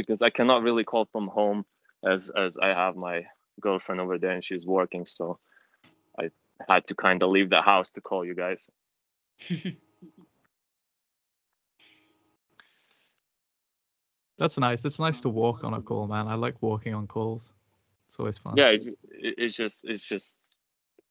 [0.00, 1.64] because I cannot really call from home
[2.04, 3.26] as as I have my
[3.60, 5.38] girlfriend over there and she's working, so
[6.18, 6.30] I
[6.68, 8.68] had to kind of leave the house to call you guys.
[14.38, 14.84] That's nice.
[14.86, 16.26] It's nice to walk on a call, man.
[16.26, 17.52] I like walking on calls.
[18.06, 18.54] It's always fun.
[18.56, 20.38] Yeah, it's, it's just it's just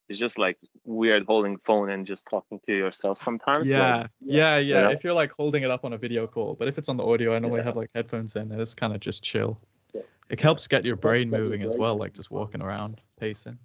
[0.09, 3.67] it's just like weird holding phone and just talking to yourself sometimes.
[3.67, 4.81] like, Yeah, yeah, yeah.
[4.81, 4.89] know?
[4.89, 7.05] If you're like holding it up on a video call, but if it's on the
[7.05, 9.59] audio, I normally have like headphones in, and it's kind of just chill.
[9.93, 10.01] Yeah.
[10.29, 13.57] It helps get your brain moving as well, like just walking around, pacing.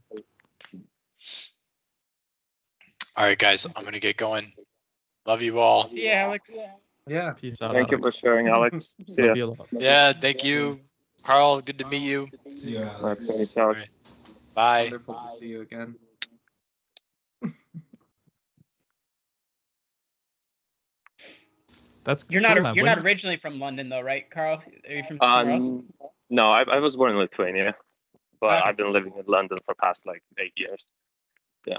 [3.16, 4.53] All right, guys, I'm gonna get going.
[5.27, 5.85] Love you all.
[5.89, 6.57] See ya, Alex.
[7.07, 7.33] Yeah.
[7.33, 7.73] Peace out.
[7.73, 8.95] Thank you for sharing, Alex.
[9.07, 9.29] See ya.
[9.29, 9.69] Love you a lot.
[9.73, 10.81] Yeah, thank you,
[11.23, 11.61] Carl.
[11.61, 12.29] Good to meet you.
[12.57, 13.27] See ya, Nice Alex.
[13.29, 13.81] to meet you, All Alex.
[13.81, 13.89] right.
[14.55, 14.83] Bye.
[14.83, 15.95] Wonderful to see you again.
[22.05, 22.75] That's You're cool, not man.
[22.75, 24.63] you're not originally from London though, right, Carl?
[24.89, 25.57] Are you from somewhere?
[25.57, 25.85] Um,
[26.31, 27.75] no, I, I was born in Lithuania,
[28.41, 28.63] but Okay.
[28.69, 30.89] I've been living in London for past like eight years.
[31.67, 31.79] Yeah.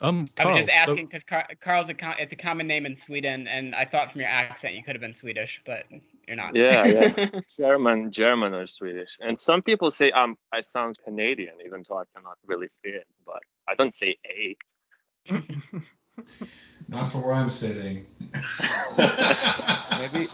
[0.00, 2.94] Um, I was just asking because Car- Carl's a com- it's a common name in
[2.94, 5.86] Sweden, and I thought from your accent you could have been Swedish, but
[6.28, 6.54] you're not.
[6.54, 7.26] Yeah, yeah.
[7.58, 12.04] German, German or Swedish, and some people say um I sound Canadian, even though I
[12.14, 13.08] cannot really see it.
[13.26, 14.56] But I don't say a.
[16.88, 18.06] Not for where I'm sitting.
[19.98, 20.28] Maybe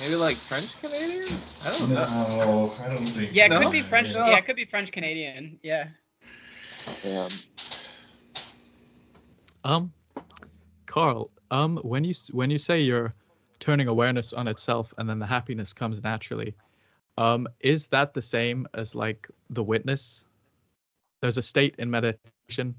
[0.00, 1.38] maybe like French Canadian?
[1.64, 1.94] I don't know.
[1.94, 3.30] No, I don't think.
[3.32, 3.60] yeah, it No?
[3.60, 4.08] could be French.
[4.08, 4.26] Yeah.
[4.26, 5.58] Yeah, it could be French Canadian.
[5.62, 5.88] Yeah.
[7.04, 7.28] Yeah.
[9.64, 9.92] Um,
[10.86, 13.14] Carl, um, when you when you say you're
[13.58, 16.54] turning awareness on itself and then the happiness comes naturally,
[17.16, 20.24] um, is that the same as like the witness?
[21.22, 22.74] There's a state in meditation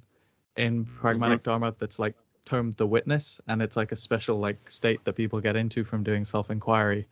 [0.55, 2.15] in pragmatic dharma that's like
[2.45, 6.03] termed the witness, and it's like a special like state that people get into from
[6.03, 7.05] doing self-inquiry,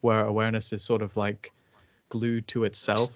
[0.00, 1.52] where awareness is sort of like
[2.08, 3.12] glued to itself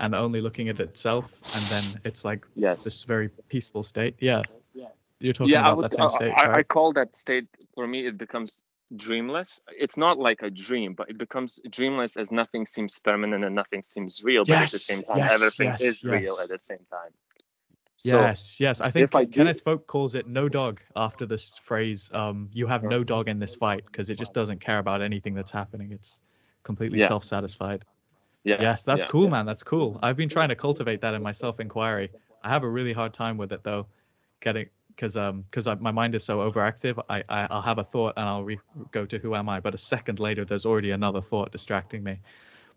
[0.00, 2.78] and only looking at itself, and then it's like Yes.
[2.82, 4.16] this very peaceful state.
[4.18, 4.42] Yeah.
[5.20, 8.06] You're talking yeah, about would, that same state, I, I call that state for me.
[8.06, 8.62] It becomes
[8.96, 9.60] dreamless.
[9.68, 13.82] It's not like a dream, but it becomes dreamless as nothing seems permanent and nothing
[13.82, 14.46] seems real.
[14.46, 17.12] but at the same time, yes, everything yes, is real at the same time.
[18.02, 18.80] So, yes, yes.
[18.80, 22.66] I think I do- Kenneth Folk calls it no dog after this phrase, um, you
[22.66, 25.92] have no dog in this fight because it just doesn't care about anything that's happening.
[25.92, 26.18] It's
[26.62, 27.08] completely Yeah.
[27.08, 27.84] self-satisfied.
[28.44, 29.44] yeah, Yes, that's yeah, cool, man.
[29.44, 29.98] That's cool.
[30.02, 32.10] I've been trying to cultivate that in my self-inquiry.
[32.42, 33.86] I have a really hard time with it though,
[34.40, 37.02] getting because um because my mind is so overactive.
[37.10, 38.58] I, I I'll have a thought and I'll re-
[38.92, 42.18] go to who am I, but a second later there's already another thought distracting me.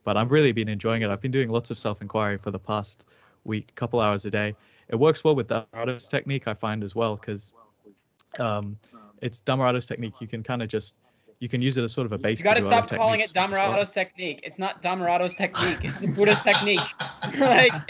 [0.03, 1.09] But I've really been enjoying it.
[1.09, 3.05] I've been doing lots of self-inquiry for the past
[3.43, 4.55] week, couple hours a day.
[4.89, 7.53] It works well with the Dhammarato's technique, I find as well, because
[8.39, 8.77] um,
[9.21, 10.13] it's Dhammarato's technique.
[10.19, 10.95] You can kind of just
[11.39, 12.39] you can use it as sort of a base.
[12.39, 13.85] You got to do stop calling it techniques as well.
[13.85, 14.39] Technique.
[14.43, 15.79] It's not Dhammarato's technique.
[15.83, 16.79] It's the Buddha's technique.
[17.37, 17.73] like,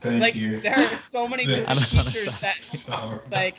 [0.00, 0.60] Thank like you.
[0.60, 2.02] there are so many Thank Buddhist you.
[2.02, 3.18] teachers that Sorry.
[3.30, 3.56] like,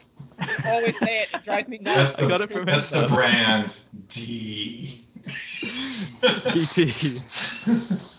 [0.65, 1.29] always say it.
[1.33, 2.15] It drives me That's nuts.
[2.15, 3.79] the, I got it from that's the brand.
[4.07, 5.05] D.
[6.21, 7.21] DT.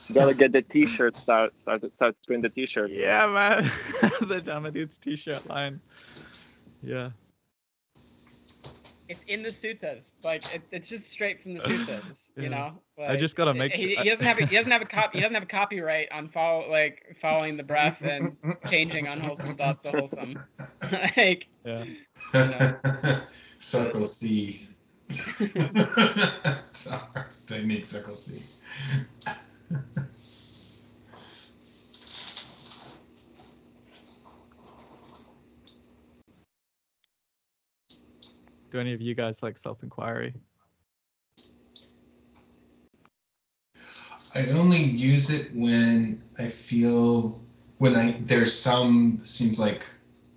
[0.09, 1.17] You gotta get the T-shirt.
[1.17, 2.91] Start, start, start print the T-shirt.
[2.91, 3.71] Yeah, man.
[4.29, 5.81] the Damn Dudes t-shirt line.
[6.83, 7.11] Yeah.
[9.09, 10.15] It's in the suttas.
[10.23, 12.31] Like it's it's just straight from the suttas.
[12.37, 12.43] Yeah.
[12.43, 12.73] You know.
[13.07, 14.03] I just gotta make he, sure.
[14.03, 16.29] he doesn't have a, he doesn't have a cop he doesn't have a copyright on
[16.29, 18.37] follow like following the breath and
[18.69, 20.39] changing unwholesome thoughts to wholesome.
[21.17, 21.85] like yeah.
[23.61, 24.69] Circle C.
[26.73, 27.01] Sorry,
[27.47, 28.43] technique circle C.
[38.71, 40.35] Do any of you guys like self-inquiry?
[44.35, 47.41] I only use it when I feel
[47.79, 49.87] when I there's some seems like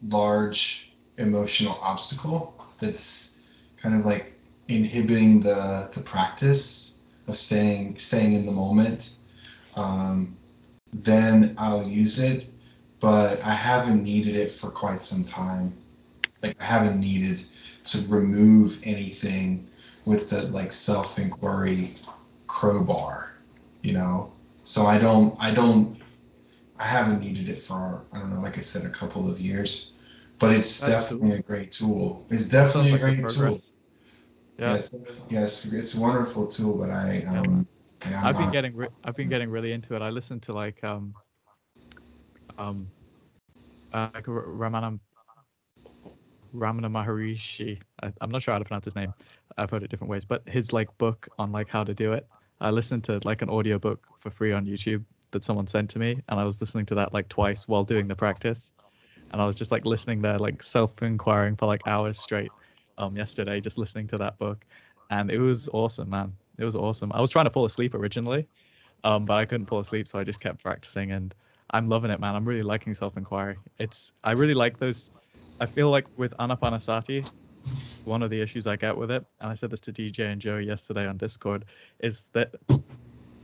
[0.08, 3.40] large emotional obstacle that's
[3.82, 4.34] kind of like
[4.68, 6.98] inhibiting the the practice
[7.28, 9.16] of staying staying in the moment.
[9.78, 10.38] Um,
[10.94, 12.48] then I'll use it,
[13.02, 15.74] but I haven't needed it for quite some time.
[16.44, 17.45] Like I haven't needed
[17.86, 19.68] to remove anything
[20.06, 21.95] with the like self inquiry
[22.48, 23.32] crowbar
[23.84, 24.32] you know
[24.66, 25.98] so i don't i don't
[26.80, 29.94] i haven't needed it for i don't know like i said a couple of years
[30.40, 31.40] but it's That's definitely cool.
[31.40, 33.60] a great tool it's definitely Sounds a great tool.
[34.60, 34.74] Yeah.
[34.74, 34.95] yes
[35.30, 37.68] yes it's a wonderful tool but i um
[38.06, 40.02] yeah, I've been not- getting re- I've been getting really into it.
[40.02, 41.14] I listen to like um
[42.57, 42.91] um
[43.94, 44.99] uh, like R- Ramana
[46.53, 47.82] Ramana Maharishi.
[48.02, 49.14] I, I'm not sure how to pronounce his name.
[49.57, 52.28] I've heard it different ways, but his like book on like how to do it.
[52.61, 56.22] I listened to like an audiobook for free on YouTube that someone sent to me,
[56.30, 58.72] and I was listening to that like twice while doing the practice,
[59.32, 62.52] and I was just like listening there, like self-inquiring for like hours straight.
[62.98, 64.65] Um, yesterday, just listening to that book,
[65.11, 66.34] and it was awesome, man.
[66.57, 67.11] It was awesome.
[67.13, 68.47] I was trying to fall asleep originally,
[69.03, 71.34] um, but I couldn't fall asleep, so I just kept practicing, and
[71.71, 72.35] I'm loving it, man.
[72.35, 73.57] I'm really liking self-inquiry.
[73.79, 75.11] It's I really like those.
[75.59, 77.25] I feel like with Anapanasati,
[78.05, 80.41] one of the issues I get with it, and I said this to DJ and
[80.41, 81.65] Joe yesterday on Discord,
[81.99, 82.53] is that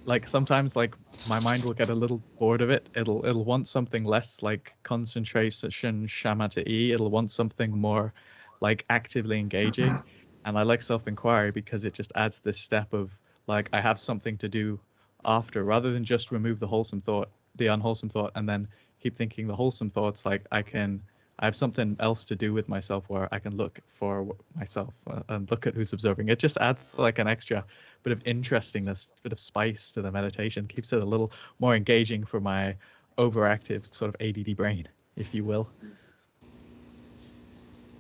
[0.05, 0.95] like sometimes like
[1.27, 2.89] my mind will get a little bored of it.
[2.95, 6.91] It'll it'll want something less like concentration shamatha e.
[6.91, 8.13] It'll want something more
[8.61, 10.01] like actively engaging.
[10.45, 13.17] And I like self-inquiry because it just adds this step of
[13.47, 14.79] like I have something to do
[15.25, 18.67] after rather than just remove the wholesome thought, the unwholesome thought, and then
[18.99, 20.25] keep thinking the wholesome thoughts.
[20.25, 21.01] Like I can
[21.39, 25.23] I have something else to do with myself where I can look for myself uh,
[25.29, 26.29] and look at who's observing.
[26.29, 27.65] It just adds like an extra
[28.03, 32.23] bit of interestingness, bit of spice to the meditation, keeps it a little more engaging
[32.23, 32.75] for my
[33.17, 35.69] overactive sort of ADD brain, if you will.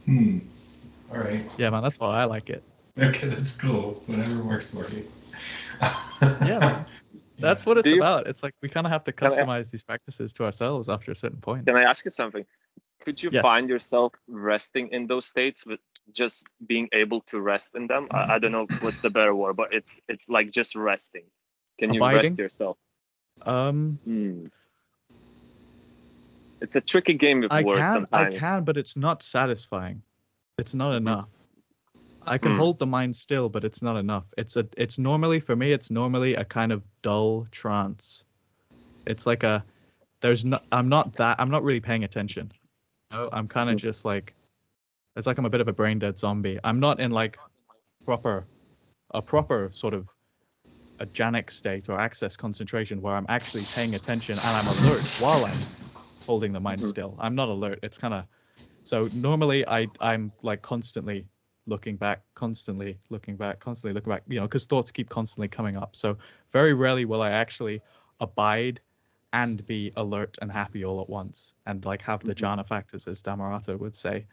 [0.05, 0.39] Hmm.
[1.13, 1.43] All right.
[1.57, 2.63] Yeah, man, that's why I like it.
[2.99, 4.01] Okay, that's cool.
[4.07, 5.07] Whatever works for you.
[6.21, 6.85] yeah, man.
[7.39, 8.27] That's what it's you- about.
[8.27, 11.11] It's like we kind of have to Can I- customize these practices to ourselves after
[11.11, 11.65] a certain point.
[11.65, 12.45] Can I ask you something?
[13.03, 13.41] Could you Yes.
[13.41, 15.79] find yourself resting in those states with
[16.13, 18.07] just being able to rest in them?
[18.11, 21.23] I, I don't know what's the better word, but it's it's like just resting.
[21.79, 22.77] Can you rest yourself?
[23.41, 24.45] Um, Hmm.
[26.61, 30.01] It's a tricky game with I words can, I can, but it's not satisfying.
[30.57, 31.29] It's not enough.
[32.25, 32.57] I can Mm.
[32.57, 34.25] hold the mind still, but it's not enough.
[34.37, 38.23] It's a, it's normally for me, it's normally a kind of dull trance.
[39.05, 39.65] It's like a,
[40.21, 42.51] there's no, I'm not that, I'm not really paying attention.
[43.11, 43.79] No, I'm kind of Mm.
[43.79, 44.35] just like,
[45.15, 46.59] it's like I'm a bit of a brain dead zombie.
[46.63, 47.37] I'm not in like
[48.05, 48.47] proper,
[49.11, 50.07] a proper sort of
[50.99, 55.45] a jhanic state or access concentration where I'm actually paying attention and I'm alert while
[55.45, 55.67] I'm
[56.25, 56.89] holding the mind Mhm.
[56.89, 57.17] still.
[57.19, 57.79] I'm not alert.
[57.83, 58.25] It's kind of
[58.83, 61.27] so normally I I'm like constantly
[61.65, 65.75] looking back, constantly looking back, constantly looking back, you know, because thoughts keep constantly coming
[65.77, 65.95] up.
[65.95, 66.17] So
[66.51, 67.81] very rarely will I actually
[68.19, 68.81] abide
[69.33, 72.35] and be alert and happy all at once and like have the Mhm.
[72.35, 74.27] jhana factors as Dhammarato would say.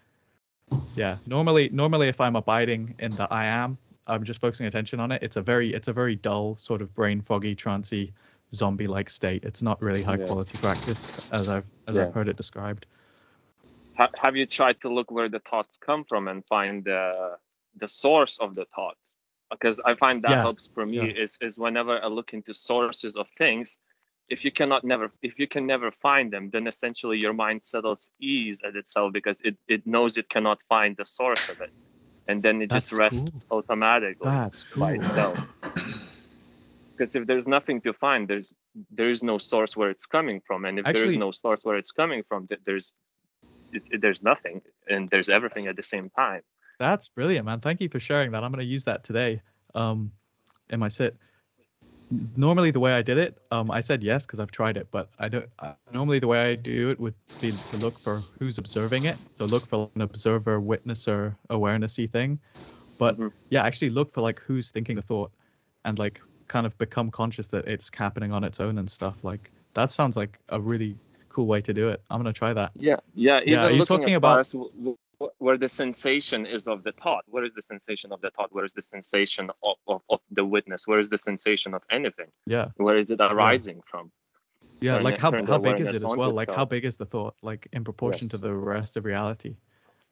[0.94, 5.12] Yeah, normally normally if I'm abiding in the I am, I'm just focusing attention on
[5.12, 5.22] it.
[5.22, 8.12] It's a very it's a very dull sort of brain foggy, trancey,
[8.52, 9.44] zombie like state.
[9.44, 10.18] It's not really high Yeah.
[10.18, 12.02] quality practice as I've as Yeah.
[12.02, 12.86] I've heard it described.
[14.00, 17.36] Ha- have you tried to look where the thoughts come from and find the
[17.82, 19.16] the source of the thoughts?
[19.50, 21.22] Because I find that Yeah, helps for me yeah.
[21.24, 23.78] is is whenever I look into sources of things,
[24.34, 28.10] if you cannot never if you can never find them, then essentially your mind settles
[28.20, 31.72] ease at itself because it, it knows it cannot find the source of it.
[32.28, 35.00] And then it just That's rests automatically That's by cool.
[35.02, 35.40] itself.
[36.96, 38.54] Because if there's nothing to find, there's
[38.90, 41.64] there is no source where it's coming from, and if there Actually- is no source
[41.64, 42.92] where it's coming from, th- there's
[43.72, 46.42] it, it- there's nothing, and there's everything at the same time.
[46.78, 47.60] That's brilliant, man.
[47.60, 48.42] Thank you for sharing that.
[48.42, 49.42] I'm going to use that today
[49.74, 50.12] um,
[50.70, 51.16] in my sit.
[52.36, 55.10] Normally, the way I did it, um, I said yes because I've tried it, but
[55.18, 55.48] I don't.
[55.60, 59.20] Uh, normally, the way I do it would be to look for who's observing it.
[59.28, 62.40] So look for an observer, witnesser, awarenessy thing.
[62.98, 63.32] But Mhm.
[63.50, 65.32] yeah, actually look for like who's thinking the thought,
[65.84, 69.22] and like kind of become conscious that it's happening on its own and stuff.
[69.22, 70.98] Like that sounds like a really
[71.30, 72.02] cool way to do it.
[72.10, 72.72] I'm gonna try that.
[72.76, 73.40] Yeah, yeah.
[73.44, 74.46] Yeah, are you looking talking about-
[75.38, 77.24] where the sensation is of the thought.
[77.28, 78.48] Where is the sensation of the thought?
[78.52, 80.86] Where is the sensation of, of, of the witness?
[80.86, 82.28] Where is the sensation of anything?
[82.46, 82.68] Yeah.
[82.76, 84.10] Where is it arising from?
[84.80, 86.30] Yeah, like how how big is it as well?
[86.30, 87.34] Like how big is the thought?
[87.42, 89.56] Like in proportion to the rest of reality.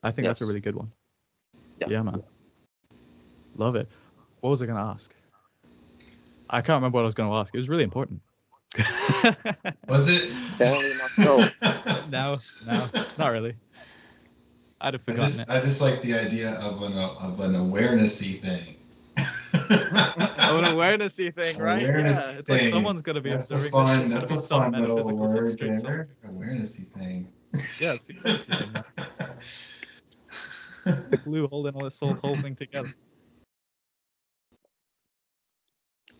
[0.02, 0.92] I think that's a really good one.
[1.80, 1.88] Yeah.
[1.88, 2.22] Yeah, man.
[3.56, 3.88] Love it.
[4.40, 5.14] What was I gonna ask?
[6.50, 7.54] I can't remember what I was gonna ask.
[7.54, 8.20] It was really important.
[9.88, 10.32] Was it?
[10.52, 12.06] Apparently not so.
[12.10, 12.36] no,
[12.66, 12.88] no,
[13.18, 13.54] not really.
[14.80, 15.50] I'd have I forgotten just, it.
[15.50, 18.76] I just like the idea of an of an awarenessy thing.
[20.50, 21.82] Oh, an awarenessy thing, right?
[21.82, 24.08] Awareness yeah, it's like someone's gonna be That's a fun.
[24.08, 24.08] this.
[24.08, 27.32] There's That's gotta a fun little metaphysical word, substrate Awarenessy thing.
[27.78, 28.72] Yeah, it's the awarenessy thing.
[28.72, 28.84] man.
[31.10, 32.88] The glue holding all this whole, whole thing together.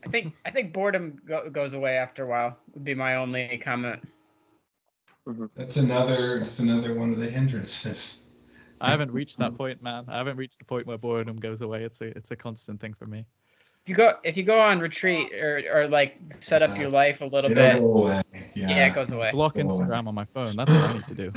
[0.07, 2.57] I think I think boredom go- goes away after a while.
[2.75, 4.01] Would be my only comment.
[5.27, 5.47] Mm-hmm.
[5.57, 6.41] That's another.
[6.41, 8.27] That's another one of the hindrances.
[8.81, 10.05] I haven't reached that point, man.
[10.09, 11.83] I haven't reached the point where boredom goes away.
[11.85, 13.27] It's a it's a constant thing for me.
[13.85, 17.21] If you go if you go on retreat or or like set up your life
[17.21, 18.23] a little It'll bit, go away.
[18.55, 18.69] Yeah.
[18.69, 19.31] yeah, it goes away.
[19.33, 19.71] Block Go away.
[19.71, 20.55] Instagram on my phone.
[20.57, 21.33] That's what I need to do.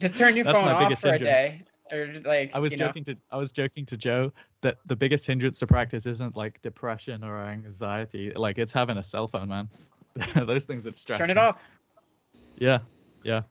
[0.00, 1.62] Just turn your That's phone off biggest for a day,
[1.92, 2.86] or like I was you know.
[2.86, 4.32] joking to I was joking to Joe
[4.62, 8.32] that the biggest hindrance to practice isn't like depression or anxiety.
[8.32, 9.68] Like it's having a cell phone, man.
[10.34, 11.20] Those things that distract.
[11.20, 11.40] Turn it me.
[11.40, 11.56] off.
[12.56, 12.78] Yeah,
[13.22, 13.42] yeah.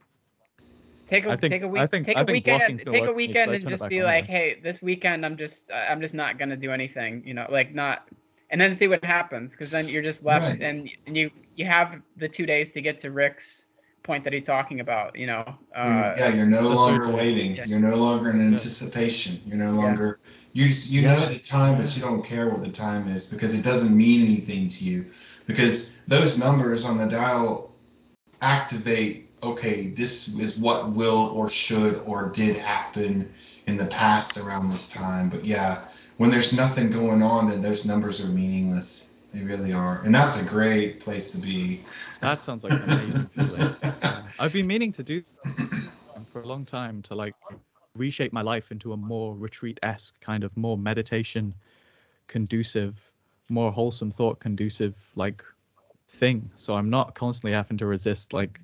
[1.07, 2.87] take a I think- take a I week think- take I a think weekend take
[2.87, 4.53] a work for me 'cause weekend and just be like anyway.
[4.55, 7.73] hey this weekend i'm just uh, i'm just not gonna do anything you know like
[7.73, 8.09] not
[8.49, 10.61] and then see what happens because then you're just left Right.
[10.61, 13.66] and, and you you have the two days to get to rick's
[14.07, 15.43] point that he's talking about you know
[15.75, 17.55] uh yeah, you're no longer waiting.
[17.57, 17.65] yeah.
[17.65, 19.41] You're no longer in anticipation.
[19.45, 19.83] You're no Yeah.
[19.83, 20.19] longer
[20.53, 20.65] you
[20.95, 23.95] you know the time, but you don't care what the time is because it doesn't
[23.95, 25.05] mean anything to you.
[25.47, 27.71] Because those numbers on the dial
[28.41, 29.25] activate.
[29.43, 33.31] Okay, this is what will or should or did happen
[33.67, 35.29] in the past around this time.
[35.29, 35.85] But yeah,
[36.17, 39.11] when there's nothing going on, then those numbers are meaningless.
[39.33, 41.83] They really are, and that's a great place to be.
[42.21, 43.75] That sounds like an amazing feeling.
[44.39, 45.23] I've been meaning to do
[46.31, 47.33] for a long time to like
[47.95, 51.53] reshape my life into a more retreat-esque kind of more meditation
[52.27, 52.99] conducive,
[53.49, 55.43] more wholesome thought conducive like
[56.09, 56.49] thing.
[56.55, 58.59] So I'm not constantly having to resist like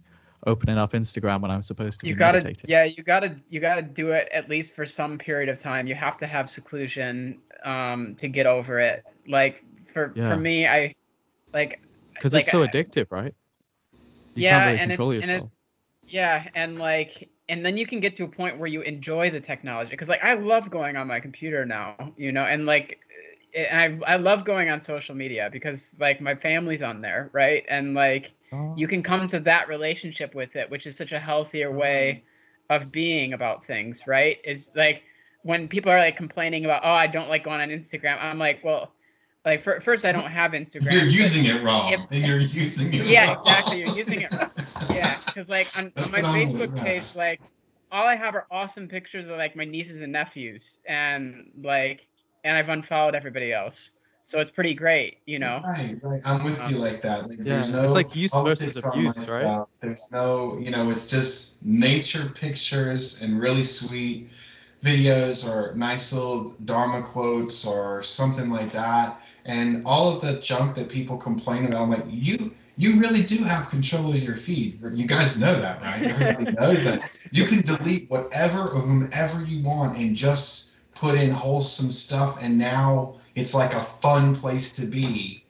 [0.45, 2.69] opening up Instagram when I'm supposed to you be gotta meditating.
[2.69, 5.95] yeah you gotta you gotta do it at least for some period of time you
[5.95, 9.63] have to have seclusion um to get over it like
[9.93, 10.33] for Yeah.
[10.33, 10.93] for me i
[11.53, 11.81] like
[12.13, 13.33] Because like, it's so I- addictive, right?
[14.35, 15.49] You Yeah, can't really and it's- control and it- yourself.
[16.13, 19.41] Yeah, and like, and then you can get to a point where you enjoy the
[19.41, 22.99] technology because, like, I love going on my computer now, you know, and like,
[23.55, 27.29] eh, and I I love going on social media because like my family's on there,
[27.33, 27.65] right?
[27.67, 31.19] And like, Oh, you can come to that relationship with it, which is such a
[31.19, 32.23] healthier way
[32.69, 34.37] of being about things, right?
[34.45, 35.03] Is like
[35.41, 38.21] when people are like complaining about, oh, I don't like going on Instagram.
[38.21, 38.93] I'm like, well,
[39.45, 40.91] like for, first, I don't have Instagram.
[40.91, 43.05] You're using it wrong, if- and you're using it.
[43.05, 43.37] Yeah, wrong.
[43.37, 44.49] exactly, you're using it wrong.
[44.89, 46.83] yeah because like on, on my what I'm facebook with, yeah.
[46.83, 47.41] page like
[47.91, 52.05] all i have are awesome pictures of like my nieces and nephews and like
[52.43, 53.91] and i've unfollowed everybody else
[54.23, 56.21] so it's pretty great you know Right, right.
[56.25, 57.27] I'm with you like that.
[57.29, 59.41] Like, there's no it's like use versus my abuse, right?
[59.43, 59.67] stuff.
[59.81, 64.29] There's no, you know, it's just nature pictures and really sweet
[64.83, 69.19] videos or nice little Dharma quotes or something like that.
[69.45, 73.43] And all of the junk that people complain about, I'm like, you you really do
[73.43, 74.79] have control of your feed.
[74.81, 76.03] You guys know that, right?
[76.03, 77.11] Everybody knows that.
[77.31, 82.57] You can delete whatever or whomever you want and just put in wholesome stuff and
[82.57, 85.43] now it's like a fun place to be.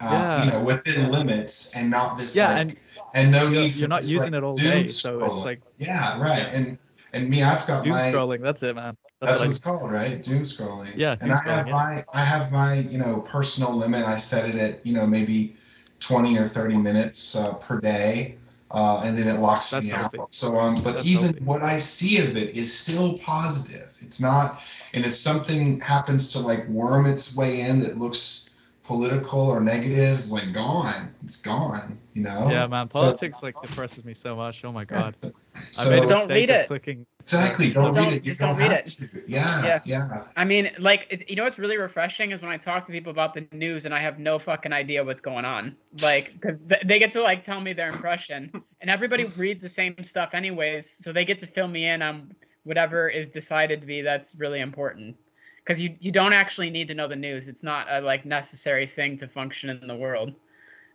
[0.00, 2.76] Uh, you know, within limits and not this Yeah, like and
[3.14, 6.20] and no you're, need you're not using like, it all day, so it's like yeah,
[6.20, 6.38] right.
[6.38, 6.56] Yeah.
[6.56, 6.78] And
[7.12, 8.40] and me, I've got doom my scrolling.
[8.40, 8.96] That's it, man.
[9.22, 10.22] That's That's what what it's called, right?
[10.22, 10.92] Doom scrolling.
[10.96, 11.72] Yeah, And doom I have yeah.
[11.74, 14.04] my I have my you know personal limit.
[14.04, 15.56] I set it at you know maybe
[16.00, 18.36] twenty or thirty minutes uh, per day,
[18.72, 20.18] uh, and then it locks That's me healthy.
[20.18, 20.32] out.
[20.32, 21.44] So um, but That's even healthy.
[21.44, 23.96] what I see of it is still positive.
[24.00, 24.60] It's not.
[24.92, 28.50] And if something happens to like worm its way in that looks
[28.92, 31.08] political or negative, it's like gone.
[31.24, 31.98] It's gone.
[32.14, 32.48] You know.
[32.50, 32.88] Yeah, man.
[32.88, 34.64] So- Politics like depresses me so much.
[34.64, 35.14] Oh my god.
[35.70, 36.66] So, I made a Don't read it.
[36.66, 37.04] clicking.
[37.20, 37.70] exactly.
[37.72, 38.24] Don't, don't- read it.
[38.24, 38.86] You just don't don't, read have it.
[38.86, 39.08] to.
[39.26, 39.80] Yeah, Yeah.
[39.84, 40.24] yeah.
[40.34, 43.10] i mean like it, you know what's really refreshing is when i talk to people
[43.12, 46.80] about the news and i have no fucking idea what's going on like because th-
[46.86, 48.50] they get to like tell me their impression
[48.80, 52.34] and everybody reads the same stuff anyways so they get to fill me in on
[52.64, 55.14] whatever is decided to be that's really important
[55.64, 57.48] because you you don't actually need to know the news.
[57.48, 60.34] It's not a like necessary thing to function in the world.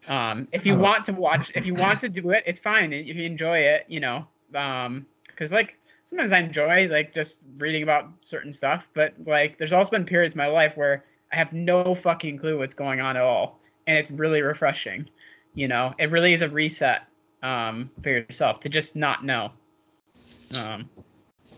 [0.08, 0.78] Um if you Oh.
[0.78, 2.94] want to watch if you want to do it it's fine.
[2.94, 5.76] If you enjoy it you know um because like
[6.06, 10.36] sometimes i enjoy like just reading about certain stuff but like there's also been periods
[10.36, 11.04] in my life where
[11.34, 15.10] i have no fucking clue what's going on at all and it's really refreshing
[15.54, 15.94] you know?
[15.98, 17.02] It really is a reset
[17.44, 19.52] um for yourself to just not know.
[20.56, 20.90] Um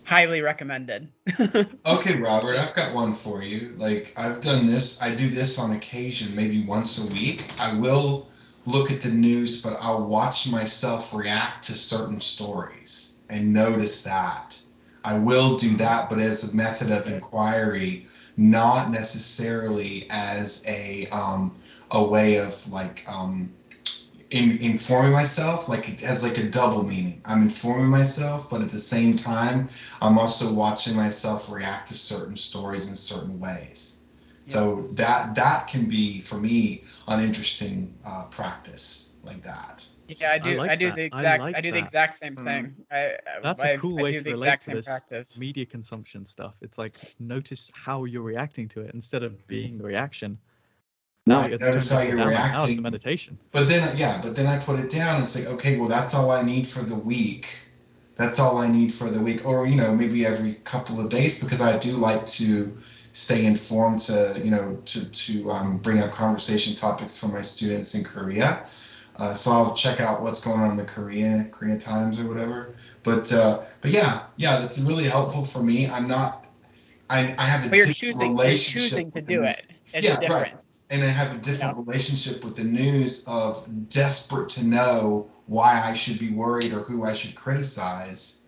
[0.09, 1.07] highly recommended
[1.85, 3.73] Okay, Robert, I've got one for you.
[3.77, 7.51] Like I've done this, I do this on occasion, maybe once a week.
[7.59, 8.27] I will
[8.65, 14.59] look at the news, but I'll watch myself react to certain stories and notice that.
[15.03, 18.05] I will do that, but as a method of inquiry,
[18.35, 21.55] not necessarily as a um,
[21.91, 23.51] a way of like um,
[24.31, 27.21] in, informing myself, like as like a double meaning.
[27.25, 29.69] I'm informing myself, but at the same time,
[30.01, 33.97] I'm also watching myself react to certain stories in certain ways.
[34.45, 39.87] So that that can be for me an interesting uh, practice like that.
[40.07, 40.95] yeah i do i, like do that.
[40.95, 41.83] the exact i, like do the that.
[41.83, 42.45] exact same Mhm.
[42.45, 44.85] thing I, I- That's I, a cool I way do to the relate to this
[44.87, 46.55] practice media consumption stuff.
[46.61, 50.39] It's like notice how you're reacting to it instead of being the reaction.
[51.29, 52.49] Now Right, it's notice turned how you're Dhamma.
[52.49, 52.81] Now it's a reacting.
[52.81, 53.37] meditation.
[53.51, 56.31] But then yeah, but then I put it down and say, okay, well that's all
[56.31, 57.47] I need for the week.
[58.15, 61.39] That's all I need for the week, or you know maybe every couple of days
[61.39, 62.75] because I do like to
[63.13, 67.95] stay informed to you know to to um, bring up conversation topics for my students
[67.95, 68.65] in Korea.
[69.17, 72.75] Uh, so I'll check out what's going on in the Korean Korean Times or whatever.
[73.03, 75.87] But uh, but yeah, yeah, that's really helpful for me.
[75.87, 76.45] I'm not.
[77.09, 79.65] I, I have a But you're different choosing you're choosing to do it.
[79.93, 80.53] It's Yeah, a right.
[80.89, 85.93] And I have a different relationship with the news of desperate to know why I
[85.93, 88.41] should be worried or who I should criticize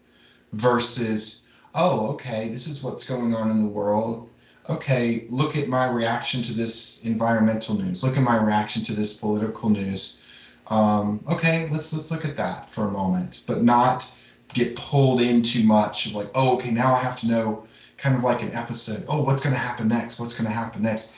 [0.53, 1.43] versus,
[1.76, 4.30] oh, okay, this is what's going on in the world.
[4.69, 8.03] Okay, look at my reaction to this environmental news.
[8.03, 10.19] Look at my reaction to this political news.
[10.68, 14.11] Um, okay, let's let's look at that for a moment, but not
[14.53, 17.65] get pulled in too much of like, oh, okay, now I have to know
[17.97, 19.05] kind of like an episode.
[19.07, 20.19] Oh, what's going to happen next?
[20.19, 21.13] What's going to happen next?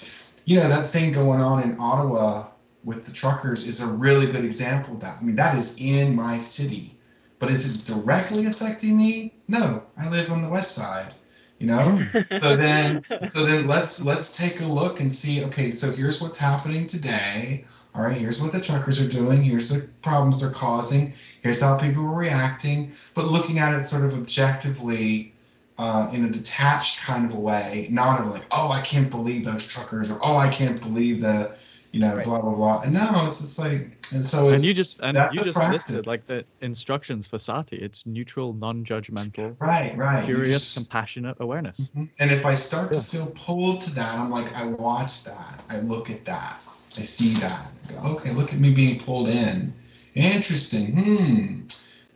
[0.45, 2.47] You know that thing going on in Ottawa
[2.83, 5.17] with the truckers is a really good example of that.
[5.21, 6.97] I mean, that is in my city,
[7.39, 9.33] but is it directly affecting me?
[9.47, 11.15] No, I live on the west side.
[11.59, 12.05] You know,
[12.41, 15.43] so then so then let's let's take a look and see.
[15.45, 17.65] Okay, so here's what's happening today.
[17.95, 19.43] All right, here's what the truckers are doing.
[19.43, 21.13] Here's the problems they're causing.
[21.41, 22.91] Here's how people are reacting.
[23.13, 25.32] But looking at it sort of objectively
[25.77, 29.45] uh, in a detached kind of a way, not of like, oh, I can't believe
[29.45, 31.55] those truckers, or oh, I can't believe the,
[31.91, 32.25] you know, Right.
[32.25, 32.81] blah blah blah.
[32.81, 35.87] And no, it's just like, and so it's and you just and you just practice.
[35.89, 40.23] listed like the instructions for sati it's neutral non-judgmental right, right.
[40.25, 42.09] curious just- compassionate awareness Mhm.
[42.19, 45.77] And if I start to feel pulled to that, I'm like, I watch that, I
[45.79, 46.57] look at that,
[46.97, 47.67] I see that.
[47.89, 49.73] I go, okay, look at me being pulled in.
[50.15, 50.85] Interesting.
[50.97, 51.61] Hmm.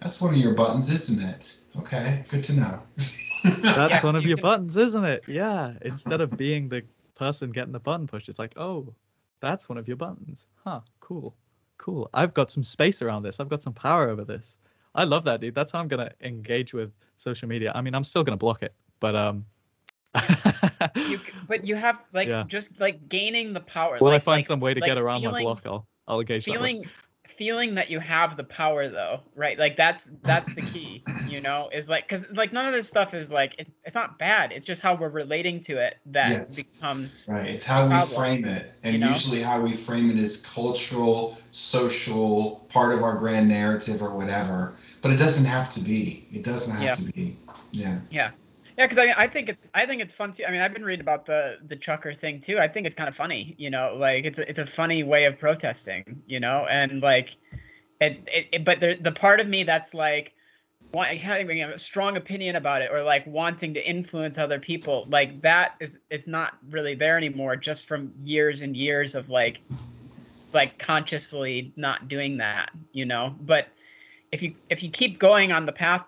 [0.02, 1.58] That's one of your buttons, isn't it?
[1.80, 2.80] Okay, good to know.
[3.62, 5.24] that's one of you your can- buttons isn't it?
[5.28, 6.84] Yeah instead of being the
[7.16, 8.94] person getting the button pushed it's like oh
[9.40, 10.48] that's one of your buttons.
[10.64, 11.36] Huh cool
[11.78, 12.10] cool.
[12.14, 13.40] I've got some space around this.
[13.40, 14.58] I've got some power over this.
[14.96, 15.54] I love that dude.
[15.56, 17.72] That's how i'm gonna engage with social media.
[17.76, 19.46] I mean i'm still gonna block it but um
[20.96, 22.44] you, but you have like Yeah.
[22.48, 23.98] just like gaining the power.
[24.00, 26.46] when i find like- some way to like get around my block i'll i'll engage
[26.46, 26.86] feeling
[27.38, 31.70] feeling that you have the power though right like that's that's the key you know
[31.74, 34.66] is like because like none of this stuff is like it, it's not bad it's
[34.66, 36.56] just how we're relating to it that Yes.
[36.56, 37.50] becomes Right.
[37.56, 38.74] It's how we frame it.
[38.84, 39.10] And you know?
[39.10, 44.74] usually how we frame it is cultural, social, part of our grand narrative or whatever.
[45.02, 46.26] But it doesn't have to be.
[46.32, 46.96] It doesn't have Yeah.
[46.96, 47.38] to be.
[47.72, 48.00] Yeah.
[48.10, 48.32] yeah
[48.86, 50.46] because I, mean, I think it's i think it's fun too.
[50.46, 52.60] I mean i've been reading about the the trucker thing too.
[52.60, 55.26] I think it's kind of funny you know like it's a, it's a funny way
[55.26, 56.66] of protesting you know?
[56.70, 57.30] And like
[58.00, 60.34] it, it, it but there, the part of me that's like
[60.94, 65.76] having a strong opinion about it or like wanting to influence other people like that
[65.80, 69.58] is is not really there anymore just from years and years of like
[70.54, 73.36] like consciously not doing that you know?
[73.42, 73.68] But
[74.32, 76.06] if you if you keep going on the path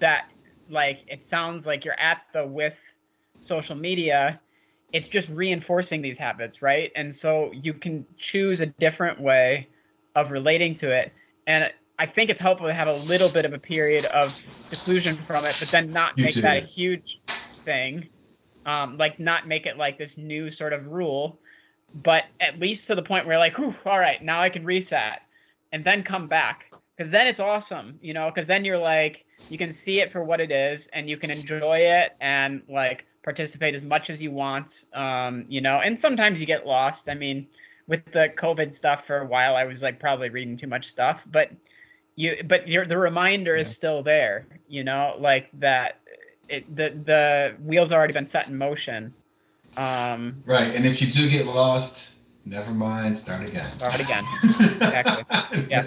[0.00, 0.26] that
[0.70, 2.78] like it sounds like you're at the with
[3.40, 4.40] social media
[4.92, 6.90] it's just reinforcing these habits right?
[6.96, 9.68] And so you can choose a different way
[10.16, 11.12] of relating to it.
[11.46, 15.18] And i think it's helpful to have a little bit of a period of seclusion
[15.26, 17.20] from it but then not You make that a huge
[17.64, 18.08] thing.
[18.66, 21.38] Um like not make it like this new sort of rule
[21.94, 25.20] but at least to the point where like Whew, all right now i can reset
[25.72, 26.66] and then come back.
[26.96, 28.30] Because then it's awesome you know?
[28.30, 31.30] Because then you're like you can see it for what it is and you can
[31.30, 36.40] enjoy it and like participate as much as you want um you know and sometimes
[36.40, 37.46] you get lost i mean
[37.86, 41.20] with the covid stuff for a while i was like probably reading too much stuff
[41.30, 41.50] but
[42.16, 46.00] you but your the reminder is still there you know like that
[46.48, 49.12] it the the wheels already been set in motion
[49.76, 50.74] um Right.
[50.74, 53.18] And if you do get lost, never mind.
[53.18, 53.70] Start again.
[53.78, 54.24] Start again.
[54.80, 55.66] Exactly.
[55.68, 55.84] Yeah.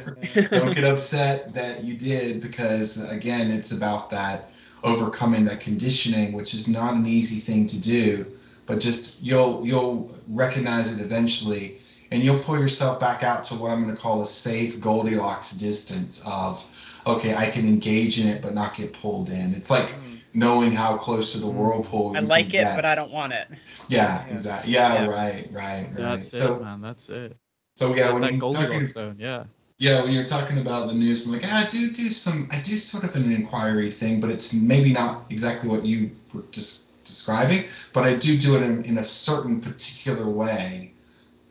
[0.49, 4.49] Don't get upset that you did because again, it's about that
[4.83, 8.25] overcoming that conditioning, which is not an easy thing to do.
[8.65, 11.79] But just you'll you'll recognize it eventually,
[12.11, 15.51] and you'll pull yourself back out to what I'm going to call a safe Goldilocks
[15.51, 16.65] distance of,
[17.05, 19.53] okay, I can engage in it but not get pulled in.
[19.53, 19.93] It's like
[20.33, 22.15] knowing how close to the whirlpool.
[22.15, 22.75] i like it get.
[22.75, 23.47] but i don't want it
[23.87, 24.33] Yeah, Yeah.
[24.33, 24.73] exactly.
[24.73, 25.07] Yeah, Yeah.
[25.07, 26.23] right, right, right.
[26.23, 27.37] that's so, it man that's it
[27.75, 29.45] so yeah, when that you're talking, zone yeah
[29.79, 32.61] yeah, when you're talking about the news, I'm like, ah, I do do some, I
[32.61, 37.03] do sort of an inquiry thing, but it's maybe not exactly what you were just
[37.05, 40.93] describing, but I do do it in, in a certain particular way,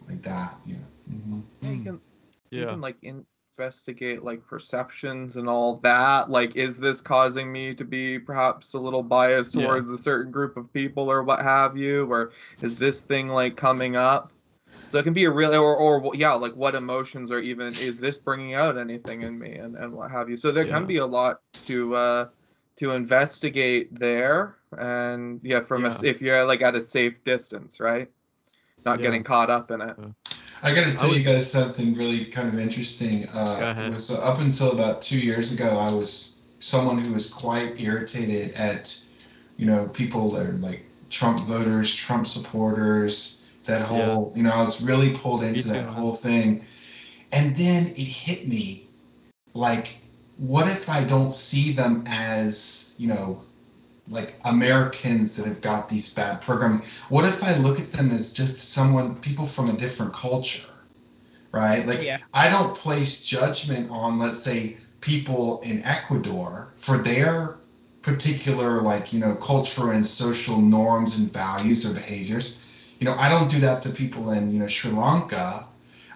[0.09, 0.55] like that.
[0.67, 0.77] Yeah.
[1.11, 1.83] hmm Yeah, you Mm.
[1.83, 2.01] can
[2.51, 2.99] yeah even like
[3.59, 6.31] investigate like perceptions and all that?
[6.31, 9.63] Like is this causing me to be perhaps a little biased Yeah.
[9.67, 12.11] towards a certain group of people or what have you?
[12.11, 14.33] Or is this thing like coming up?
[14.87, 17.99] So it can be a real or, or yeah like what emotions are even is
[17.99, 20.37] this bringing out anything in me and, and what have you?
[20.37, 20.79] So there Yeah.
[20.79, 22.29] can be a lot to uh
[22.77, 24.57] to investigate there.
[24.79, 25.99] And yeah from a Yeah.
[26.03, 28.11] if you're like at a safe distance right?
[28.85, 29.97] Not getting caught up in it
[30.63, 33.29] I got to tell was- you guys something really kind of interesting.
[33.29, 33.87] Uh, Go ahead.
[33.87, 38.55] It was up until about two years ago, I was someone who was quite irritated
[38.55, 38.97] at,
[39.57, 44.63] you know, people that are like Trump voters, Trump supporters, that whole, you know, I
[44.63, 46.65] was really pulled into that whole thing.
[47.33, 48.87] And then it hit me
[49.55, 49.99] like,
[50.39, 53.43] what if I don't see them as, you know,
[54.09, 56.83] like Americans that have got these bad programming?
[57.09, 60.69] What if I look at them as just someone, people from a different culture,
[61.53, 61.87] right?
[61.87, 62.19] Like, Yeah.
[62.35, 67.57] I don't place judgment on, let's say, people in Ecuador for their
[68.03, 72.61] particular, like, you know, culture and social norms and values or behaviors.
[72.99, 75.67] You know, I don't do that to people in, you know, Sri Lanka.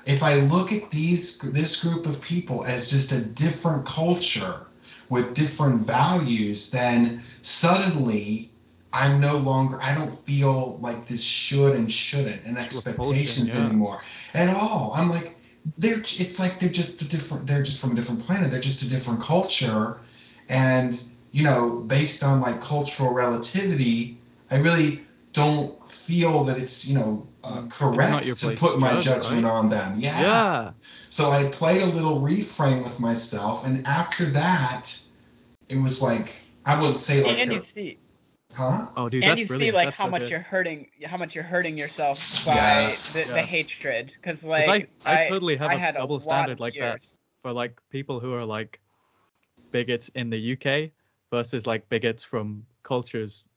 [0.04, 4.66] If I look at these, this group of people as just a different culture
[5.08, 8.50] with different values, then suddenly
[8.92, 13.54] I'm no longer, I don't feel like this should and shouldn't and It's repulsion, expectations
[13.54, 13.66] yeah.
[13.66, 14.00] anymore
[14.34, 14.92] at all.
[14.94, 15.36] I'm like,
[15.78, 18.50] they're, it's like they're just a different, they're just from a different planet.
[18.50, 19.98] They're just a different culture.
[20.48, 21.00] And,
[21.32, 24.16] you know, based on like cultural relativity,
[24.50, 25.02] I really
[25.32, 29.50] don't feel that it's, you know, uh, correct to put my judgment right?
[29.50, 29.98] on them.
[29.98, 30.20] Yeah.
[30.20, 30.70] Yeah.
[31.16, 34.94] So I played a little reframe with myself, and after that,
[35.70, 37.96] it was like I would say like, and you see
[38.52, 38.88] huh?
[38.98, 40.32] Oh, dude, and that's you see like That's how so much good.
[40.32, 42.96] you're hurting how much you're hurting yourself by Yeah.
[43.14, 46.52] the, the hatred because like I, I totally have I a had double lot standard
[46.52, 47.00] of like that
[47.42, 48.78] for like people who are like
[49.72, 50.90] bigots in the UK
[51.32, 53.48] versus like bigots from cultures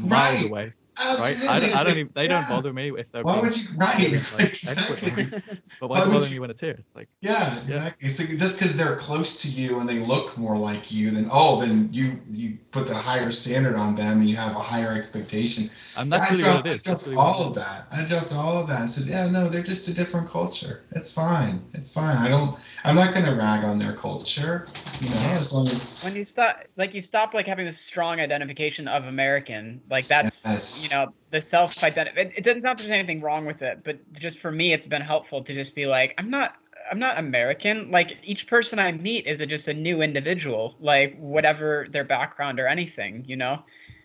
[0.00, 0.42] miles Right.
[0.42, 0.81] away, Absolutely.
[0.98, 1.36] Right?
[1.48, 3.68] I don't, I don't even, they don't bother me if they're Why would you?
[3.76, 4.12] Right.
[4.34, 4.96] like exactly.
[5.02, 5.40] Ecuador.
[5.80, 6.76] But Why why does it bother you- me when it's here?
[6.78, 8.08] It's like, Yeah, exactly.
[8.08, 11.60] So just because they're close to you and they look more like you, then oh,
[11.60, 15.70] then you you put the higher standard on them and you have a higher expectation.
[15.96, 16.86] and that's I really dropped, what it is.
[16.86, 17.86] I That's dropped really all of that.
[17.92, 20.82] I dropped all of that and said, yeah, no, they're just a different culture.
[20.92, 21.62] It's fine.
[21.74, 22.16] It's fine.
[22.16, 22.58] I don't.
[22.84, 24.66] I'm not going to rag on their culture.
[25.00, 25.32] You know, Yeah.
[25.38, 29.04] as long as when you stop like you stop like having this strong identification of
[29.04, 30.81] american like that's Yes.
[30.82, 34.38] You know the self identity it, doesn't that there's anything wrong with it but just
[34.38, 36.56] for me it's been helpful to just be like i'm not
[36.90, 41.16] i'm not american like each person i meet is a, just a new individual like
[41.18, 43.58] whatever their background or anything you know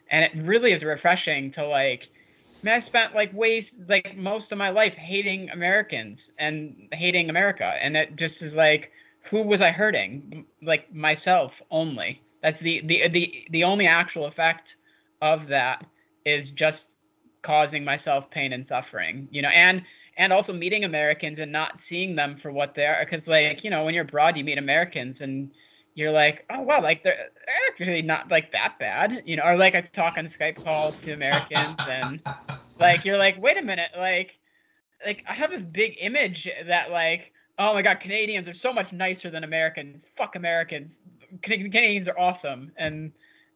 [0.09, 2.09] and it really is refreshing to like
[2.61, 7.29] I mean, I spent like ways like most of my life hating Americans and hating
[7.29, 8.91] America, and it just is like,
[9.29, 10.45] who was I hurting?
[10.61, 12.21] Like myself only.
[12.41, 14.77] That's the the the the only actual effect
[15.21, 15.85] of that
[16.27, 16.91] is just
[17.41, 19.83] causing myself pain and suffering, you know, and
[20.17, 23.69] and also meeting Americans and not seeing them for what they are, because like you
[23.69, 25.51] know, when you're abroad, you meet Americans and
[25.95, 29.57] you're like, oh wow, like they're, they're actually not like that bad, you know, or
[29.57, 32.21] like I talk on Skype calls to Americans and
[32.79, 34.37] like you're like wait a minute like
[35.05, 38.91] like i have this big image that like oh my god canadians are so much
[38.93, 40.05] nicer than americans.
[40.15, 41.01] Fuck americans.
[41.41, 42.71] Can- canadians are awesome.
[42.77, 43.11] And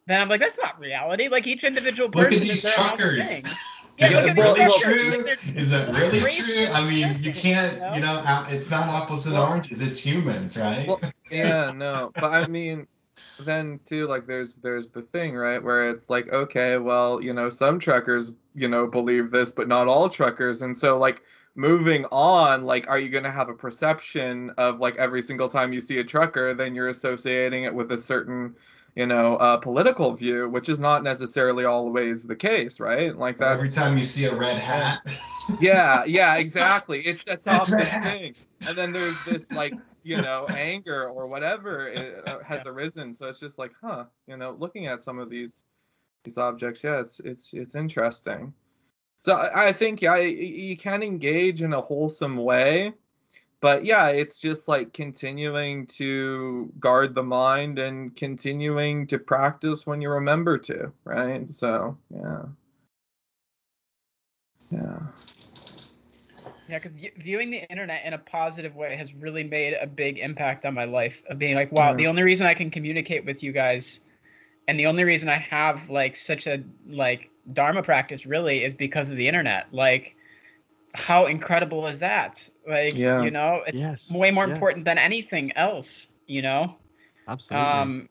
[0.07, 2.79] then i'm like that's not reality like each individual look person at these is their
[2.79, 3.41] own truckers.
[3.41, 3.51] thing
[3.97, 5.11] Is that really true?
[5.11, 5.17] truckers.
[5.17, 6.65] Like, they're Is that really true?
[6.73, 7.93] I mean, you can't, you know?
[7.93, 9.79] you know, it's not apples and oranges.
[9.79, 10.87] It's humans, right?
[10.87, 10.99] Well,
[11.31, 12.87] yeah, no, but I mean,
[13.39, 17.49] then too, like there's there's the thing, right, where it's like, okay, well, you know,
[17.49, 21.21] some truckers, you know, believe this, but not all truckers, and so like
[21.55, 25.81] moving on, like, are you gonna have a perception of like every single time you
[25.81, 28.55] see a trucker, then you're associating it with a certain,
[28.95, 33.15] you know, uh, political view, which is not necessarily always the case, right?
[33.18, 33.51] Like that.
[33.51, 34.99] Every time you see a red hat.
[35.59, 37.01] Yeah, yeah, exactly.
[37.05, 38.35] It sets It's off this thing,
[38.68, 39.73] and then there's this like
[40.03, 43.13] you know anger or whatever it, uh, has arisen.
[43.13, 45.65] So it's just like, huh, you know, looking at some of these
[46.23, 48.53] these objects, yeah, it's it's it's interesting.
[49.22, 52.93] So I, I think yeah, you can engage in a wholesome way,
[53.61, 60.01] but yeah, it's just like continuing to guard the mind and continuing to practice when
[60.01, 61.49] you remember to, right?
[61.49, 62.41] So yeah,
[64.71, 64.99] yeah.
[66.67, 70.65] Yeah, because viewing the internet in a positive way has really made a big impact
[70.65, 71.21] on my life.
[71.29, 72.09] Of being like, wow, the mm.
[72.09, 73.99] only reason I can communicate with you guys,
[74.69, 79.11] and the only reason I have like such a like dharma practice really is because
[79.11, 79.67] of the internet.
[79.73, 80.15] Like,
[80.93, 82.47] how incredible is that?
[82.68, 83.22] Like, Yeah.
[83.23, 84.11] you know, it's Yes.
[84.11, 86.07] way more yes, important than anything else.
[86.27, 86.76] You know,
[87.27, 87.69] Absolutely.
[87.73, 88.09] um,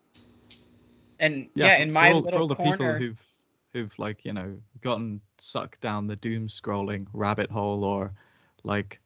[1.18, 2.74] and yeah, for, in for my all, for all the corner.
[2.74, 3.26] people who've
[3.72, 8.12] who've like you know gotten sucked down the doom scrolling rabbit hole or
[8.64, 9.00] like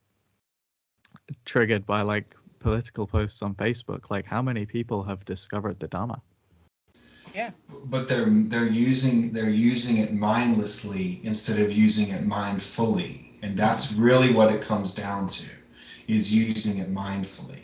[1.45, 6.23] triggered by like political posts on Facebook, like how many people have discovered the Dharma?
[7.35, 7.51] yeah,
[7.87, 13.93] but they're they're using they're using it mindlessly instead of using it mindfully And that's
[13.93, 15.45] really what it comes down to,
[16.09, 17.59] is using it mindfully.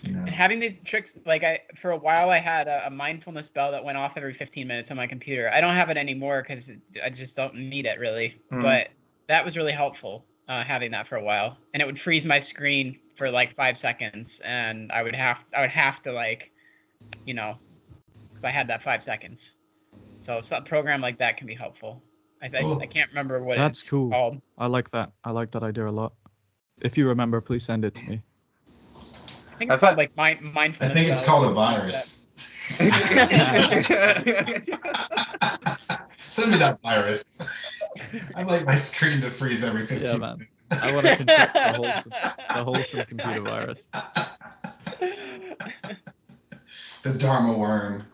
[0.00, 0.20] You know?
[0.20, 3.70] And having these tricks, like I, for a while, I had a, a mindfulness bell
[3.72, 5.50] that went off every 15 minutes on my computer.
[5.52, 6.72] I don't have it anymore because
[7.04, 8.40] I just don't need it really.
[8.50, 8.62] Mm.
[8.62, 8.88] But
[9.28, 12.38] that was really helpful uh, having that for a while, and it would freeze my
[12.38, 16.50] screen for like five seconds, and I would have, I would have to like,
[17.26, 17.58] you know,
[18.30, 19.50] because I had that five seconds.
[20.20, 22.02] So a program like that can be helpful.
[22.42, 24.10] I, I, I can't remember what That's it's cool.
[24.10, 24.40] called.
[24.58, 25.12] I like that.
[25.24, 26.12] I like that idea a lot.
[26.82, 28.22] If you remember, please send it to me.
[29.24, 32.20] I think it's I've called like mind, I think it's called a virus.
[36.28, 37.38] Send me that virus.
[38.34, 40.38] I'd like my screen to freeze every 15 Yeah, man.
[40.38, 40.82] minutes.
[40.84, 43.88] I want to contract the wholesome, the wholesome computer virus.
[47.02, 48.04] the Dharma worm.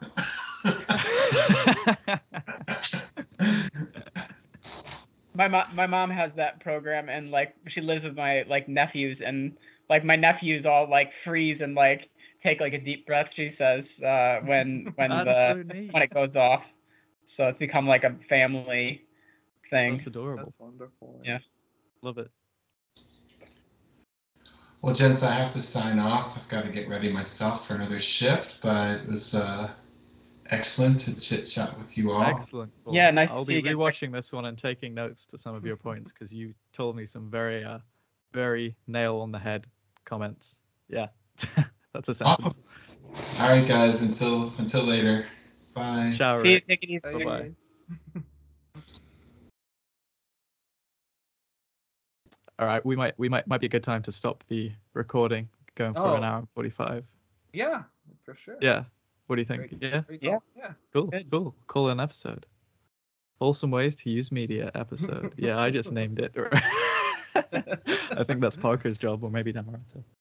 [5.35, 9.21] my mom my mom has that program and like she lives with my like nephews
[9.21, 9.57] and
[9.89, 12.09] like my nephews all like freeze and like
[12.41, 16.37] take like a deep breath she says uh when when the so when it goes
[16.37, 16.65] off
[17.25, 19.03] so it's become like a family
[19.73, 20.45] thing That's adorable.
[20.45, 21.21] That's wonderful.
[21.25, 21.39] Yeah.
[22.03, 22.31] Love it.
[24.83, 26.37] Well, gents, I have to sign off.
[26.37, 29.71] I've got to get ready myself for another shift, but it was uh,
[30.53, 32.23] excellent to chit chat with you all.
[32.23, 32.70] Excellent.
[32.91, 33.77] Yeah, nice to I'll see be you again.
[33.77, 37.07] rewatching this one and taking notes to some of your points because you told me
[37.07, 37.79] some very, uh,
[38.33, 39.66] very nail on the head
[40.05, 40.61] comments.
[40.89, 41.09] Yeah,
[41.93, 42.45] that's a sentence.
[42.45, 42.62] Awesome.
[43.39, 44.03] All right, guys.
[44.03, 45.27] Until until later.
[45.74, 46.12] Bye.
[46.15, 47.51] Ciao, see you take it easy Bye-bye.
[52.59, 55.49] All right, we might we might might be a good time to stop the recording.
[55.74, 56.27] Going for an Oh.
[56.27, 57.05] hour and forty-five.
[57.55, 57.85] Yeah,
[58.24, 58.57] for sure.
[58.61, 58.85] Yeah.
[59.33, 59.79] What do you think?
[59.81, 59.83] Great.
[59.83, 60.01] Yeah.
[60.03, 60.31] Great Yeah.
[60.33, 60.43] call.
[60.55, 60.73] Yeah.
[60.93, 61.07] Cool.
[61.07, 61.31] Good.
[61.31, 61.55] Cool.
[61.67, 62.45] Call an episode.
[63.41, 65.33] Wholesome ways to use media episode.
[65.39, 66.35] yeah, I just named it.
[67.35, 70.05] I think that's Parker's job, or maybe Dhammarato.